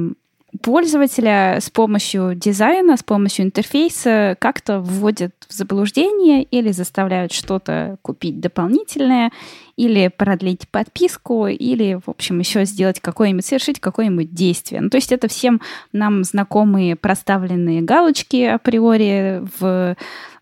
[0.64, 8.39] пользователя с помощью дизайна, с помощью интерфейса как-то вводят в заблуждение или заставляют что-то купить
[8.39, 9.32] дополнительное,
[9.78, 14.82] или продлить подписку, или, в общем, еще сделать какое-нибудь, совершить какое-нибудь действие.
[14.82, 15.62] Ну, то есть это всем
[15.93, 19.95] нам знакомые проставленные галочки априори в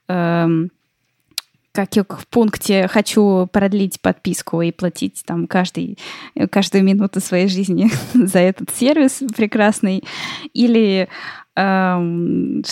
[0.07, 0.67] э,
[1.77, 5.99] как я в пункте хочу продлить подписку и платить там каждый,
[6.49, 10.03] каждую минуту своей жизни за этот сервис прекрасный.
[10.53, 11.07] Или
[11.55, 12.63] эм,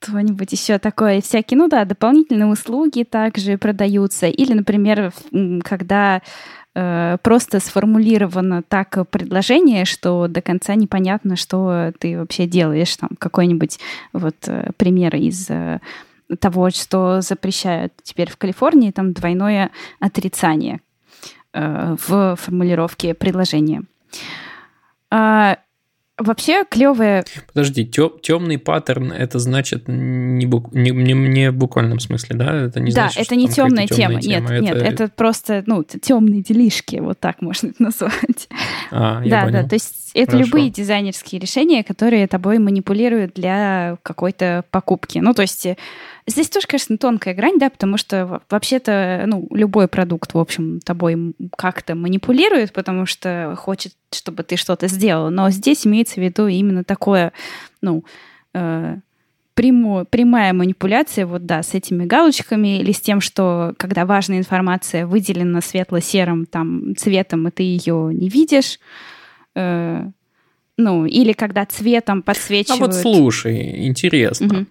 [0.00, 4.28] что-нибудь еще такое, всякие, ну да, дополнительные услуги также продаются.
[4.28, 5.12] Или, например,
[5.64, 6.22] когда
[6.76, 12.96] э, просто сформулировано так предложение, что до конца непонятно, что ты вообще делаешь.
[12.98, 13.80] Там какой-нибудь
[14.12, 15.80] вот э, пример из э,
[16.40, 19.70] того, что запрещают теперь в Калифорнии, там двойное
[20.00, 20.80] отрицание
[21.52, 23.82] э, в формулировке предложения.
[25.10, 25.58] А,
[26.18, 27.24] вообще клевая.
[27.52, 30.72] Подожди, темный паттерн это значит не, бук...
[30.72, 32.54] не, не, не в буквальном смысле, да?
[32.54, 34.20] Это не да, значит, это не темная тема.
[34.20, 34.60] Нет, это...
[34.60, 38.48] нет, это просто ну темные делишки, вот так можно это назвать.
[38.90, 39.62] А, я да, понял.
[39.62, 40.46] да, то есть это Хорошо.
[40.46, 45.18] любые дизайнерские решения, которые тобой манипулируют для какой-то покупки.
[45.18, 45.66] Ну, то есть
[46.26, 51.34] Здесь тоже, конечно, тонкая грань, да, потому что вообще-то, ну, любой продукт, в общем, тобой
[51.56, 55.30] как-то манипулирует, потому что хочет, чтобы ты что-то сделал.
[55.30, 57.32] Но здесь имеется в виду именно такое,
[57.82, 58.04] ну,
[58.54, 58.96] э,
[59.52, 65.06] прямо, прямая манипуляция, вот да, с этими галочками или с тем, что когда важная информация
[65.06, 68.80] выделена светло-серым там цветом, и ты ее не видишь,
[69.54, 70.06] э,
[70.78, 72.82] ну, или когда цветом подсвечивают.
[72.82, 74.46] А вот слушай, интересно.
[74.46, 74.66] Угу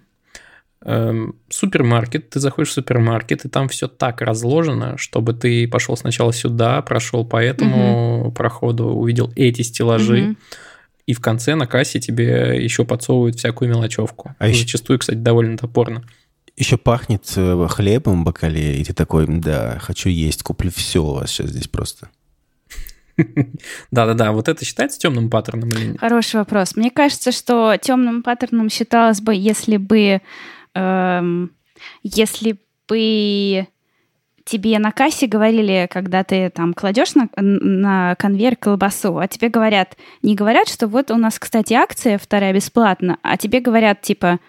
[1.49, 6.81] супермаркет, ты заходишь в супермаркет, и там все так разложено, чтобы ты пошел сначала сюда,
[6.81, 8.31] прошел по этому угу.
[8.31, 10.36] проходу, увидел эти стеллажи, угу.
[11.05, 14.36] и в конце на кассе тебе еще подсовывают всякую мелочевку.
[14.39, 16.03] А Зачастую, кстати, довольно топорно.
[16.55, 21.13] Еще пахнет э, хлебом в бокале, и ты такой, да, хочу есть, куплю все у
[21.13, 22.09] вас сейчас здесь просто.
[23.91, 25.99] Да-да-да, вот это считается темным паттерном или нет?
[25.99, 26.75] Хороший вопрос.
[26.75, 30.21] Мне кажется, что темным паттерном считалось бы, если бы
[30.76, 31.51] эм,
[32.03, 33.67] если бы
[34.45, 39.97] тебе на кассе говорили, когда ты там кладешь на, на конвейер колбасу, а тебе говорят,
[40.21, 44.39] не говорят, что вот у нас, кстати, акция вторая бесплатно, а тебе говорят, типа,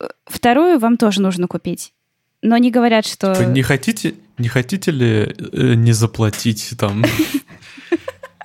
[0.00, 1.92] «Э, вторую вам тоже нужно купить.
[2.42, 3.34] Но не говорят, что...
[3.34, 7.04] Типа, не хотите, не хотите ли э, не заплатить там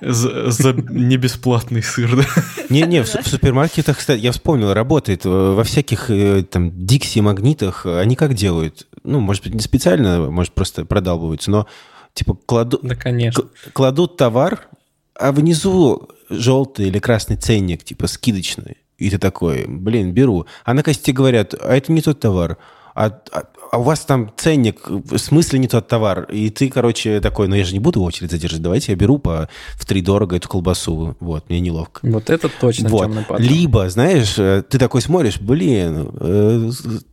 [0.00, 2.24] за, за небесплатный сыр, да?
[2.70, 5.24] Не-не, в, в супермаркетах, кстати, я вспомнил, работает.
[5.24, 8.86] Во всяких э, там Дикси магнитах они как делают?
[9.04, 11.66] Ну, может быть, не специально, может, просто продалбываются, но
[12.14, 12.80] типа кладут...
[12.82, 13.44] Да, конечно.
[13.72, 14.68] Кладут товар,
[15.14, 18.76] а внизу желтый или красный ценник, типа скидочный.
[18.98, 20.46] И ты такой, блин, беру.
[20.64, 22.56] А на кассе говорят, а это не тот товар.
[22.94, 26.24] А, а, а у вас там ценник, в смысле не тот товар.
[26.30, 29.48] И ты, короче, такой, ну я же не буду очередь задерживать, давайте я беру по
[29.76, 31.16] в три дорого эту колбасу.
[31.20, 32.00] Вот, мне неловко.
[32.02, 33.02] Вот это точно Вот.
[33.02, 33.46] темный патрон.
[33.46, 36.70] Либо, знаешь, э, ты такой смотришь, блин, э,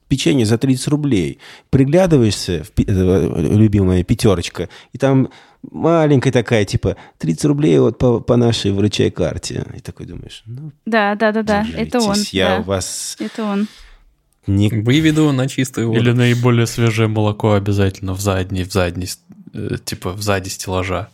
[0.08, 1.40] печенье за 30 рублей.
[1.70, 5.30] Приглядываешься, в э, любимая пятерочка, и там
[5.72, 9.66] маленькая такая, типа, 30 рублей вот по, по нашей вручай карте.
[9.76, 11.66] И такой думаешь, ну, Да, да, да, да.
[11.76, 12.16] Это он.
[12.32, 12.64] Я да.
[12.64, 13.68] вас Это он.
[14.48, 14.70] Не...
[14.70, 16.00] Выведу на чистую воду.
[16.00, 19.10] Или наиболее свежее молоко обязательно в задней, в задней,
[19.54, 21.10] э, типа в сзади стеллажа.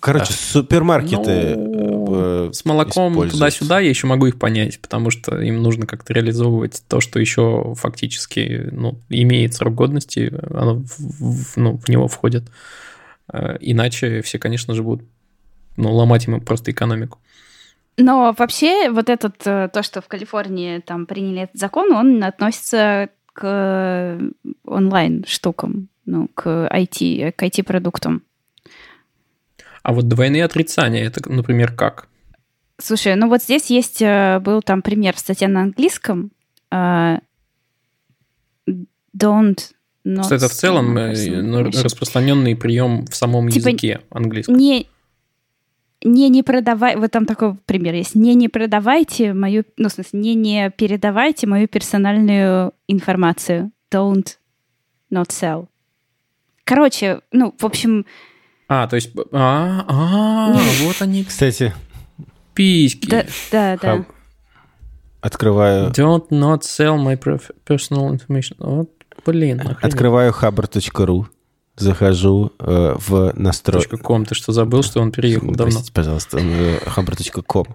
[0.00, 5.62] Короче, супермаркеты Ну, э, С молоком туда-сюда я еще могу их понять, потому что им
[5.62, 11.78] нужно как-то реализовывать то, что еще фактически ну, имеет срок годности, оно в, в- ну,
[11.78, 12.44] в него входит.
[13.32, 15.04] Э, Иначе все, конечно же, будут
[15.76, 17.18] ну, ломать ему просто экономику.
[17.98, 23.08] Но вообще вот этот, э, то, что в Калифорнии там приняли этот закон, он относится
[23.32, 24.20] к э,
[24.64, 28.22] онлайн-штукам, ну, к IT, к IT-продуктам.
[29.82, 32.08] А вот двойные отрицания, это, например, как?
[32.78, 36.30] Слушай, ну вот здесь есть, э, был там пример в статье на английском.
[36.70, 37.18] э,
[39.16, 39.72] Don't
[40.04, 44.56] not это в целом распространенный прием в самом Типа языке английском.
[44.56, 44.88] не
[46.06, 50.20] не не продавай, вот там такой пример есть, не не продавайте мою, ну в смысле
[50.20, 54.36] не не передавайте мою персональную информацию, don't
[55.10, 55.66] not sell.
[56.64, 58.06] Короче, ну в общем,
[58.68, 59.12] А, то есть...
[59.32, 60.52] А, а,
[60.82, 61.72] вот они, Кстати,
[62.54, 63.08] письки.
[63.08, 64.06] да, да, да.
[65.20, 67.16] открываю, Don't not sell my
[67.66, 68.56] personal information.
[68.58, 68.90] Вот,
[69.24, 71.28] блин, открываю хабр.ру,
[71.76, 73.84] захожу э, в настрой...
[73.84, 75.64] .com, ты что, забыл, что он переехал давно?
[75.72, 77.66] Простите, пожалуйста, э, хабр.ком.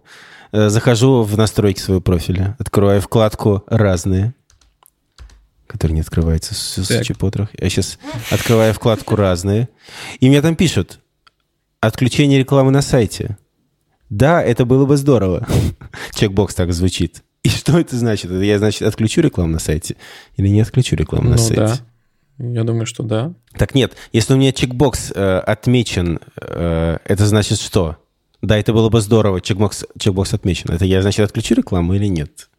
[0.51, 4.33] Э, Захожу в настройки своего профиля, открываю вкладку «Разные»,
[5.67, 7.05] которая не открывается с, с Так.
[7.05, 7.49] чепотрах.
[7.57, 7.97] Я сейчас
[8.29, 9.69] открываю вкладку «Разные»,
[10.19, 10.99] и мне там пишут
[11.79, 13.37] «Отключение рекламы на сайте».
[14.09, 15.47] Да, это было бы здорово.
[16.13, 17.23] Чекбокс так звучит.
[17.43, 18.29] И что это значит?
[18.29, 19.95] Я, значит, отключу рекламу на сайте
[20.35, 21.55] или не отключу рекламу на Ну сайте?
[21.55, 21.77] да.
[22.43, 23.33] Я думаю, что да.
[23.57, 27.97] Так нет, если у меня чекбокс э, отмечен, э, это значит что?
[28.41, 30.71] Да, это было бы здорово, чекбокс, чекбокс отмечен.
[30.73, 32.49] Это я, значит, отключу рекламу или нет?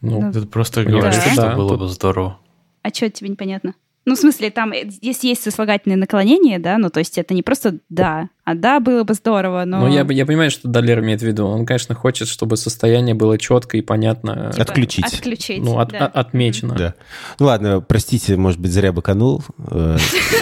[0.00, 1.56] Ну, Ну, Ты просто говоришь, кажется, что да.
[1.56, 2.38] было Тут- бы здорово.
[2.82, 3.74] А что тебе непонятно?
[4.06, 7.42] Ну, в смысле, там, э, здесь есть сослагательное наклонение, да, ну, то есть это не
[7.42, 9.80] просто «да», а «да, было бы здорово», но...
[9.80, 11.46] Ну, я, я понимаю, что Далер имеет в виду.
[11.46, 14.50] Он, конечно, хочет, чтобы состояние было четко и понятно.
[14.52, 15.06] Типа, Отключить.
[15.06, 16.06] Отключить, Ну, от- да.
[16.08, 16.74] от- отмечено.
[16.74, 16.94] Да.
[17.38, 19.42] Ну ладно, простите, может быть, зря быканул.
[19.70, 19.96] Э,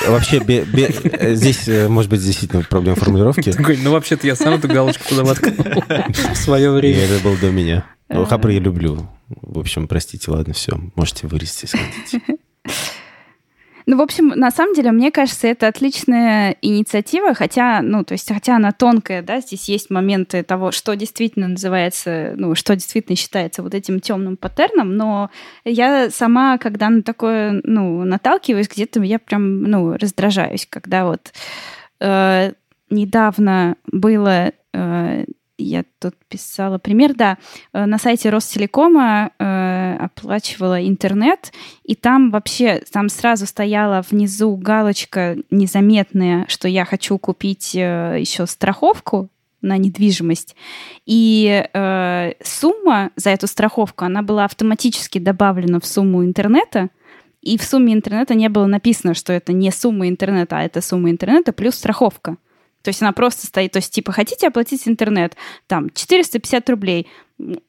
[0.09, 3.55] Вообще, э, здесь, может быть, действительно проблема формулировки.
[3.85, 5.85] Ну, вообще-то я сам эту галочку туда воткнул
[6.33, 6.99] в свое время.
[7.05, 7.85] это был до меня.
[8.09, 9.09] Ну, хабр я люблю.
[9.29, 10.79] В общем, простите, ладно, все.
[10.97, 12.23] Можете вырезать, если хотите.
[13.93, 18.27] Ну, в общем, на самом деле, мне кажется, это отличная инициатива, хотя, ну, то есть,
[18.27, 23.63] хотя она тонкая, да, здесь есть моменты того, что действительно называется, ну, что действительно считается
[23.63, 25.29] вот этим темным паттерном, но
[25.67, 31.31] я сама, когда на такое, ну, наталкиваюсь, где-то я прям, ну, раздражаюсь, когда вот
[32.01, 32.53] э,
[32.89, 35.25] недавно было, э,
[35.59, 37.39] я тут писала пример, да,
[37.73, 41.53] э, на сайте Ростелекома э, оплачивала интернет,
[41.85, 48.47] и там вообще, там сразу стояла внизу галочка незаметная, что я хочу купить э, еще
[48.47, 49.29] страховку
[49.63, 50.57] на недвижимость.
[51.07, 56.89] И э, сумма за эту страховку, она была автоматически добавлена в сумму интернета,
[57.41, 61.11] и в сумме интернета не было написано, что это не сумма интернета, а это сумма
[61.11, 62.37] интернета плюс страховка.
[62.83, 65.37] То есть она просто стоит, то есть типа, хотите оплатить интернет?
[65.67, 67.07] Там, 450 рублей.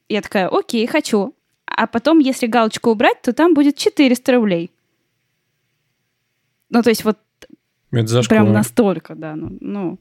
[0.08, 1.34] Я такая, окей, хочу.
[1.66, 4.70] А потом, если галочку убрать, то там будет 400 рублей.
[6.70, 7.18] Ну, то есть вот
[7.92, 8.40] Это зашквар.
[8.40, 9.36] прям настолько, да.
[9.36, 9.98] Ну, ну.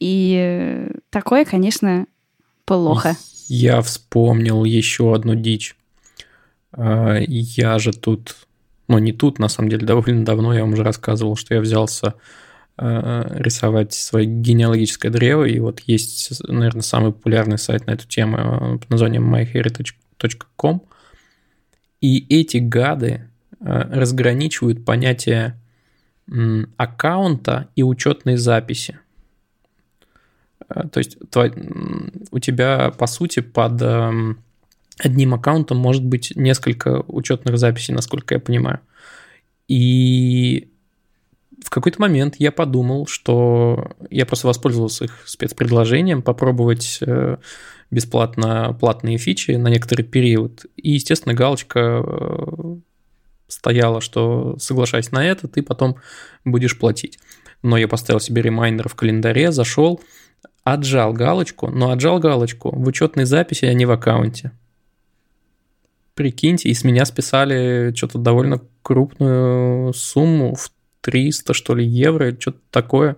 [0.00, 2.06] И э, такое, конечно,
[2.64, 3.16] плохо.
[3.48, 5.76] Я вспомнил еще одну дичь.
[6.72, 8.36] А, Я же тут,
[8.88, 12.14] ну не тут, на самом деле, довольно давно я вам уже рассказывал, что я взялся
[12.76, 18.78] рисовать свое генеалогическое древо, и вот есть, наверное, самый популярный сайт на эту тему а,
[18.78, 20.82] под названием myheritage.com,
[22.00, 23.28] и эти гады
[23.60, 25.60] а, разграничивают понятие
[26.78, 28.98] аккаунта и учетной записи.
[30.90, 31.18] То есть
[32.30, 34.38] у тебя, по сути, под эм,
[34.98, 38.80] одним аккаунтом может быть несколько учетных записей, насколько я понимаю.
[39.68, 40.70] И
[41.64, 47.38] в какой-то момент я подумал, что я просто воспользовался их спецпредложением попробовать э,
[47.90, 50.66] бесплатно платные фичи на некоторый период.
[50.76, 52.76] И, естественно, галочка э,
[53.48, 55.96] стояла, что соглашаясь на это, ты потом
[56.44, 57.18] будешь платить.
[57.62, 60.02] Но я поставил себе reminder в календаре, зашел,
[60.64, 64.52] отжал галочку, но отжал галочку в учетной записи, а не в аккаунте.
[66.14, 70.70] Прикиньте, и с меня списали что-то довольно крупную сумму в
[71.04, 73.16] 300, что ли, евро, что-то такое.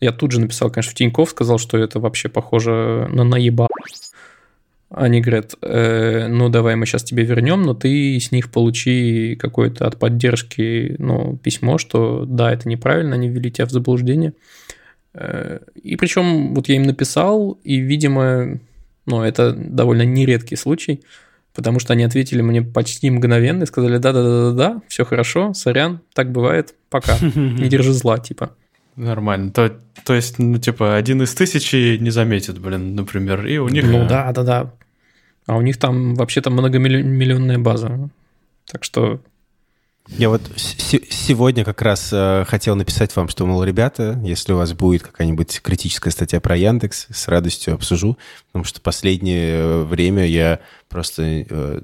[0.00, 3.66] Я тут же написал, конечно, в Тинькофф, сказал, что это вообще похоже на наеба.
[4.90, 9.86] Они говорят, э, ну давай мы сейчас тебе вернем, но ты с них получи какое-то
[9.86, 14.32] от поддержки ну, письмо, что да, это неправильно, они ввели тебя в заблуждение.
[15.12, 18.60] Э, и причем вот я им написал, и, видимо,
[19.04, 21.02] ну, это довольно нередкий случай,
[21.58, 26.76] потому что они ответили мне почти мгновенно и сказали, да-да-да-да-да, все хорошо, сорян, так бывает,
[26.88, 28.52] пока, не держи зла, типа.
[28.94, 29.50] Нормально.
[29.50, 33.84] То, то есть, ну, типа, один из тысячи не заметит, блин, например, и у них...
[33.84, 34.74] Ну, да, да, да.
[35.46, 38.08] А у них там вообще-то многомиллионная база.
[38.70, 39.20] Так что
[40.16, 44.72] я вот сегодня как раз э, хотел написать вам, что, мол, ребята, если у вас
[44.72, 50.60] будет какая-нибудь критическая статья про Яндекс, с радостью обсужу, потому что последнее э, время я
[50.88, 51.80] просто э,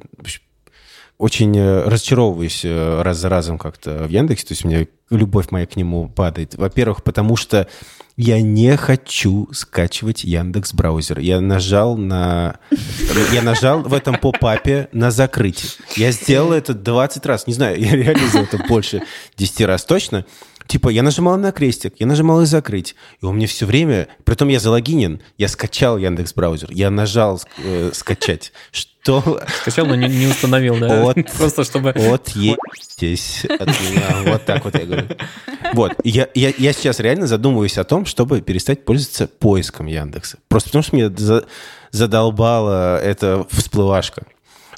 [1.19, 5.51] очень э, разочаровываюсь э, раз за разом как-то в Яндексе, то есть у меня любовь
[5.51, 6.55] моя к нему падает.
[6.55, 7.69] Во-первых, потому что
[8.17, 11.19] я не хочу скачивать Яндекс браузер.
[11.19, 12.59] Я нажал на...
[13.33, 15.73] Я нажал в этом поп-апе на закрытие.
[15.97, 17.47] Я сделал это 20 раз.
[17.47, 19.03] Не знаю, я реально сделал это больше
[19.37, 20.25] 10 раз точно.
[20.67, 22.95] Типа, я нажимал на крестик, я нажимал и закрыть.
[23.21, 24.09] И он мне все время...
[24.25, 28.53] Притом я залогинен, я скачал Яндекс браузер, я нажал э, скачать.
[28.71, 29.43] Что...
[29.61, 31.03] Скачал, но не, не установил, да?
[31.03, 31.93] Вот, Просто чтобы...
[31.97, 34.33] Вот естесь от меня.
[34.33, 35.09] Вот так вот я говорю.
[35.75, 35.93] Вот.
[36.03, 40.39] Я, я, я сейчас реально задумываюсь о том, чтобы перестать пользоваться поиском Яндекса.
[40.49, 41.45] Просто потому что меня за,
[41.91, 44.25] задолбала эта всплывашка.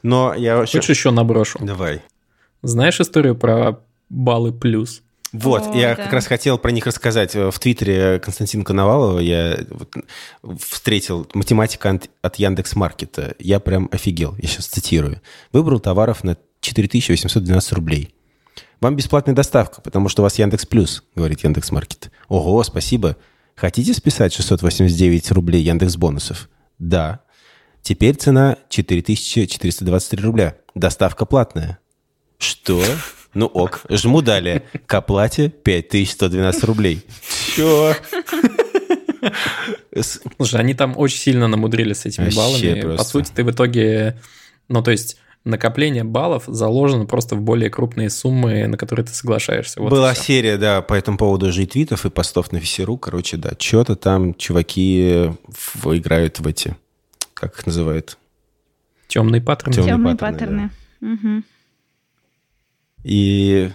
[0.02, 0.58] Но я...
[0.58, 1.60] Хочешь еще наброшу?
[1.62, 2.02] Давай.
[2.62, 3.78] Знаешь историю про
[4.08, 5.02] баллы плюс?
[5.38, 6.04] Вот, О, я да.
[6.04, 7.34] как раз хотел про них рассказать.
[7.34, 9.58] В Твиттере Константина Коновалова я
[10.58, 13.34] встретил математика от, от Яндекс.Маркета.
[13.38, 15.20] Я прям офигел, я сейчас цитирую.
[15.52, 18.14] Выбрал товаров на 4812 рублей.
[18.80, 22.10] Вам бесплатная доставка, потому что у вас Яндекс Плюс, говорит Яндекс.Маркет.
[22.28, 23.16] Ого, спасибо.
[23.54, 26.48] Хотите списать 689 рублей Яндекс бонусов?
[26.78, 27.20] Да.
[27.82, 30.56] Теперь цена 4423 рубля.
[30.74, 31.78] Доставка платная.
[32.38, 32.82] Что?
[33.36, 34.62] Ну ок, жму далее.
[34.86, 37.02] К оплате 5112 рублей.
[37.54, 37.94] Чё?
[40.00, 42.80] Слушай, они там очень сильно намудрили с этими Вообще баллами.
[42.80, 42.96] Просто.
[42.96, 44.18] По сути, ты в итоге...
[44.68, 49.82] Ну, то есть накопление баллов заложено просто в более крупные суммы, на которые ты соглашаешься.
[49.82, 52.96] Вот Была серия, да, по этому поводу же и твитов, и постов на Весеру.
[52.96, 55.30] Короче, да, что-то там чуваки
[55.84, 56.74] играют в эти,
[57.34, 58.16] как их называют?
[59.08, 59.74] Темные паттерны.
[59.74, 60.70] Темные, Темные паттерны.
[61.02, 61.12] Да.
[61.12, 61.42] Угу.
[63.06, 63.70] И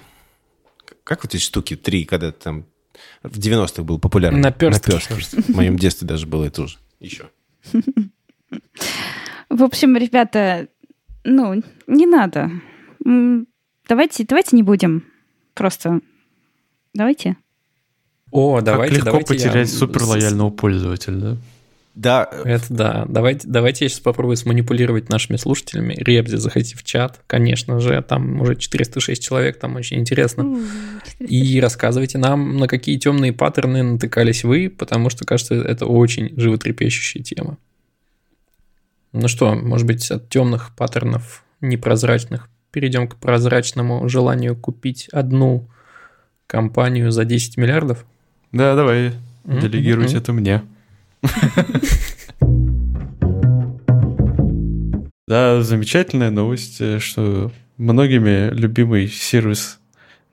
[1.05, 2.65] как вот эти штуки, три, когда там
[3.23, 4.41] в 90-х был популярен?
[4.41, 4.91] Наперстки.
[4.91, 5.41] Наперстки.
[5.41, 6.79] В моем детстве даже было это уже.
[6.99, 7.29] Еще.
[9.49, 10.67] В общем, ребята,
[11.23, 12.51] ну, не надо.
[13.87, 15.05] Давайте, давайте не будем.
[15.53, 16.01] Просто
[16.93, 17.37] давайте.
[18.31, 19.77] О, давайте, как легко давайте потерять я...
[19.77, 21.37] суперлояльного пользователя, да?
[21.95, 22.29] Да.
[22.45, 23.05] Это да.
[23.07, 25.95] Давайте, давайте я сейчас попробую сманипулировать нашими слушателями.
[25.97, 30.59] Ребзи, заходите в чат, конечно же, там уже 406 человек, там очень интересно.
[31.19, 37.23] И рассказывайте нам, на какие темные паттерны натыкались вы, потому что, кажется, это очень животрепещущая
[37.23, 37.57] тема.
[39.13, 45.67] Ну что, может быть, от темных паттернов непрозрачных перейдем к прозрачному желанию купить одну
[46.47, 48.05] компанию за 10 миллиардов?
[48.53, 49.11] Да, давай,
[49.43, 50.19] делегируйте mm-hmm.
[50.19, 50.61] это мне.
[55.27, 59.79] Да, замечательная новость, э, что многими любимый сервис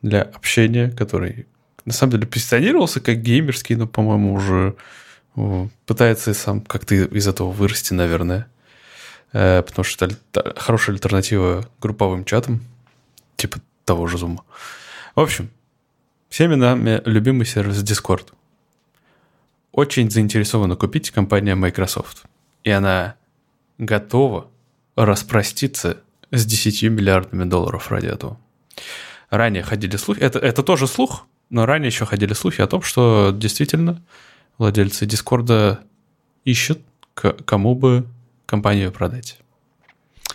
[0.02, 1.46] для общения, который
[1.84, 4.74] на самом деле позиционировался как геймерский, но, по-моему, уже
[5.86, 8.48] пытается сам как-то из этого вырасти, наверное.
[9.32, 12.60] Э, потому что это хорошая альтернатива групповым чатам,
[13.36, 14.38] типа того же Zoom.
[15.14, 15.50] В общем,
[16.28, 18.32] всеми нами любимый сервис Discord
[19.78, 22.24] очень заинтересована купить компания Microsoft.
[22.64, 23.14] И она
[23.78, 24.50] готова
[24.96, 25.98] распроститься
[26.32, 28.40] с 10 миллиардами долларов ради этого.
[29.30, 33.30] Ранее ходили слухи, это, это тоже слух, но ранее еще ходили слухи о том, что
[33.32, 34.02] действительно
[34.58, 35.78] владельцы Дискорда
[36.44, 36.80] ищут,
[37.14, 38.04] к кому бы
[38.46, 39.38] компанию продать.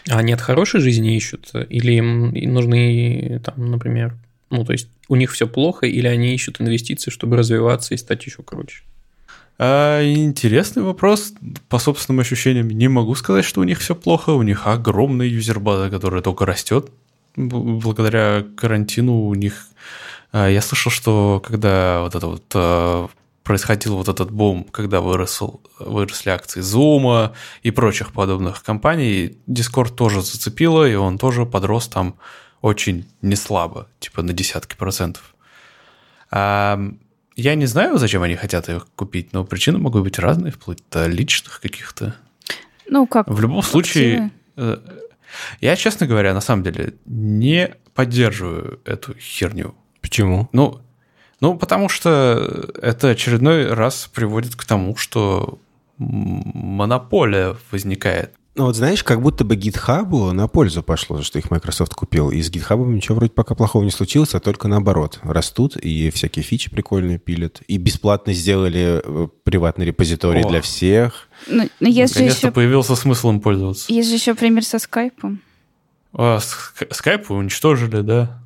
[0.07, 1.51] А нет, хорошей жизни ищут?
[1.67, 4.15] Или им нужны, там, например,
[4.49, 8.25] Ну, то есть у них все плохо, или они ищут инвестиции, чтобы развиваться и стать
[8.25, 8.83] еще круче?
[9.59, 11.33] А, интересный вопрос.
[11.69, 14.31] По собственным ощущениям не могу сказать, что у них все плохо.
[14.31, 16.91] У них огромная юзербаза, которая только растет.
[17.35, 19.67] Благодаря карантину у них...
[20.31, 23.07] А, я слышал, что когда вот это вот а,
[23.43, 30.21] происходил вот этот бум, когда выросл, выросли акции Zoom и прочих подобных компаний, Discord тоже
[30.21, 32.15] зацепило, и он тоже подрос там
[32.61, 35.35] очень неслабо, типа на десятки процентов.
[37.36, 41.07] Я не знаю, зачем они хотят их купить, но причины могут быть разные, вплоть до
[41.07, 42.15] личных каких-то.
[42.88, 43.27] Ну, как?
[43.27, 44.77] В любом случае, э,
[45.61, 49.73] я, честно говоря, на самом деле не поддерживаю эту херню.
[50.01, 50.49] Почему?
[50.51, 50.81] Ну,
[51.39, 55.59] ну, потому что это очередной раз приводит к тому, что
[55.97, 58.34] монополия возникает.
[58.55, 62.29] Ну вот знаешь, как будто бы GitHub на пользу пошло, что их Microsoft купил.
[62.29, 65.19] И с GitHub ничего вроде пока плохого не случилось, а только наоборот.
[65.23, 67.63] Растут и всякие фичи прикольные пилят.
[67.67, 70.49] И бесплатно сделали э, приватный репозиторий О.
[70.49, 71.29] для всех.
[71.47, 72.51] Ну, но есть Наконец-то еще...
[72.51, 73.91] появился смысл им пользоваться.
[73.91, 75.41] Есть же еще пример со скайпом.
[76.13, 76.39] А,
[76.91, 78.39] скайп уничтожили, да.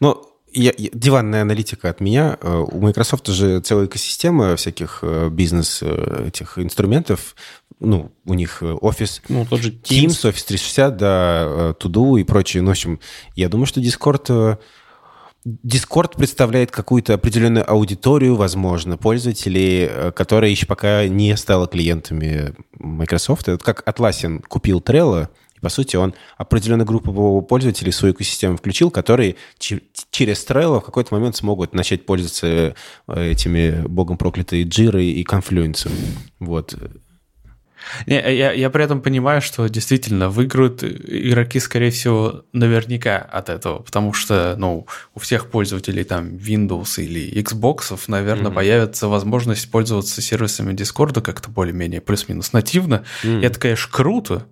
[0.00, 2.38] Но я, я, диванная аналитика от меня.
[2.40, 7.36] Э, у Microsoft же целая экосистема всяких э, бизнес этих инструментов.
[7.80, 12.62] Ну, у них офис, ну, тот же Teams, Teams Office 360, да, To-Do и прочее.
[12.62, 13.00] Ну, в общем,
[13.34, 14.58] я думаю, что Discord...
[15.46, 23.48] Discord представляет какую-то определенную аудиторию, возможно, пользователей, которая еще пока не стала клиентами Microsoft.
[23.48, 25.28] Это как Atlassian купил Trello,
[25.60, 31.14] по сути, он определенную группу пользователей в свою экосистему включил, которые через Trello в какой-то
[31.14, 32.74] момент смогут начать пользоваться
[33.08, 35.92] э, этими богом проклятые джиры и конфлюенсом.
[36.38, 36.74] Вот.
[38.06, 43.80] Не, я, я при этом понимаю, что действительно выиграют игроки, скорее всего, наверняка от этого,
[43.80, 48.54] потому что, ну, у всех пользователей там Windows или Xbox, наверное, mm-hmm.
[48.54, 53.04] появится возможность пользоваться сервисами Discord как-то более-менее плюс-минус нативно.
[53.22, 53.40] Mm-hmm.
[53.40, 54.46] И это, конечно, круто,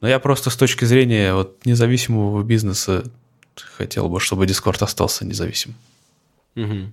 [0.00, 3.04] но я просто с точки зрения вот независимого бизнеса
[3.76, 5.76] хотел бы, чтобы Discord остался независимым.
[6.56, 6.92] Угу.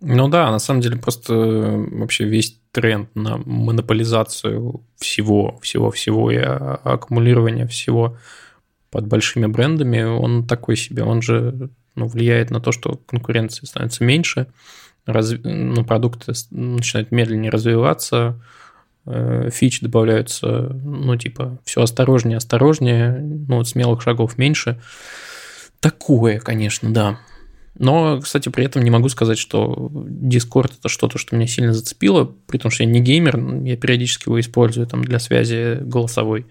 [0.00, 7.66] Ну да, на самом деле просто вообще весь тренд на монополизацию всего, всего-всего и аккумулирование
[7.66, 8.16] всего
[8.90, 14.04] под большими брендами, он такой себе, он же ну, влияет на то, что конкуренции становится
[14.04, 14.46] меньше,
[15.04, 18.40] раз, ну, продукты начинают медленнее развиваться,
[19.10, 20.46] Э, фич добавляются,
[20.84, 24.78] ну, типа, все осторожнее, осторожнее, ну, вот смелых шагов меньше.
[25.80, 27.18] Такое, конечно, да.
[27.78, 32.24] Но, кстати, при этом не могу сказать, что Discord это что-то, что меня сильно зацепило,
[32.46, 36.46] при том, что я не геймер, я периодически его использую там для связи голосовой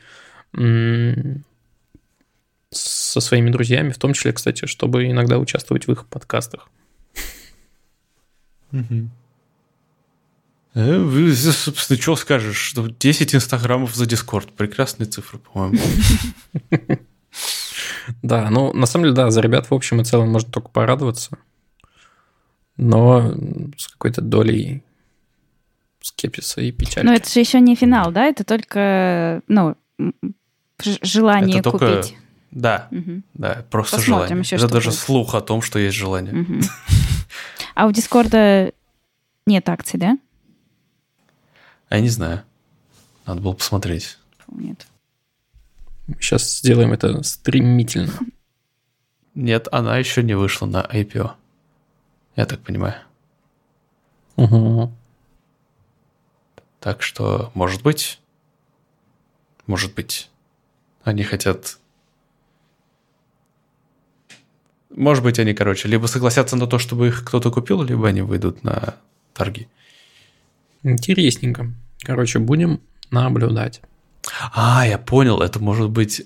[2.71, 6.69] со своими друзьями, в том числе, кстати, чтобы иногда участвовать в их подкастах.
[8.71, 9.09] Угу.
[10.75, 12.57] Э, собственно, что скажешь?
[12.57, 14.51] Что 10 инстаграмов за Дискорд.
[14.51, 15.79] Прекрасные цифры, по-моему.
[18.21, 21.37] Да, ну, на самом деле, да, за ребят в общем и целом можно только порадоваться.
[22.77, 23.33] Но
[23.77, 24.83] с какой-то долей
[26.01, 27.05] скепсиса и печали.
[27.05, 28.25] Но это же еще не финал, да?
[28.25, 29.75] Это только, ну,
[31.01, 31.97] желание это только...
[31.97, 32.17] купить.
[32.51, 33.21] Да, угу.
[33.33, 34.41] да, просто Посмотрим желание.
[34.41, 34.99] Еще, это даже будет.
[34.99, 36.41] слух о том, что есть желание.
[36.41, 36.59] Угу.
[37.75, 38.73] А у Дискорда
[39.45, 40.17] нет акций, да?
[41.91, 42.41] Я не знаю.
[43.27, 44.17] Надо было посмотреть.
[44.47, 44.87] Нет.
[46.19, 48.13] Сейчас сделаем это стремительно.
[49.35, 51.31] Нет, она еще не вышла на IPO.
[52.35, 52.95] Я так понимаю.
[54.35, 54.93] Угу.
[56.79, 58.19] Так что, может быть,
[59.67, 60.29] может быть,
[61.03, 61.77] они хотят...
[64.89, 68.63] Может быть, они, короче, либо согласятся на то, чтобы их кто-то купил, либо они выйдут
[68.63, 68.95] на
[69.33, 69.67] торги.
[70.81, 71.71] Интересненько.
[71.99, 72.81] Короче, будем
[73.11, 73.81] наблюдать.
[74.53, 76.23] А, я понял, это может быть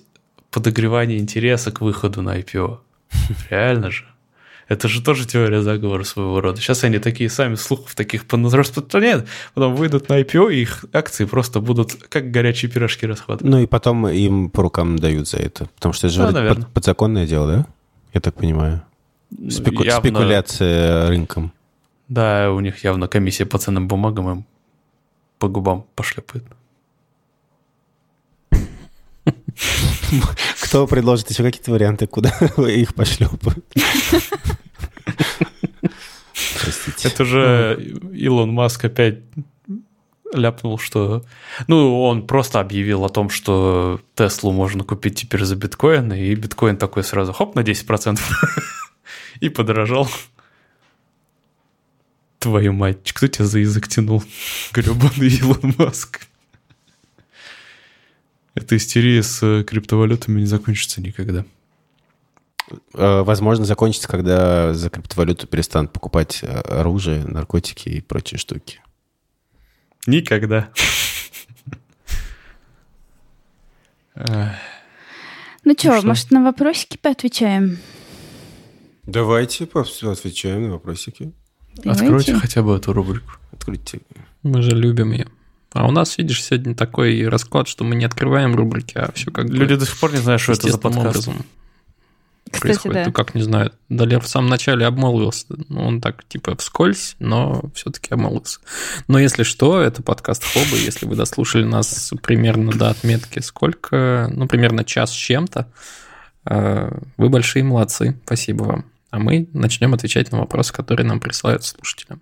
[0.49, 2.79] подогревание интереса к выходу на IPO.
[3.49, 4.05] Реально же.
[4.67, 6.61] Это же тоже теория заговора своего рода.
[6.61, 11.59] Сейчас они такие сами слухов таких распространяют, потом выйдут на IPO, и их акции просто
[11.59, 13.51] будут как горячие пирожки расхватывать.
[13.51, 15.65] Ну и потом им по рукам дают за это.
[15.75, 17.65] Потому что это же ну, под, подзаконное дело, да?
[18.13, 18.81] Я так понимаю.
[19.49, 19.83] Спеку...
[19.83, 20.09] Явно...
[20.09, 21.51] Спекуляция рынком.
[22.07, 24.45] Да, у них явно комиссия по ценным бумагам им
[25.37, 26.45] по губам пошлепает.
[30.61, 33.65] Кто предложит еще какие-то варианты, куда их пошлепают?
[37.03, 39.19] Это же Илон Маск опять
[40.33, 41.25] ляпнул, что...
[41.67, 46.77] Ну, он просто объявил о том, что Теслу можно купить теперь за биткоин, и биткоин
[46.77, 48.19] такой сразу хоп на 10%
[49.39, 50.09] и подорожал.
[52.39, 54.23] Твою мать, кто тебя за язык тянул?
[54.73, 56.27] Гребаный Илон Маск.
[58.53, 61.45] Эта истерия с э, криптовалютами не закончится никогда.
[62.93, 68.81] Э, Возможно, закончится, когда за криптовалюту перестанут покупать э, оружие, наркотики и прочие штуки.
[70.05, 70.69] Никогда.
[75.63, 76.07] Ну что, что?
[76.07, 77.77] может, на вопросики поотвечаем?
[79.05, 79.67] Давайте
[80.11, 81.33] отвечаем на вопросики.
[81.85, 83.33] Откройте хотя бы эту рубрику.
[83.51, 84.01] Откройте.
[84.43, 85.27] Мы же любим ее.
[85.73, 89.47] А у нас, видишь, сегодня такой расклад, что мы не открываем рубрики, а все как
[89.47, 91.07] бы Люди до сих пор не знают, что это за подкаст.
[91.07, 91.45] образом
[92.51, 92.93] Кстати, происходит.
[92.93, 93.05] да.
[93.05, 93.71] Ну, как не знаю.
[93.87, 95.45] Далер в самом начале обмолвился.
[95.69, 98.59] Ну, Он так, типа, вскользь, но все-таки обмолвился.
[99.07, 100.77] Но если что, это подкаст Хобы.
[100.77, 105.71] Если вы дослушали нас примерно до отметки сколько, ну, примерно час с чем-то,
[106.47, 108.19] э, вы большие молодцы.
[108.25, 108.85] Спасибо вам.
[109.09, 112.17] А мы начнем отвечать на вопросы, которые нам присылают слушатели.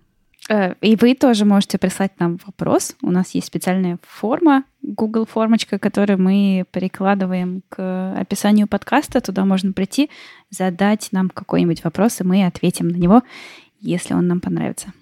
[0.48, 2.96] Э, И вы тоже можете прислать нам вопрос.
[3.02, 9.20] У нас есть специальная форма, Google формочка, которую мы прикладываем к описанию подкаста.
[9.20, 10.10] Туда можно прийти,
[10.50, 13.22] задать нам какой-нибудь вопрос, и мы ответим на него,
[13.80, 14.92] если он нам понравится.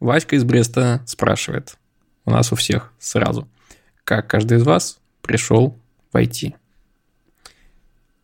[0.00, 1.78] Васька из Бреста спрашивает.
[2.26, 3.48] У нас у всех сразу.
[4.04, 5.76] Как каждый из вас пришел
[6.12, 6.54] в IT?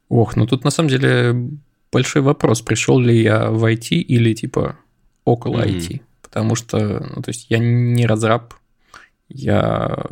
[0.09, 1.51] Ох, ну тут на самом деле
[1.93, 4.77] большой вопрос, пришел ли я в IT или типа
[5.25, 5.69] около Мгм.
[5.69, 6.01] IT.
[6.23, 8.55] Потому что, ну, то есть я не разраб,
[9.29, 10.07] я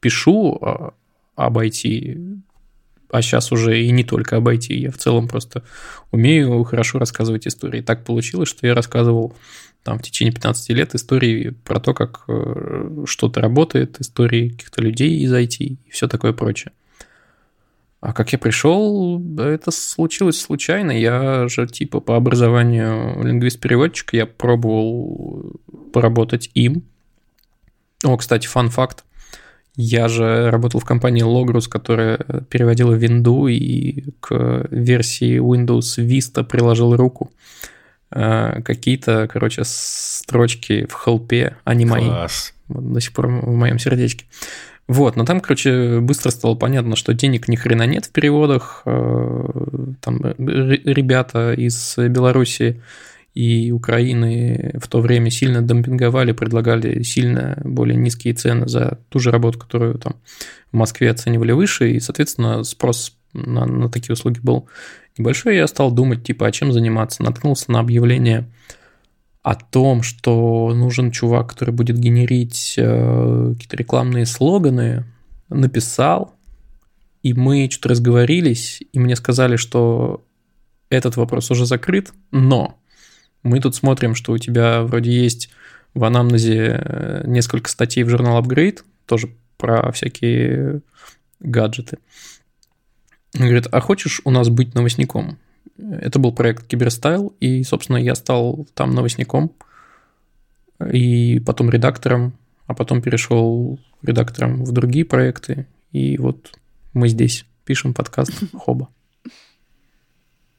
[0.00, 0.94] пишу а,
[1.34, 2.42] об IT,
[3.10, 5.62] а сейчас уже и не только об IT, я в целом просто
[6.10, 7.80] умею хорошо рассказывать истории.
[7.80, 9.36] Так получилось, что я рассказывал
[9.82, 15.20] там в течение 15 лет истории про то, как э, что-то работает, истории каких-то людей
[15.20, 16.72] из IT и все такое прочее.
[18.04, 20.90] А как я пришел, это случилось случайно.
[20.90, 25.58] Я же типа по образованию лингвист-переводчик, я пробовал
[25.90, 26.82] поработать им.
[28.04, 29.06] О, кстати, фан-факт.
[29.74, 32.18] Я же работал в компании Logrus, которая
[32.50, 37.32] переводила винду и к версии Windows Vista приложил руку.
[38.10, 42.04] Э, Какие-то, короче, строчки в хелпе, а не мои.
[42.04, 42.52] Класс.
[42.68, 44.26] Вот до сих пор в моем сердечке.
[44.86, 48.82] Вот, но там, короче, быстро стало понятно, что денег ни хрена нет в переводах.
[48.84, 49.44] Э,
[50.00, 50.36] Там р-
[50.84, 52.82] ребята из Беларуси
[53.34, 59.30] и Украины в то время сильно демпинговали, предлагали сильно более низкие цены за ту же
[59.30, 60.16] работу, которую там
[60.70, 64.68] в Москве оценивали выше, и, соответственно, спрос на, на такие услуги был
[65.18, 65.56] небольшой.
[65.56, 67.22] Я стал думать, типа, а чем заниматься?
[67.22, 68.46] Наткнулся на объявление
[69.44, 75.04] о том, что нужен чувак, который будет генерить э, какие-то рекламные слоганы,
[75.50, 76.34] написал,
[77.22, 80.24] и мы что-то разговорились, и мне сказали, что
[80.88, 82.80] этот вопрос уже закрыт, но
[83.42, 85.50] мы тут смотрим, что у тебя вроде есть
[85.92, 90.80] в анамнезе э, несколько статей в журнал Upgrade, тоже про всякие
[91.40, 91.98] гаджеты.
[93.34, 95.36] Он говорит, а хочешь у нас быть новостником?
[95.76, 99.52] Это был проект Киберстайл, и, собственно, я стал там новостником,
[100.92, 102.34] и потом редактором,
[102.66, 106.56] а потом перешел редактором в другие проекты, и вот
[106.92, 108.88] мы здесь пишем подкаст Хоба.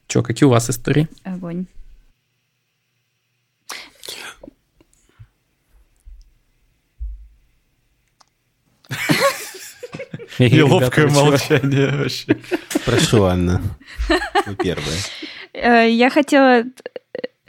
[0.08, 1.08] Че, какие у вас истории?
[1.24, 1.66] Огонь.
[10.40, 12.38] Неловкое молчание вообще.
[12.86, 13.62] Прошу, Анна.
[14.46, 14.98] Вы первая.
[15.54, 16.64] Э, Я хотела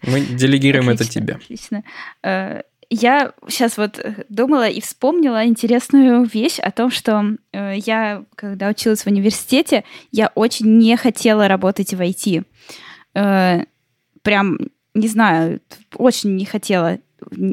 [0.02, 1.34] Мы делегируем это тебе.
[1.34, 1.82] Отлично.
[2.22, 8.24] Э, Я сейчас вот э, думала и вспомнила интересную вещь о том, что э, я,
[8.36, 9.82] когда училась в университете,
[10.12, 12.44] я очень не хотела работать в IT.
[13.14, 13.62] Э,
[14.22, 14.58] Прям,
[14.94, 15.60] не знаю,
[15.94, 16.98] очень не хотела.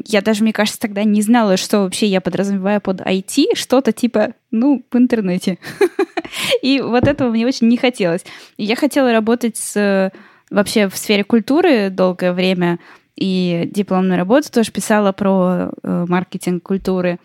[0.06, 4.34] Я даже, мне кажется, тогда не знала, что вообще я подразумеваю под IT, что-то типа,
[4.50, 5.58] ну, в интернете.
[6.62, 8.24] И вот этого мне очень не хотелось.
[8.56, 10.10] Я хотела работать с э,
[10.50, 12.78] вообще в сфере культуры долгое время,
[13.16, 17.20] и дипломную работу тоже писала про э, маркетинг культуры.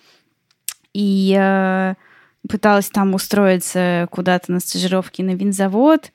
[0.94, 1.98] И я
[2.48, 6.12] пыталась там устроиться куда-то на стажировки на винзавод.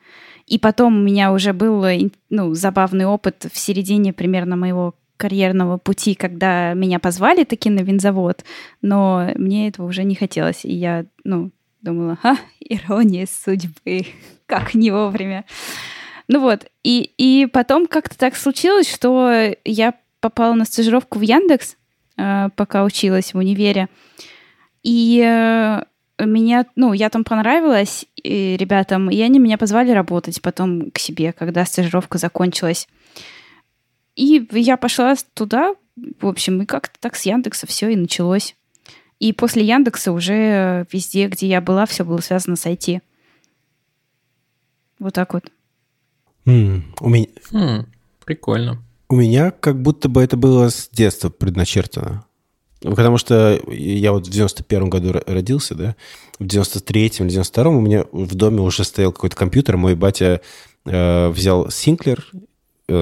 [0.47, 5.79] И потом у меня уже был э, ну, забавный опыт в середине примерно моего карьерного
[5.79, 8.45] пути, когда меня позвали таки на винзавод,
[8.83, 10.65] но мне этого уже не хотелось.
[10.65, 11.51] И я, ну,
[11.83, 14.07] думала, а, ирония судьбы,
[14.47, 15.45] как не вовремя.
[16.27, 21.77] Ну вот, и, и потом как-то так случилось, что я попала на стажировку в Яндекс,
[22.17, 23.89] э, пока училась в универе.
[24.83, 25.83] И э,
[26.19, 31.67] меня, ну, я там понравилась ребятам, и они меня позвали работать потом к себе, когда
[31.67, 32.89] стажировка закончилась.
[34.17, 35.75] И я пошла туда,
[36.21, 38.55] в общем, и как-то так с Яндекса все и началось.
[39.21, 43.01] И после Яндекса уже везде, где я была, все было связано с IT.
[44.99, 45.45] Вот так вот.
[46.47, 47.87] М, У меня, Хм,
[48.25, 48.83] прикольно.
[49.09, 52.25] у меня как будто бы это было с детства предначертано.
[52.81, 55.97] Потому что я вот в 91 году ро- родился, да,
[56.39, 60.43] в 93-м, 92-м у меня в доме уже стоял какой-то компьютер, мой батя
[60.85, 62.27] э, взял Синклер,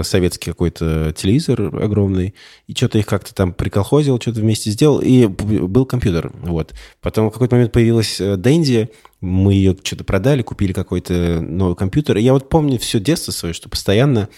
[0.03, 2.35] советский какой-то телевизор огромный,
[2.67, 6.73] и что-то их как-то там приколхозил, что-то вместе сделал, и был компьютер, вот.
[7.01, 8.91] Потом в какой-то момент появилась э, Дэнди,
[9.21, 13.55] мы ее что-то продали, купили какой-то новый компьютер, и я вот помню все детство свое,
[13.55, 14.29] что постоянно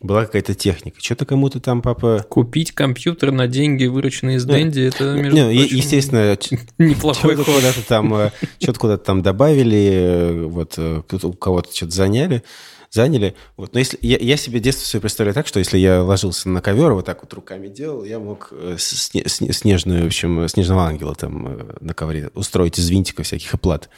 [0.00, 1.00] была какая-то техника.
[1.00, 2.24] Что-то кому-то там папа...
[2.28, 6.38] Купить компьютер на деньги, вырученные из Дэнди, это, между Не, е- прочим, естественно,
[6.78, 7.54] неплохой что-то ход.
[7.60, 8.30] куда-то там, э,
[8.60, 12.42] что-то куда-то там добавили, э, вот э, у кого-то что-то заняли,
[12.94, 13.34] заняли.
[13.56, 13.72] Вот.
[13.72, 16.92] Но если я, я себе детство свое представляю так, что если я ложился на ковер,
[16.92, 21.14] вот так вот руками делал, я мог э, сне- сне- снежную, в общем, снежного ангела
[21.16, 23.90] там э, на ковре устроить из винтиков всяких и плат.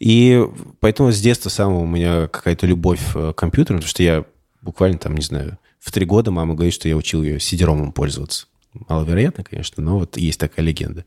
[0.00, 0.42] И
[0.80, 4.24] поэтому с детства самого у меня какая-то любовь э, к компьютеру, потому что я
[4.62, 8.46] буквально там, не знаю, в три года мама говорит, что я учил ее сидеромом пользоваться.
[8.88, 11.04] Маловероятно, конечно, но вот есть такая легенда.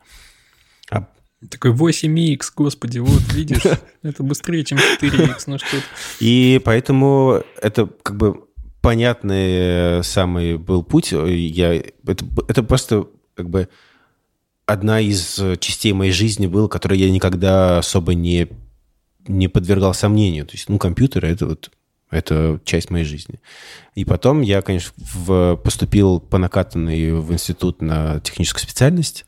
[0.91, 1.07] А
[1.49, 3.61] Такой 8х, господи, вот видишь,
[4.01, 5.77] это быстрее, чем 4х, ну что.
[6.19, 8.47] И поэтому это как бы
[8.81, 11.11] понятный э, самый был путь.
[11.11, 13.69] Я, это, это просто как бы
[14.65, 18.47] одна из э, частей моей жизни была, которой я никогда особо не,
[19.27, 20.45] не подвергал сомнению.
[20.45, 21.71] То есть, ну, компьютеры— это вот
[22.09, 23.41] это часть моей жизни.
[23.95, 29.25] И потом я, конечно, в, поступил по накатанной в институт на техническую специальность,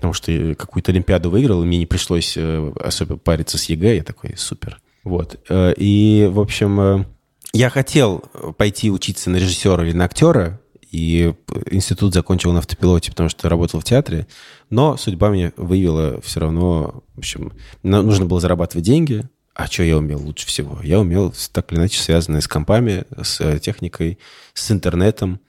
[0.00, 3.96] потому что какую-то олимпиаду выиграл, и мне не пришлось э, особо париться с ЕГЭ.
[3.96, 4.80] Я такой, супер.
[5.04, 5.38] Вот.
[5.50, 7.04] Э, И, в общем, э,
[7.52, 8.20] я хотел
[8.56, 10.58] пойти учиться на режиссера или на актера,
[10.90, 11.34] и
[11.70, 14.26] институт закончил на автопилоте, потому что работал в театре,
[14.70, 17.52] но судьба меня вывела все равно, в общем,
[17.82, 20.80] нужно было зарабатывать деньги, а что я умел лучше всего?
[20.82, 24.18] Я умел так или иначе связанное с компами, с техникой,
[24.54, 25.40] с интернетом.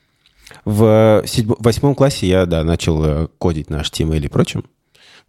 [0.66, 4.66] В седьмо- восьмом классе я, да, начал э, кодить на HTML и прочем.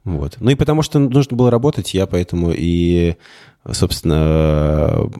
[0.04, 0.36] Вот.
[0.40, 3.16] Ну и потому что нужно было работать, я поэтому и,
[3.70, 5.10] собственно,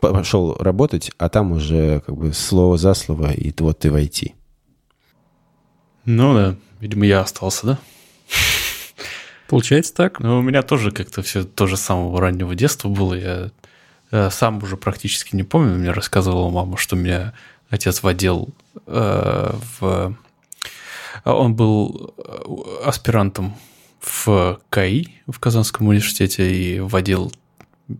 [0.00, 4.34] пошел работать, а там уже как бы слово за слово, и вот ты войти.
[6.04, 7.78] Ну да, видимо, я остался, да?
[9.48, 10.20] Получается так?
[10.20, 13.14] Ну, у меня тоже как-то все тоже с самого раннего детства было.
[13.14, 13.50] Я
[14.10, 15.74] э, сам уже практически не помню.
[15.74, 17.32] Мне рассказывала мама, что меня
[17.70, 18.50] отец водил
[18.86, 20.16] в...
[21.24, 23.56] Он был э, аспирантом
[24.00, 27.32] в КАИ в Казанском университете и водил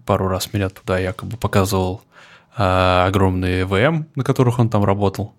[0.07, 2.03] пару раз меня туда, якобы показывал
[2.57, 2.63] э,
[3.07, 5.35] огромные ВМ, на которых он там работал.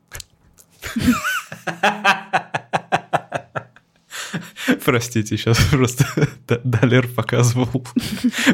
[4.85, 6.05] Простите, сейчас просто
[6.63, 7.85] Далер показывал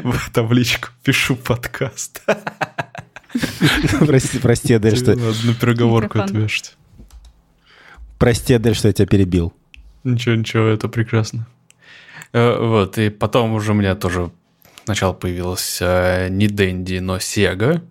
[0.02, 2.22] в табличку «Пишу подкаст».
[4.06, 6.76] Прости, прости, Адель, что, Надо на переговорку отвешать.
[8.18, 9.52] прости, Адель, что я тебя перебил.
[10.04, 11.46] Ничего, ничего, это прекрасно.
[12.32, 14.30] Э, Вот, и потом уже у меня тоже
[14.84, 17.82] сначала появилась э, не Дэнди, но Сега.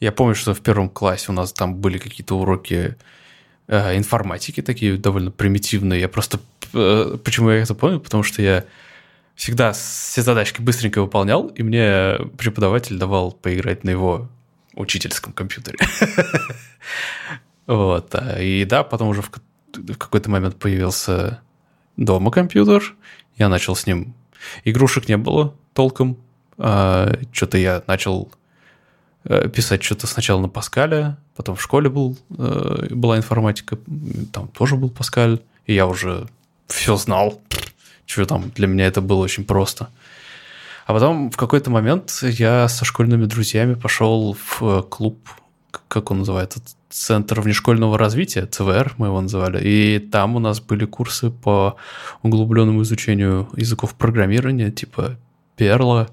[0.00, 2.96] Я помню, что в первом классе у нас там были какие-то уроки
[3.68, 6.00] э, информатики, такие довольно примитивные.
[6.00, 6.38] Я просто...
[6.74, 8.00] э, Почему я это помню?
[8.00, 8.64] Потому что я
[9.34, 14.28] всегда все задачки быстренько выполнял, и мне преподаватель давал поиграть на его
[14.74, 15.78] учительском компьютере.
[17.66, 18.14] Вот.
[18.14, 19.40] а, И да, потом уже в ка-
[19.74, 21.40] в какой-то момент появился
[21.96, 22.94] дома компьютер.
[23.36, 24.14] Я начал с ним...
[24.64, 26.16] Игрушек не было толком.
[26.56, 28.32] Что-то я начал
[29.24, 33.78] э, писать что-то сначала на Паскале, потом в школе был, э, была информатика,
[34.32, 36.26] там тоже был Паскаль, и я уже
[36.66, 37.40] все знал.
[38.06, 39.88] Что там, для меня это было очень просто.
[40.90, 45.20] А потом в какой-то момент я со школьными друзьями пошел в э, клуб,
[45.86, 50.86] как он называется, Центр внешкольного развития, ЦВР мы его называли, и там у нас были
[50.86, 51.76] курсы по
[52.24, 55.16] углубленному изучению языков программирования, типа
[55.54, 56.10] Перла,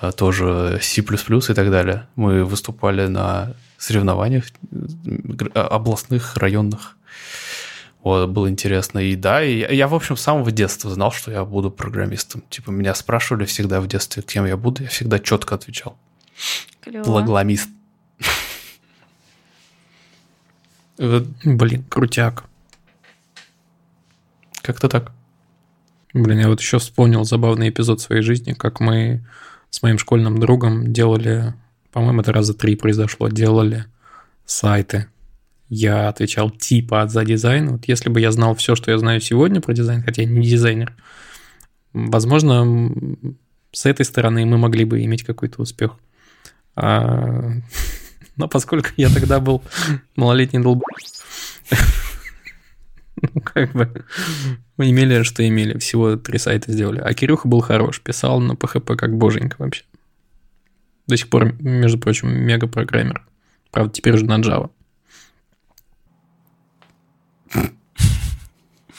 [0.00, 2.06] а тоже C++ и так далее.
[2.14, 6.96] Мы выступали на соревнованиях гр- а, областных, районных.
[8.08, 9.00] Вот, было интересно.
[9.00, 12.42] И да, и я, я, в общем, с самого детства знал, что я буду программистом.
[12.48, 15.98] Типа, меня спрашивали всегда в детстве, кем я буду, я всегда четко отвечал.
[16.80, 17.04] Клево.
[20.96, 22.44] Блин, крутяк.
[24.62, 25.12] Как-то так.
[26.14, 29.22] Блин, я вот еще вспомнил забавный эпизод своей жизни, как мы
[29.68, 31.52] с моим школьным другом делали,
[31.92, 33.84] по-моему, это раза три произошло, делали
[34.46, 35.08] сайты.
[35.68, 37.70] Я отвечал типа за дизайн.
[37.72, 40.46] Вот если бы я знал все, что я знаю сегодня про дизайн, хотя я не
[40.46, 40.94] дизайнер,
[41.92, 42.88] возможно,
[43.72, 45.92] с этой стороны мы могли бы иметь какой-то успех.
[46.74, 47.52] А...
[48.36, 49.62] Но поскольку я тогда был
[50.16, 50.82] малолетний долб...
[53.20, 54.04] Ну, как бы
[54.76, 55.76] мы имели, что имели.
[55.78, 57.00] Всего три сайта сделали.
[57.00, 58.00] А Кирюха был хорош.
[58.00, 59.82] Писал на PHP как боженька вообще.
[61.08, 63.26] До сих пор, между прочим, мега-программер.
[63.72, 64.70] Правда, теперь уже на Java.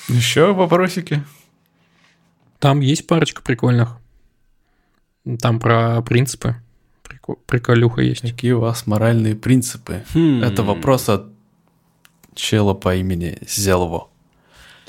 [0.10, 1.23] Еще вопросики?
[2.60, 3.98] Там есть парочка прикольных.
[5.41, 6.56] Там про принципы.
[7.45, 8.22] Приколюха есть.
[8.22, 10.03] Какие у вас моральные принципы?
[10.14, 10.41] Хм.
[10.44, 11.27] Это вопрос от
[12.34, 14.07] чела по имени Зелво.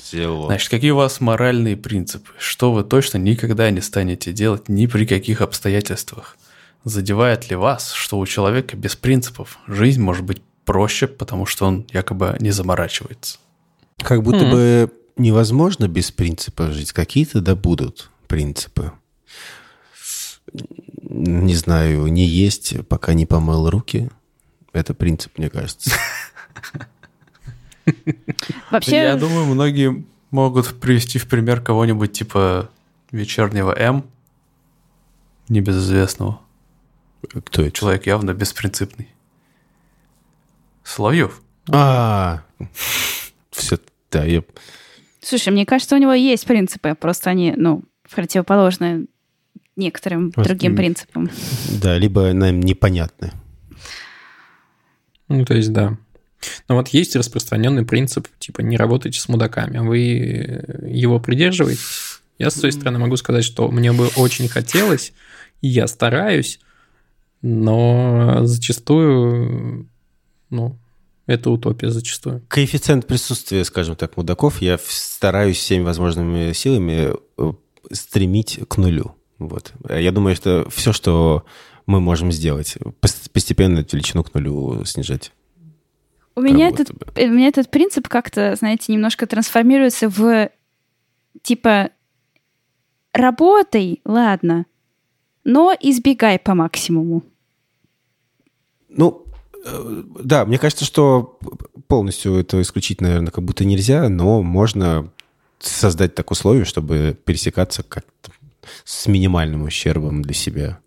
[0.03, 0.47] Зело.
[0.47, 2.31] Значит, какие у вас моральные принципы?
[2.39, 6.37] Что вы точно никогда не станете делать ни при каких обстоятельствах?
[6.83, 11.85] Задевает ли вас, что у человека без принципов жизнь может быть проще, потому что он
[11.91, 13.37] якобы не заморачивается?
[13.99, 14.51] Как будто Мгм.
[14.51, 16.91] бы невозможно без принципов жить.
[16.91, 18.91] Какие-то да будут принципы.
[21.01, 24.09] Не знаю, не есть, пока не помыл руки.
[24.73, 25.91] Это принцип, мне кажется.
[28.69, 32.69] Вообще, Я думаю, многие могут привести в пример кого-нибудь типа
[33.11, 34.05] вечернего М,
[35.49, 36.39] небезызвестного.
[37.45, 37.71] Кто это?
[37.71, 39.09] Человек явно беспринципный.
[40.83, 41.41] Соловьев.
[41.69, 42.43] А,
[43.51, 43.77] все,
[44.09, 44.43] да, я...
[45.21, 47.83] слушай, мне кажется, у него есть принципы, просто они, ну,
[48.13, 49.05] противоположны
[49.75, 51.29] некоторым Просто, другим принципам.
[51.81, 53.31] Да, либо нам непонятны.
[55.27, 55.97] Ну, то есть, да.
[56.67, 59.77] Но вот есть распространенный принцип, типа, не работайте с мудаками.
[59.77, 59.99] Вы
[60.87, 62.21] его придерживаетесь?
[62.37, 65.13] Я, с своей стороны, могу сказать, что мне бы очень хотелось,
[65.61, 66.59] и я стараюсь,
[67.43, 69.87] но зачастую,
[70.49, 70.77] ну,
[71.31, 72.41] это утопия зачастую.
[72.47, 77.53] Коэффициент присутствия, скажем так, мудаков я стараюсь всеми возможными силами э,
[77.91, 79.15] стремить к нулю.
[79.39, 79.73] Вот.
[79.89, 81.45] Я думаю, что все, что
[81.85, 85.31] мы можем сделать, пос- постепенно эту величину к нулю снижать.
[86.35, 87.05] У меня, этот, бы.
[87.15, 90.49] э, у меня этот принцип как-то, знаете, немножко трансформируется в
[91.41, 91.89] типа
[93.13, 94.65] работай, ладно,
[95.43, 97.23] но избегай по максимуму.
[98.89, 99.25] Ну,
[99.63, 101.39] да, мне кажется, что
[101.87, 105.11] полностью это исключить, наверное, как будто нельзя, но можно
[105.59, 108.31] создать так условия, чтобы пересекаться как-то
[108.83, 110.79] с минимальным ущербом для себя.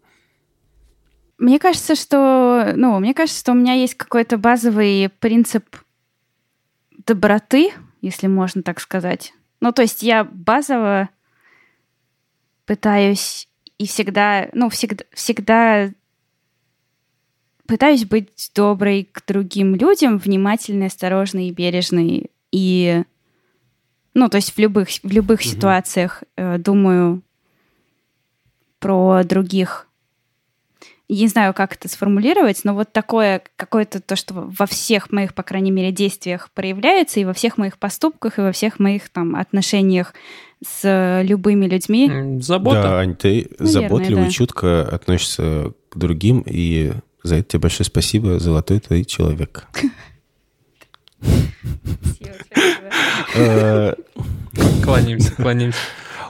[1.38, 5.64] Мне кажется, что, ну, мне кажется, что у меня есть какой-то базовый принцип
[7.06, 9.34] доброты, если можно так сказать.
[9.60, 11.09] Ну, то есть я базово
[12.66, 13.48] пытаюсь
[13.78, 15.92] и всегда, ну, всегда, всегда
[17.66, 22.31] пытаюсь быть доброй к другим людям, внимательной, осторожной и бережной.
[22.53, 23.03] И,
[24.15, 25.49] ну, то есть в любых, в любых Мгм.
[25.49, 27.23] ситуациях э, думаю
[28.78, 29.89] про других.
[31.07, 35.35] Я не знаю, как это сформулировать, но вот такое какое-то то, что во всех моих,
[35.35, 39.36] по крайней мере, действиях проявляется, и во всех моих поступках, и во всех моих там
[39.36, 40.15] отношениях
[40.66, 42.39] с любыми людьми.
[42.41, 42.82] Забота.
[42.82, 44.31] Да, Ань, ты Наверное, заботливо и да.
[44.31, 46.93] чутко относишься к другим, и
[47.24, 49.66] за это тебе большое спасибо, золотой ты человек.
[53.34, 53.94] Э,
[54.84, 55.78] Кланяемся, кланяемся.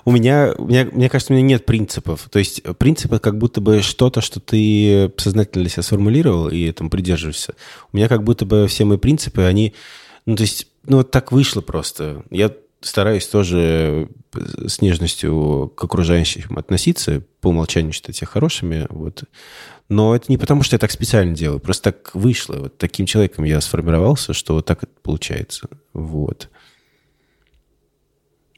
[0.07, 2.29] У меня, у меня, мне кажется, у меня нет принципов.
[2.31, 6.91] То есть принципы как будто бы что-то, что ты сознательно для себя сформулировал и этому
[6.91, 7.55] придерживаешься.
[7.93, 9.75] У меня как будто бы все мои принципы, они...
[10.27, 12.23] Ну, то есть, ну, вот так вышло просто.
[12.31, 14.09] Я стараюсь тоже
[14.67, 19.25] с нежностью к окружающим относиться, по умолчанию считать их хорошими, вот.
[19.89, 22.55] Но это не потому, что я так специально делаю, просто так вышло.
[22.55, 25.69] Вот таким человеком я сформировался, что вот так это получается.
[25.93, 26.49] Вот.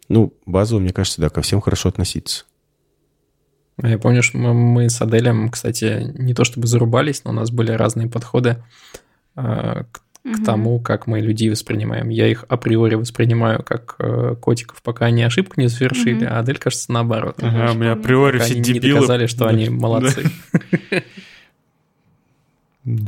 [0.09, 2.45] Ну, базово, мне кажется, да, ко всем хорошо относиться.
[3.83, 7.35] А Я помню, что мы, мы с Аделем, кстати, не то чтобы зарубались, но у
[7.35, 8.63] нас были разные подходы
[9.35, 9.85] э,
[10.35, 12.09] к, тому, как мы людей воспринимаем.
[12.09, 16.91] Я их априори воспринимаю как э, котиков, пока они ошибку не совершили, а Адель, кажется,
[16.93, 17.37] наоборот.
[17.41, 18.95] Ага, у меня априори все они не дебилы.
[19.01, 19.51] доказали, что Да.
[19.51, 20.31] они молодцы.
[22.85, 22.99] Ну,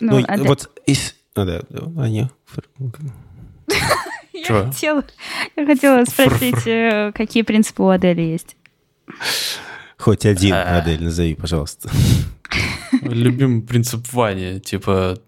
[0.00, 1.14] Ну, а вот из...
[1.34, 2.30] А, да, да, Аня.
[4.32, 5.04] я, хотела,
[5.56, 8.56] я хотела спросить, э, какие принципы у Адели есть.
[9.98, 10.78] Хоть один, А.
[10.78, 11.90] Адель, назови, пожалуйста.
[13.02, 15.18] Любимый принцип Вани, типа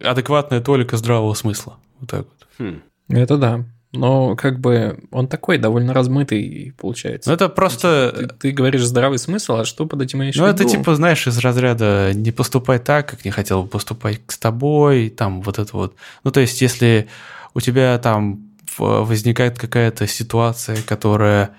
[0.00, 1.76] адекватная толика здравого смысла.
[2.00, 2.48] Вот так вот.
[2.58, 2.82] Хм.
[3.08, 3.64] Это да.
[3.92, 7.30] Но как бы он такой довольно размытый получается.
[7.30, 8.14] Ну, это просто...
[8.14, 11.38] Ты, ты говоришь здравый смысл, а что под этим имеешь Ну, это типа, знаешь, из
[11.38, 15.94] разряда не поступай так, как не хотел бы поступать с тобой, там вот это вот.
[16.22, 17.08] Ну, то есть, если
[17.54, 21.50] у тебя там возникает какая-то ситуация, которая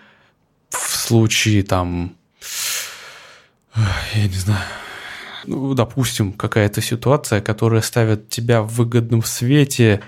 [0.69, 2.15] в случае там,
[4.13, 4.63] я не знаю,
[5.45, 10.01] ну, допустим, какая-то ситуация, которая ставит тебя в выгодном свете,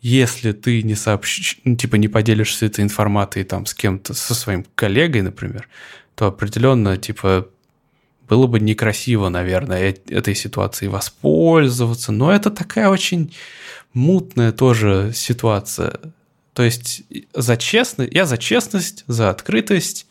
[0.00, 4.64] если ты не сообщишь, ну, типа не поделишься этой информацией там с кем-то, со своим
[4.74, 5.68] коллегой, например,
[6.14, 7.48] то определенно, типа,
[8.28, 12.12] было бы некрасиво, наверное, э- этой ситуацией воспользоваться.
[12.12, 13.34] Но это такая очень
[13.92, 16.00] мутная тоже ситуация.
[16.52, 17.02] То есть
[17.34, 20.06] за честность, я за честность, за открытость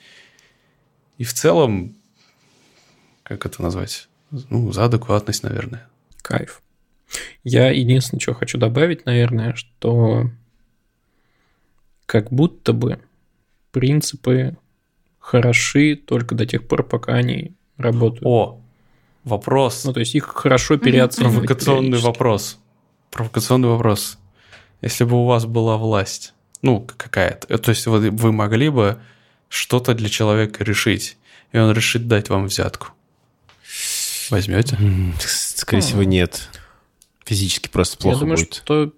[1.17, 1.95] и в целом,
[3.23, 4.09] как это назвать?
[4.49, 5.87] Ну, за адекватность, наверное.
[6.21, 6.61] Кайф.
[7.43, 10.31] Я единственное, что хочу добавить, наверное, что
[12.05, 12.99] как будто бы
[13.71, 14.57] принципы
[15.19, 18.25] хороши только до тех пор, пока они работают.
[18.25, 18.61] О,
[19.23, 19.83] вопрос.
[19.85, 21.35] Ну, то есть их хорошо переоценивать.
[21.35, 22.59] Провокационный вопрос.
[23.11, 24.17] Провокационный вопрос.
[24.81, 28.99] Если бы у вас была власть, ну, какая-то, э, то есть вы, вы могли бы
[29.47, 31.17] что-то для человека решить,
[31.51, 32.87] и он решит дать вам взятку.
[34.33, 34.77] Возьмете?
[35.19, 36.49] Скорее всего, нет.
[37.23, 38.53] Физически просто Я плохо думаю, будет.
[38.55, 38.91] что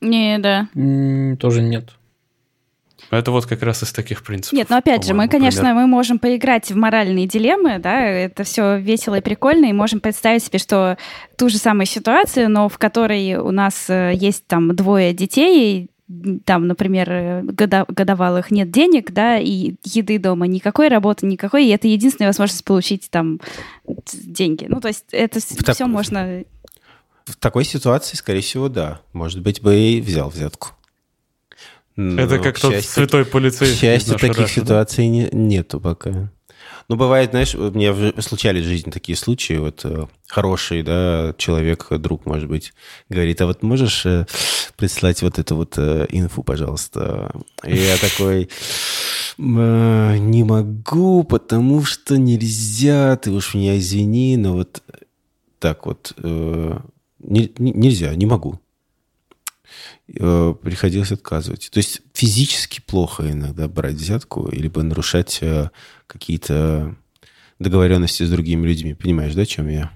[0.00, 0.68] Не, да.
[1.38, 1.90] тоже нет.
[3.10, 4.56] Это вот как раз из таких принципов.
[4.58, 5.76] Нет, ну опять же, мы, конечно, пример.
[5.76, 10.42] мы можем поиграть в моральные дилеммы, да, это все весело и прикольно, и можем представить
[10.42, 10.98] себе, что
[11.36, 15.90] ту же самую ситуацию, но в которой у нас э, есть там двое детей, и,
[16.44, 21.86] там, например, года- годовалых нет денег, да, и еды дома никакой, работы никакой, и это
[21.88, 23.40] единственная возможность получить там
[23.86, 24.66] деньги.
[24.68, 26.44] Ну, то есть это В так- все можно...
[27.26, 29.02] В такой ситуации, скорее всего, да.
[29.12, 30.68] Может быть, бы и взял взятку.
[31.94, 33.74] Но, Это как к тот счастью, святой К полицейский.
[33.74, 34.64] из счастью, таких Раши, да?
[34.64, 36.30] ситуаций не- нету пока.
[36.90, 41.86] Ну, бывает, знаешь, у меня случались в жизни такие случаи, вот э, хороший, да, человек,
[41.90, 42.72] друг, может быть,
[43.10, 44.26] говорит, а вот можешь э,
[44.76, 47.30] прислать вот эту вот э, инфу, пожалуйста?
[47.62, 48.48] И я такой,
[49.36, 54.82] «М, э, не могу, потому что нельзя, ты уж меня извини, но вот
[55.58, 58.60] так вот, не- не- нельзя, не могу
[60.12, 61.68] приходилось отказывать.
[61.70, 65.70] То есть физически плохо иногда брать взятку, либо нарушать э,
[66.06, 66.94] какие-то
[67.58, 68.94] договоренности с другими людьми.
[68.94, 69.90] Понимаешь, да, чем я?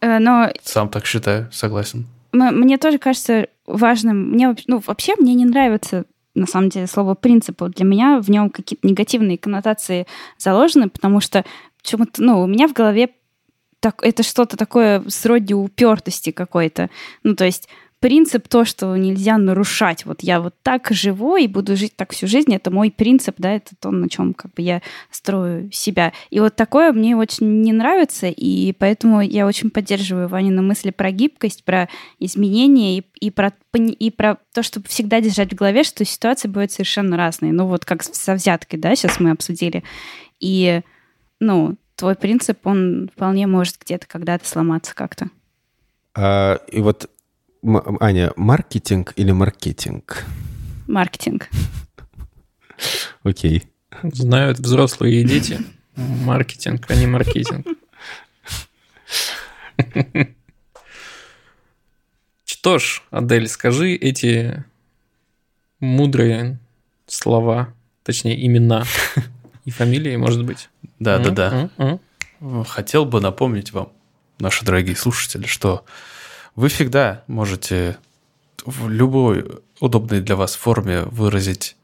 [0.00, 2.06] Э, Но Сам так считаю, согласен.
[2.32, 6.04] Мне тоже кажется важным, мне вообще- ну, вообще мне не нравится
[6.34, 7.60] на самом деле слово принцип.
[7.60, 10.06] Вот Для меня в нем какие-то негативные коннотации
[10.38, 11.44] заложены, потому что
[11.82, 13.10] почему-то, ну, у меня в голове
[13.80, 16.90] так, это что-то такое сродни упертости какой-то.
[17.22, 17.68] Ну, то есть
[18.00, 20.04] принцип то, что нельзя нарушать.
[20.06, 22.54] Вот я вот так живу и буду жить так всю жизнь.
[22.54, 26.12] Это мой принцип, да, это то, на чем как бы я строю себя.
[26.30, 31.10] И вот такое мне очень не нравится, и поэтому я очень поддерживаю Ванину мысли про
[31.10, 31.88] гибкость, про
[32.18, 36.72] изменения и, и, про, и про то, чтобы всегда держать в голове, что ситуации бывают
[36.72, 37.52] совершенно разные.
[37.52, 39.82] Ну вот как со взяткой, да, сейчас мы обсудили.
[40.40, 40.82] И,
[41.40, 45.28] ну, твой принцип, он вполне может где-то когда-то сломаться как-то.
[46.14, 47.10] А, и вот,
[48.00, 50.24] Аня, маркетинг или маркетинг?
[50.86, 51.48] Маркетинг.
[53.24, 53.64] Окей.
[54.02, 55.58] Знают взрослые и дети.
[55.96, 57.66] Маркетинг, а не маркетинг.
[62.44, 64.64] Что ж, Адель, скажи эти
[65.80, 66.58] мудрые
[67.06, 68.84] слова, точнее имена
[69.68, 70.70] и фамилии, может быть.
[70.98, 71.98] Да, да, да.
[72.66, 73.92] Хотел бы напомнить вам,
[74.38, 75.84] наши дорогие слушатели, что
[76.56, 77.98] вы всегда можете
[78.64, 81.76] в любой удобной для вас форме выразить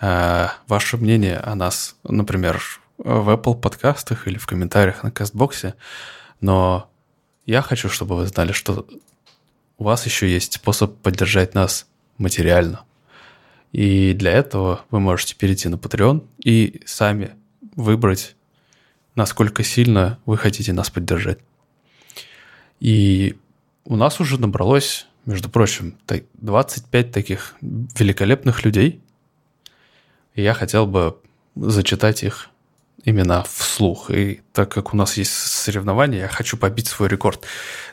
[0.00, 2.62] э, ваше мнение о нас, например,
[2.98, 5.74] в Apple подкастах или в комментариях на Кастбоксе.
[6.40, 6.88] Но
[7.44, 8.86] я хочу, чтобы вы знали, что
[9.78, 11.88] у вас еще есть способ поддержать нас
[12.18, 12.84] материально.
[13.72, 17.32] И для этого вы можете перейти на Patreon и сами
[17.74, 18.36] выбрать,
[19.14, 21.38] насколько сильно вы хотите нас поддержать.
[22.80, 23.36] И
[23.84, 29.00] у нас уже набралось, между прочим, та- 25 таких великолепных людей.
[30.34, 31.16] И я хотел бы
[31.56, 32.50] зачитать их
[33.04, 34.10] имена вслух.
[34.10, 37.44] И так как у нас есть соревнования, я хочу побить свой рекорд.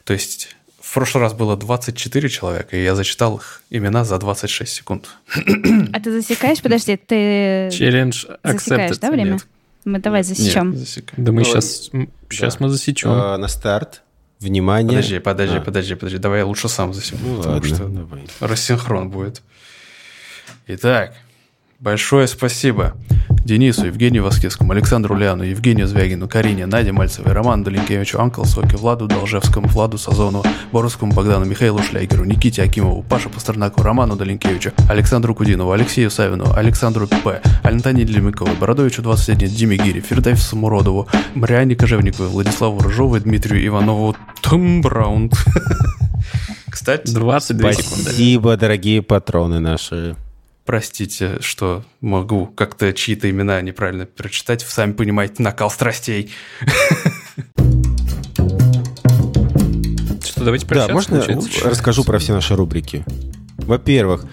[0.03, 0.55] То есть
[0.89, 5.09] в прошлый раз было 24 человека, и я зачитал их имена за 26 секунд.
[5.93, 6.61] А ты засекаешь?
[6.61, 8.99] Подожди, ты Челлендж засекаешь, accepted.
[8.99, 9.31] да, время?
[9.33, 9.47] Нет.
[9.85, 10.71] Мы давай засечем.
[10.71, 11.13] Нет, засекай.
[11.23, 11.89] Да мы Ну, сейчас,
[12.29, 12.65] сейчас да.
[12.65, 13.09] мы засечем.
[13.11, 14.01] А, на старт.
[14.39, 14.89] Внимание.
[14.97, 15.61] Подожди, подожди, А.
[15.61, 16.17] подожди, подожди.
[16.17, 17.19] Давай я лучше сам засеку.
[17.23, 18.27] Ну потому ладно, что давай.
[18.39, 19.41] рассинхрон будет.
[20.67, 21.13] Итак,
[21.79, 22.93] большое спасибо
[23.45, 29.07] Денису, Евгению Воскесскому, Александру Ляну, Евгению Звягину, Карине, Наде Мальцевой, Роману Долинкевичу, Анкл Соке, Владу
[29.07, 35.71] Должевскому, Владу Сазонову, Боровскому Богдану, Михаилу Шлягеру, Никите Акимову, Паше Пастернаку, Роману Долинкевичу, Александру Кудинову,
[35.71, 42.81] Алексею Савину, Александру П, Алентане Делимиковой, Бородовичу 21, Диме Гири, Фердаеву Самуродову, Мариане Кожевниковой, Владиславу
[42.81, 45.33] Рыжову и Дмитрию Иванову Том Браунд.
[46.69, 48.03] Кстати, 22 секунды.
[48.03, 50.15] Спасибо, дорогие патроны наши.
[50.69, 54.61] Простите, что могу как-то чьи-то имена неправильно прочитать.
[54.61, 56.29] Сами понимаете, накал страстей.
[60.23, 61.69] Что, давайте Да, прощаться, можно получается?
[61.71, 63.03] расскажу про все наши рубрики?
[63.57, 64.25] Во-первых,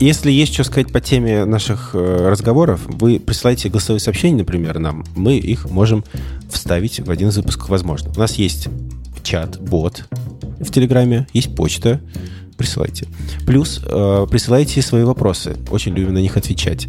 [0.00, 5.04] если есть что сказать по теме наших э, разговоров, вы присылайте голосовые сообщения, например, нам.
[5.14, 6.06] Мы их можем
[6.50, 8.10] вставить в один из выпусков, возможно.
[8.16, 8.68] У нас есть
[9.22, 10.04] чат, бот
[10.58, 12.00] в Телеграме, есть почта.
[12.56, 13.06] Присылайте.
[13.46, 15.56] Плюс э, присылайте свои вопросы.
[15.70, 16.88] Очень любим на них отвечать.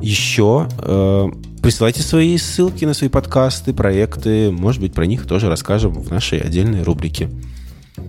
[0.00, 1.28] Еще э,
[1.62, 4.50] присылайте свои ссылки на свои подкасты, проекты.
[4.50, 7.30] Может быть, про них тоже расскажем в нашей отдельной рубрике.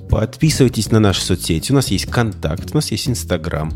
[0.09, 1.71] Подписывайтесь на наши соцсети.
[1.71, 3.71] У нас есть контакт, у нас есть Инстаграм.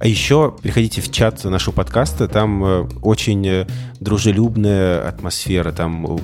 [0.00, 2.28] А еще приходите в чат нашего подкаста.
[2.28, 3.66] Там э, очень э,
[3.98, 5.72] дружелюбная атмосфера.
[5.72, 6.18] Там э,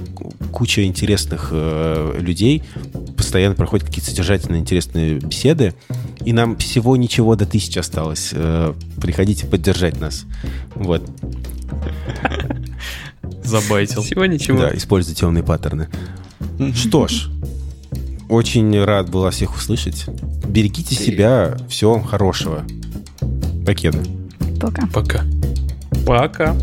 [0.53, 2.63] куча интересных людей.
[3.17, 5.75] Постоянно проходят какие-то содержательные, интересные беседы.
[6.25, 8.33] И нам всего ничего до тысячи осталось.
[9.01, 10.25] Приходите поддержать нас.
[10.75, 11.03] Вот.
[13.43, 14.03] Забайтил.
[14.03, 14.61] Всего ничего.
[14.61, 15.89] Да, используйте темные паттерны.
[16.75, 17.29] Что ж,
[18.29, 20.07] очень рад был вас всех услышать.
[20.47, 21.57] Берегите себя.
[21.69, 22.65] Всего вам хорошего.
[23.65, 23.99] Покеда.
[24.61, 24.87] Пока.
[24.93, 25.25] Пока.
[26.07, 26.57] Пока.